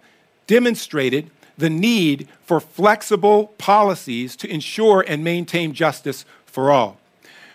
demonstrated 0.47 1.31
the 1.57 1.71
need 1.71 2.27
for 2.45 2.59
flexible 2.59 3.49
policies 3.59 4.35
to 4.37 4.51
ensure 4.51 5.05
and 5.07 5.23
maintain 5.23 5.73
justice 5.73 6.25
for 6.47 6.71
all. 6.71 6.99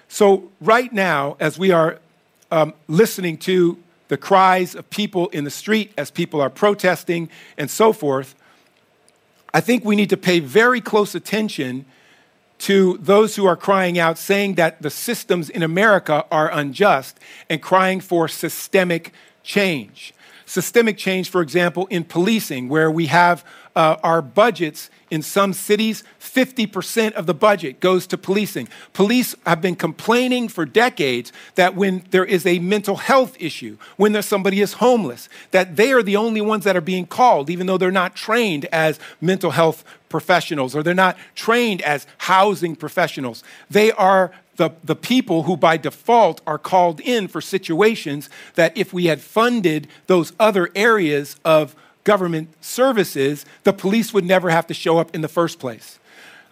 So, 0.07 0.51
right 0.61 0.93
now, 0.93 1.35
as 1.39 1.57
we 1.57 1.71
are 1.71 1.99
um, 2.51 2.73
listening 2.87 3.37
to 3.39 3.77
the 4.07 4.17
cries 4.17 4.75
of 4.75 4.89
people 4.89 5.27
in 5.29 5.43
the 5.43 5.49
street, 5.49 5.91
as 5.97 6.11
people 6.11 6.39
are 6.39 6.49
protesting 6.49 7.29
and 7.57 7.69
so 7.69 7.91
forth, 7.91 8.35
I 9.53 9.61
think 9.61 9.83
we 9.83 9.95
need 9.95 10.09
to 10.11 10.17
pay 10.17 10.39
very 10.39 10.79
close 10.79 11.15
attention 11.15 11.85
to 12.59 12.97
those 13.01 13.35
who 13.35 13.45
are 13.45 13.55
crying 13.55 13.99
out, 13.99 14.17
saying 14.17 14.55
that 14.55 14.81
the 14.81 14.89
systems 14.89 15.49
in 15.49 15.63
America 15.63 16.25
are 16.31 16.51
unjust 16.51 17.19
and 17.49 17.61
crying 17.61 17.99
for 17.99 18.27
systemic 18.27 19.11
change. 19.43 20.13
Systemic 20.45 20.97
change, 20.97 21.29
for 21.29 21.41
example, 21.41 21.87
in 21.87 22.03
policing, 22.03 22.69
where 22.69 22.89
we 22.91 23.07
have 23.07 23.43
uh, 23.75 23.97
our 24.03 24.21
budgets 24.21 24.89
in 25.11 25.21
some 25.21 25.53
cities, 25.53 26.03
50% 26.19 27.13
of 27.13 27.25
the 27.25 27.33
budget 27.33 27.79
goes 27.79 28.07
to 28.07 28.17
policing. 28.17 28.67
Police 28.93 29.35
have 29.45 29.61
been 29.61 29.75
complaining 29.75 30.47
for 30.47 30.65
decades 30.65 31.31
that 31.55 31.75
when 31.75 32.03
there 32.09 32.25
is 32.25 32.45
a 32.45 32.59
mental 32.59 32.95
health 32.95 33.35
issue, 33.39 33.77
when 33.97 34.13
there's 34.13 34.25
somebody 34.25 34.61
is 34.61 34.73
homeless, 34.73 35.29
that 35.51 35.75
they 35.75 35.91
are 35.91 36.03
the 36.03 36.15
only 36.15 36.41
ones 36.41 36.63
that 36.63 36.75
are 36.75 36.81
being 36.81 37.05
called, 37.05 37.49
even 37.49 37.67
though 37.67 37.77
they're 37.77 37.91
not 37.91 38.15
trained 38.15 38.65
as 38.71 38.99
mental 39.21 39.51
health 39.51 39.83
professionals 40.09 40.75
or 40.75 40.81
they're 40.81 40.93
not 40.93 41.17
trained 41.35 41.81
as 41.81 42.07
housing 42.19 42.75
professionals. 42.75 43.43
They 43.69 43.91
are 43.91 44.31
the, 44.55 44.71
the 44.83 44.95
people 44.95 45.43
who 45.43 45.57
by 45.57 45.77
default 45.77 46.41
are 46.47 46.57
called 46.57 47.01
in 47.01 47.27
for 47.27 47.41
situations 47.41 48.29
that 48.55 48.75
if 48.77 48.93
we 48.93 49.05
had 49.05 49.21
funded 49.21 49.87
those 50.07 50.31
other 50.39 50.69
areas 50.75 51.35
of 51.43 51.75
government 52.05 52.47
services, 52.63 53.45
the 53.63 53.73
police 53.73 54.13
would 54.13 54.23
never 54.23 54.49
have 54.49 54.65
to 54.67 54.73
show 54.73 54.97
up 54.97 55.13
in 55.13 55.19
the 55.19 55.27
first 55.27 55.59
place. 55.59 55.99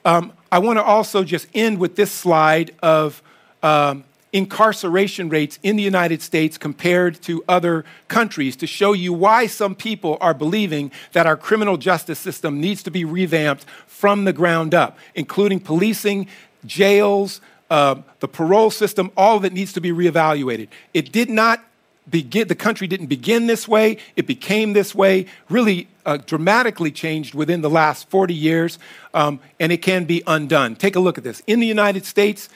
Um, 0.03 0.33
I 0.51 0.59
want 0.59 0.77
to 0.77 0.83
also 0.83 1.23
just 1.23 1.47
end 1.53 1.79
with 1.79 1.95
this 1.95 2.11
slide 2.11 2.75
of 2.83 3.23
um, 3.63 4.03
incarceration 4.33 5.29
rates 5.29 5.59
in 5.63 5.77
the 5.77 5.83
United 5.83 6.21
States 6.21 6.57
compared 6.57 7.21
to 7.21 7.43
other 7.47 7.85
countries 8.07 8.55
to 8.57 8.67
show 8.67 8.91
you 8.91 9.13
why 9.13 9.47
some 9.47 9.75
people 9.75 10.17
are 10.19 10.33
believing 10.33 10.91
that 11.13 11.25
our 11.25 11.37
criminal 11.37 11.77
justice 11.77 12.19
system 12.19 12.59
needs 12.59 12.83
to 12.83 12.91
be 12.91 13.05
revamped 13.05 13.63
from 13.87 14.25
the 14.25 14.33
ground 14.33 14.73
up, 14.73 14.97
including 15.15 15.59
policing, 15.59 16.27
jails, 16.65 17.39
uh, 17.69 17.95
the 18.19 18.27
parole 18.27 18.71
system, 18.71 19.11
all 19.15 19.37
of 19.37 19.45
it 19.45 19.53
needs 19.53 19.71
to 19.73 19.81
be 19.81 19.91
reevaluated. 19.91 20.67
It 20.93 21.11
did 21.11 21.29
not 21.29 21.63
begin, 22.09 22.47
the 22.47 22.55
country 22.55 22.87
didn't 22.87 23.07
begin 23.07 23.47
this 23.47 23.67
way, 23.67 23.97
it 24.15 24.27
became 24.27 24.73
this 24.73 24.93
way, 24.93 25.25
really 25.49 25.87
uh, 26.05 26.17
dramatically 26.17 26.91
changed 26.91 27.33
within 27.33 27.61
the 27.61 27.69
last 27.69 28.09
40 28.09 28.33
years, 28.33 28.79
um, 29.13 29.39
and 29.59 29.71
it 29.71 29.81
can 29.81 30.05
be 30.05 30.21
undone. 30.27 30.75
Take 30.75 30.95
a 30.95 30.99
look 30.99 31.17
at 31.17 31.23
this. 31.23 31.41
In 31.47 31.59
the 31.59 31.67
United 31.67 32.05
States, 32.05 32.49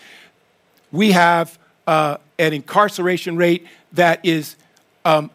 we 0.92 1.12
have 1.12 1.58
uh, 1.86 2.18
an 2.38 2.54
incarceration 2.54 3.38
rate 3.38 3.66
that 3.94 4.26
is 4.26 4.56
um, 5.06 5.32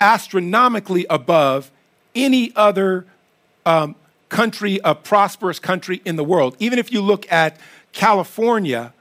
astronomically 0.00 1.06
above 1.08 1.70
any 2.14 2.52
other 2.56 3.06
um, 3.64 3.94
country, 4.28 4.80
a 4.82 4.94
prosperous 4.94 5.58
country 5.58 6.02
in 6.04 6.16
the 6.16 6.24
world. 6.24 6.56
Even 6.58 6.78
if 6.78 6.92
you 6.92 7.00
look 7.00 7.30
at 7.30 7.58
California 7.92 8.92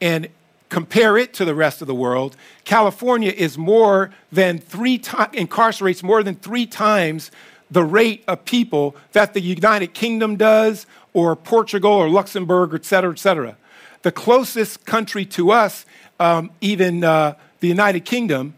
and 0.00 0.28
compare 0.68 1.16
it 1.16 1.32
to 1.34 1.44
the 1.44 1.54
rest 1.54 1.80
of 1.80 1.86
the 1.86 1.94
world, 1.94 2.36
California 2.64 3.32
is 3.34 3.56
more 3.56 4.10
than 4.30 4.58
three 4.58 4.98
times, 4.98 5.34
incarcerates 5.34 6.02
more 6.02 6.22
than 6.22 6.34
three 6.34 6.66
times 6.66 7.30
the 7.70 7.84
rate 7.84 8.24
of 8.26 8.44
people 8.44 8.96
that 9.12 9.34
the 9.34 9.40
United 9.40 9.94
Kingdom 9.94 10.36
does, 10.36 10.86
or 11.12 11.36
Portugal, 11.36 11.92
or 11.92 12.08
Luxembourg, 12.08 12.72
et 12.74 12.84
cetera, 12.84 13.10
et 13.10 13.18
cetera. 13.18 13.56
The 14.02 14.12
closest 14.12 14.86
country 14.86 15.24
to 15.26 15.50
us, 15.50 15.84
um, 16.20 16.50
even 16.60 17.04
uh, 17.04 17.34
the 17.60 17.68
United 17.68 18.04
Kingdom, 18.04 18.54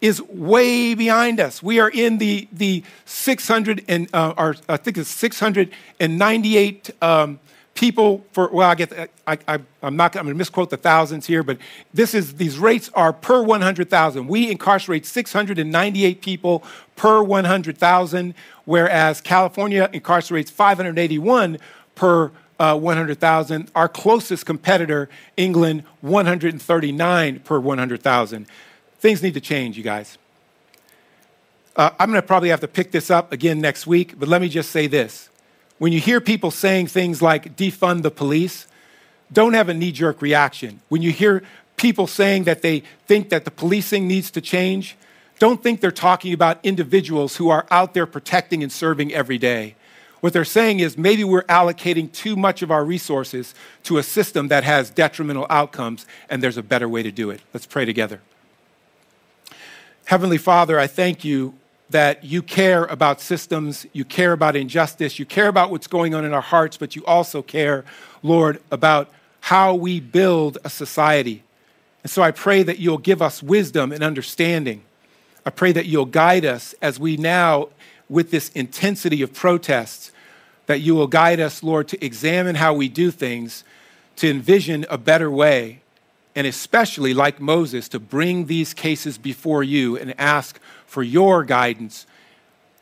is 0.00 0.22
way 0.22 0.94
behind 0.94 1.40
us. 1.40 1.62
We 1.62 1.80
are 1.80 1.90
in 1.90 2.18
the, 2.18 2.48
the 2.52 2.84
600 3.06 3.84
and, 3.88 4.08
uh, 4.14 4.52
I 4.68 4.76
think 4.76 4.98
it's 4.98 5.08
698 5.10 6.90
um, 7.02 7.40
people 7.76 8.24
for 8.32 8.48
well 8.48 8.68
i 8.68 8.74
get 8.74 9.10
I, 9.26 9.38
I, 9.46 9.60
i'm 9.82 9.96
not 9.96 10.16
i'm 10.16 10.24
going 10.24 10.34
to 10.34 10.38
misquote 10.38 10.70
the 10.70 10.76
thousands 10.76 11.26
here 11.26 11.42
but 11.42 11.58
this 11.94 12.14
is 12.14 12.34
these 12.34 12.58
rates 12.58 12.90
are 12.94 13.12
per 13.12 13.42
100000 13.42 14.26
we 14.26 14.50
incarcerate 14.50 15.06
698 15.06 16.22
people 16.22 16.64
per 16.96 17.22
100000 17.22 18.34
whereas 18.64 19.20
california 19.20 19.88
incarcerates 19.92 20.50
581 20.50 21.58
per 21.94 22.32
uh, 22.58 22.76
100000 22.76 23.70
our 23.74 23.88
closest 23.88 24.46
competitor 24.46 25.08
england 25.36 25.84
139 26.00 27.40
per 27.40 27.60
100000 27.60 28.46
things 28.98 29.22
need 29.22 29.34
to 29.34 29.40
change 29.40 29.76
you 29.76 29.84
guys. 29.84 30.16
Uh, 31.76 31.90
i'm 32.00 32.10
going 32.10 32.20
to 32.20 32.26
probably 32.26 32.48
have 32.48 32.60
to 32.60 32.68
pick 32.68 32.90
this 32.90 33.10
up 33.10 33.32
again 33.32 33.60
next 33.60 33.86
week 33.86 34.18
but 34.18 34.28
let 34.28 34.40
me 34.40 34.48
just 34.48 34.70
say 34.70 34.86
this 34.86 35.28
when 35.78 35.92
you 35.92 36.00
hear 36.00 36.20
people 36.20 36.50
saying 36.50 36.86
things 36.86 37.20
like 37.20 37.56
defund 37.56 38.02
the 38.02 38.10
police, 38.10 38.66
don't 39.32 39.54
have 39.54 39.68
a 39.68 39.74
knee 39.74 39.92
jerk 39.92 40.22
reaction. 40.22 40.80
When 40.88 41.02
you 41.02 41.10
hear 41.10 41.42
people 41.76 42.06
saying 42.06 42.44
that 42.44 42.62
they 42.62 42.82
think 43.06 43.28
that 43.28 43.44
the 43.44 43.50
policing 43.50 44.08
needs 44.08 44.30
to 44.32 44.40
change, 44.40 44.96
don't 45.38 45.62
think 45.62 45.80
they're 45.80 45.90
talking 45.90 46.32
about 46.32 46.58
individuals 46.62 47.36
who 47.36 47.50
are 47.50 47.66
out 47.70 47.92
there 47.92 48.06
protecting 48.06 48.62
and 48.62 48.72
serving 48.72 49.12
every 49.12 49.36
day. 49.36 49.74
What 50.20 50.32
they're 50.32 50.46
saying 50.46 50.80
is 50.80 50.96
maybe 50.96 51.24
we're 51.24 51.42
allocating 51.42 52.10
too 52.10 52.36
much 52.36 52.62
of 52.62 52.70
our 52.70 52.84
resources 52.84 53.54
to 53.84 53.98
a 53.98 54.02
system 54.02 54.48
that 54.48 54.64
has 54.64 54.88
detrimental 54.88 55.46
outcomes, 55.50 56.06
and 56.30 56.42
there's 56.42 56.56
a 56.56 56.62
better 56.62 56.88
way 56.88 57.02
to 57.02 57.12
do 57.12 57.28
it. 57.30 57.42
Let's 57.52 57.66
pray 57.66 57.84
together. 57.84 58.20
Heavenly 60.06 60.38
Father, 60.38 60.78
I 60.78 60.86
thank 60.86 61.24
you 61.24 61.54
that 61.90 62.24
you 62.24 62.42
care 62.42 62.84
about 62.86 63.20
systems, 63.20 63.86
you 63.92 64.04
care 64.04 64.32
about 64.32 64.56
injustice, 64.56 65.18
you 65.18 65.26
care 65.26 65.48
about 65.48 65.70
what's 65.70 65.86
going 65.86 66.14
on 66.14 66.24
in 66.24 66.32
our 66.32 66.40
hearts, 66.40 66.76
but 66.76 66.96
you 66.96 67.04
also 67.04 67.42
care, 67.42 67.84
Lord, 68.22 68.60
about 68.70 69.10
how 69.40 69.74
we 69.74 70.00
build 70.00 70.58
a 70.64 70.70
society. 70.70 71.44
And 72.02 72.10
so 72.10 72.22
I 72.22 72.32
pray 72.32 72.62
that 72.64 72.78
you'll 72.78 72.98
give 72.98 73.22
us 73.22 73.42
wisdom 73.42 73.92
and 73.92 74.02
understanding. 74.02 74.82
I 75.44 75.50
pray 75.50 75.72
that 75.72 75.86
you'll 75.86 76.06
guide 76.06 76.44
us 76.44 76.74
as 76.82 76.98
we 76.98 77.16
now, 77.16 77.68
with 78.08 78.30
this 78.30 78.48
intensity 78.50 79.22
of 79.22 79.32
protests, 79.32 80.10
that 80.66 80.80
you 80.80 80.96
will 80.96 81.06
guide 81.06 81.38
us, 81.38 81.62
Lord, 81.62 81.86
to 81.88 82.04
examine 82.04 82.56
how 82.56 82.74
we 82.74 82.88
do 82.88 83.12
things, 83.12 83.62
to 84.16 84.28
envision 84.28 84.84
a 84.90 84.98
better 84.98 85.30
way, 85.30 85.82
and 86.34 86.46
especially, 86.46 87.14
like 87.14 87.40
Moses, 87.40 87.88
to 87.90 88.00
bring 88.00 88.46
these 88.46 88.74
cases 88.74 89.16
before 89.18 89.62
you 89.62 89.96
and 89.96 90.18
ask 90.20 90.60
for 90.96 91.02
your 91.02 91.44
guidance 91.44 92.06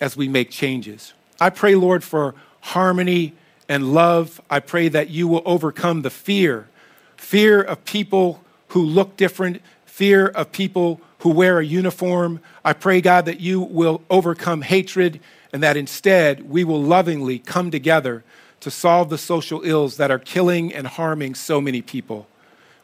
as 0.00 0.16
we 0.16 0.28
make 0.28 0.48
changes. 0.48 1.14
I 1.40 1.50
pray, 1.50 1.74
Lord, 1.74 2.04
for 2.04 2.36
harmony 2.60 3.32
and 3.68 3.92
love. 3.92 4.40
I 4.48 4.60
pray 4.60 4.86
that 4.86 5.10
you 5.10 5.26
will 5.26 5.42
overcome 5.44 6.02
the 6.02 6.10
fear 6.10 6.68
fear 7.16 7.60
of 7.60 7.84
people 7.84 8.40
who 8.68 8.84
look 8.84 9.16
different, 9.16 9.60
fear 9.84 10.28
of 10.28 10.52
people 10.52 11.00
who 11.18 11.30
wear 11.30 11.58
a 11.58 11.64
uniform. 11.64 12.38
I 12.64 12.72
pray, 12.72 13.00
God, 13.00 13.24
that 13.24 13.40
you 13.40 13.60
will 13.60 14.00
overcome 14.08 14.62
hatred 14.62 15.18
and 15.52 15.60
that 15.64 15.76
instead 15.76 16.48
we 16.48 16.62
will 16.62 16.80
lovingly 16.80 17.40
come 17.40 17.72
together 17.72 18.22
to 18.60 18.70
solve 18.70 19.10
the 19.10 19.18
social 19.18 19.62
ills 19.64 19.96
that 19.96 20.12
are 20.12 20.20
killing 20.20 20.72
and 20.72 20.86
harming 20.86 21.34
so 21.34 21.60
many 21.60 21.82
people. 21.82 22.28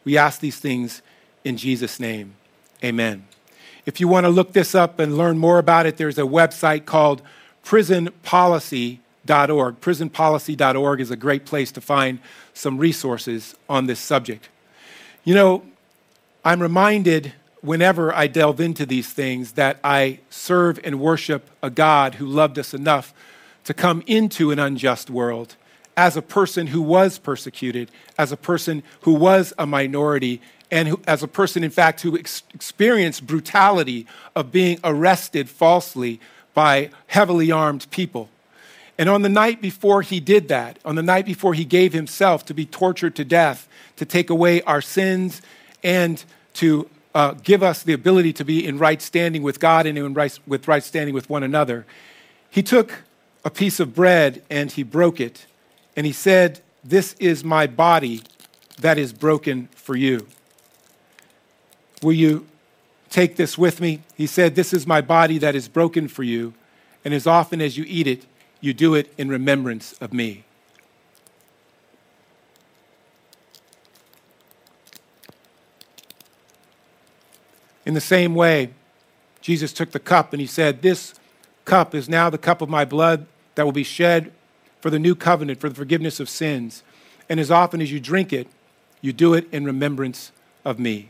We 0.03 0.17
ask 0.17 0.41
these 0.41 0.59
things 0.59 1.01
in 1.45 1.55
Jesus' 1.55 2.01
name. 2.01 2.33
Amen. 2.83 3.27
If 3.85 3.99
you 3.99 4.07
want 4.07 4.25
to 4.25 4.29
look 4.29 4.53
this 4.53 4.75
up 4.75 4.99
and 4.99 5.17
learn 5.17 5.37
more 5.37 5.57
about 5.57 5.85
it, 5.85 5.97
there's 5.97 6.17
a 6.17 6.23
website 6.23 6.85
called 6.85 7.21
prisonpolicy.org. 7.65 9.81
Prisonpolicy.org 9.81 11.01
is 11.01 11.11
a 11.11 11.15
great 11.15 11.45
place 11.45 11.71
to 11.71 11.81
find 11.81 12.19
some 12.53 12.77
resources 12.77 13.55
on 13.69 13.87
this 13.87 13.99
subject. 13.99 14.49
You 15.23 15.35
know, 15.35 15.63
I'm 16.43 16.61
reminded 16.61 17.33
whenever 17.61 18.13
I 18.13 18.27
delve 18.27 18.59
into 18.59 18.85
these 18.85 19.11
things 19.11 19.53
that 19.53 19.79
I 19.83 20.19
serve 20.29 20.79
and 20.83 20.99
worship 20.99 21.49
a 21.61 21.69
God 21.69 22.15
who 22.15 22.25
loved 22.25 22.57
us 22.57 22.73
enough 22.73 23.13
to 23.65 23.73
come 23.73 24.03
into 24.07 24.51
an 24.51 24.59
unjust 24.59 25.09
world 25.09 25.55
as 25.95 26.17
a 26.17 26.21
person 26.21 26.67
who 26.67 26.81
was 26.81 27.19
persecuted, 27.19 27.91
as 28.17 28.31
a 28.31 28.37
person 28.37 28.81
who 29.01 29.13
was 29.13 29.53
a 29.59 29.67
minority, 29.67 30.41
and 30.71 30.87
who, 30.87 31.01
as 31.05 31.21
a 31.21 31.27
person, 31.27 31.63
in 31.63 31.69
fact, 31.69 32.01
who 32.01 32.17
ex- 32.17 32.43
experienced 32.53 33.27
brutality 33.27 34.07
of 34.35 34.51
being 34.51 34.79
arrested 34.83 35.49
falsely 35.49 36.19
by 36.53 36.89
heavily 37.07 37.51
armed 37.51 37.85
people. 37.91 38.29
And 38.97 39.09
on 39.09 39.21
the 39.21 39.29
night 39.29 39.61
before 39.61 40.01
he 40.01 40.19
did 40.19 40.47
that, 40.47 40.79
on 40.85 40.95
the 40.95 41.03
night 41.03 41.25
before 41.25 41.53
he 41.53 41.65
gave 41.65 41.93
himself 41.93 42.45
to 42.45 42.53
be 42.53 42.65
tortured 42.65 43.15
to 43.15 43.25
death, 43.25 43.67
to 43.97 44.05
take 44.05 44.29
away 44.29 44.61
our 44.61 44.81
sins 44.81 45.41
and 45.83 46.23
to 46.55 46.89
uh, 47.13 47.33
give 47.43 47.63
us 47.63 47.83
the 47.83 47.93
ability 47.93 48.33
to 48.33 48.45
be 48.45 48.65
in 48.65 48.77
right 48.77 49.01
standing 49.01 49.43
with 49.43 49.59
God 49.59 49.85
and 49.85 49.97
in 49.97 50.13
right, 50.13 50.37
with 50.47 50.67
right 50.67 50.83
standing 50.83 51.13
with 51.13 51.29
one 51.29 51.43
another, 51.43 51.85
he 52.49 52.63
took 52.63 53.03
a 53.43 53.49
piece 53.49 53.79
of 53.79 53.95
bread 53.95 54.43
and 54.49 54.71
he 54.71 54.83
broke 54.83 55.19
it. 55.19 55.45
And 55.95 56.05
he 56.05 56.13
said, 56.13 56.61
This 56.83 57.15
is 57.19 57.43
my 57.43 57.67
body 57.67 58.21
that 58.79 58.97
is 58.97 59.13
broken 59.13 59.67
for 59.75 59.95
you. 59.95 60.27
Will 62.01 62.13
you 62.13 62.47
take 63.09 63.35
this 63.35 63.57
with 63.57 63.79
me? 63.79 64.01
He 64.15 64.25
said, 64.27 64.55
This 64.55 64.73
is 64.73 64.87
my 64.87 65.01
body 65.01 65.37
that 65.37 65.55
is 65.55 65.67
broken 65.67 66.07
for 66.07 66.23
you. 66.23 66.53
And 67.03 67.13
as 67.13 67.27
often 67.27 67.61
as 67.61 67.77
you 67.77 67.85
eat 67.87 68.07
it, 68.07 68.25
you 68.59 68.73
do 68.73 68.93
it 68.93 69.13
in 69.17 69.29
remembrance 69.29 69.93
of 69.93 70.13
me. 70.13 70.43
In 77.85 77.93
the 77.95 78.01
same 78.01 78.35
way, 78.35 78.69
Jesus 79.41 79.73
took 79.73 79.91
the 79.91 79.99
cup 79.99 80.33
and 80.33 80.39
he 80.39 80.47
said, 80.47 80.81
This 80.81 81.15
cup 81.65 81.95
is 81.95 82.07
now 82.07 82.29
the 82.29 82.37
cup 82.37 82.61
of 82.61 82.69
my 82.69 82.85
blood 82.85 83.25
that 83.55 83.65
will 83.65 83.71
be 83.71 83.83
shed 83.83 84.31
for 84.79 84.89
the 84.89 84.99
new 84.99 85.15
covenant, 85.15 85.59
for 85.59 85.69
the 85.69 85.75
forgiveness 85.75 86.19
of 86.19 86.29
sins. 86.29 86.83
And 87.27 87.39
as 87.39 87.51
often 87.51 87.81
as 87.81 87.91
you 87.91 87.99
drink 87.99 88.31
it, 88.31 88.47
you 89.01 89.13
do 89.13 89.33
it 89.33 89.47
in 89.51 89.65
remembrance 89.65 90.31
of 90.63 90.79
me. 90.79 91.09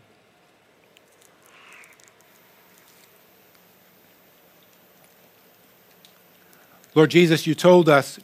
Lord 6.94 7.10
Jesus, 7.10 7.48
you 7.48 7.56
told 7.56 7.88
us 7.88 8.20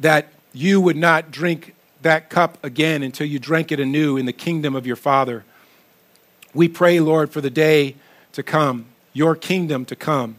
that 0.00 0.28
you 0.54 0.80
would 0.80 0.96
not 0.96 1.30
drink 1.30 1.74
that 2.00 2.30
cup 2.30 2.62
again 2.64 3.02
until 3.02 3.26
you 3.26 3.38
drank 3.38 3.70
it 3.70 3.78
anew 3.78 4.16
in 4.16 4.26
the 4.26 4.32
kingdom 4.32 4.74
of 4.74 4.86
your 4.86 4.96
Father. 4.96 5.44
We 6.54 6.68
pray, 6.68 6.98
Lord, 6.98 7.30
for 7.30 7.40
the 7.40 7.50
day 7.50 7.96
to 8.32 8.42
come, 8.42 8.86
your 9.12 9.36
kingdom 9.36 9.84
to 9.86 9.96
come, 9.96 10.36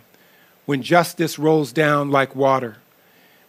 when 0.66 0.82
justice 0.82 1.38
rolls 1.38 1.72
down 1.72 2.10
like 2.10 2.36
water. 2.36 2.78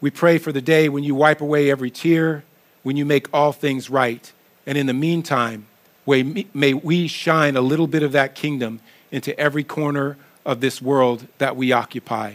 We 0.01 0.11
pray 0.11 0.37
for 0.39 0.53
the 0.53 0.63
day 0.63 0.89
when 0.89 1.03
you 1.03 1.15
wipe 1.15 1.41
away 1.41 1.71
every 1.71 1.91
tear, 1.91 2.45
when 2.83 2.97
you 2.97 3.07
make 3.07 3.33
all 3.33 3.53
things 3.53 3.89
right. 3.89 4.31
And 4.67 4.77
in 4.77 4.87
the 4.87 4.93
meantime, 4.93 5.67
may 6.07 6.75
we 6.75 7.09
shine 7.09 7.57
a 7.57 7.63
little 7.63 7.87
bit 7.87 8.03
of 8.03 8.13
that 8.13 8.35
kingdom 8.35 8.81
into 9.11 9.39
every 9.39 9.65
corner 9.65 10.19
of 10.45 10.61
this 10.61 10.83
world 10.83 11.27
that 11.39 11.57
we 11.57 11.73
occupy. 11.73 12.35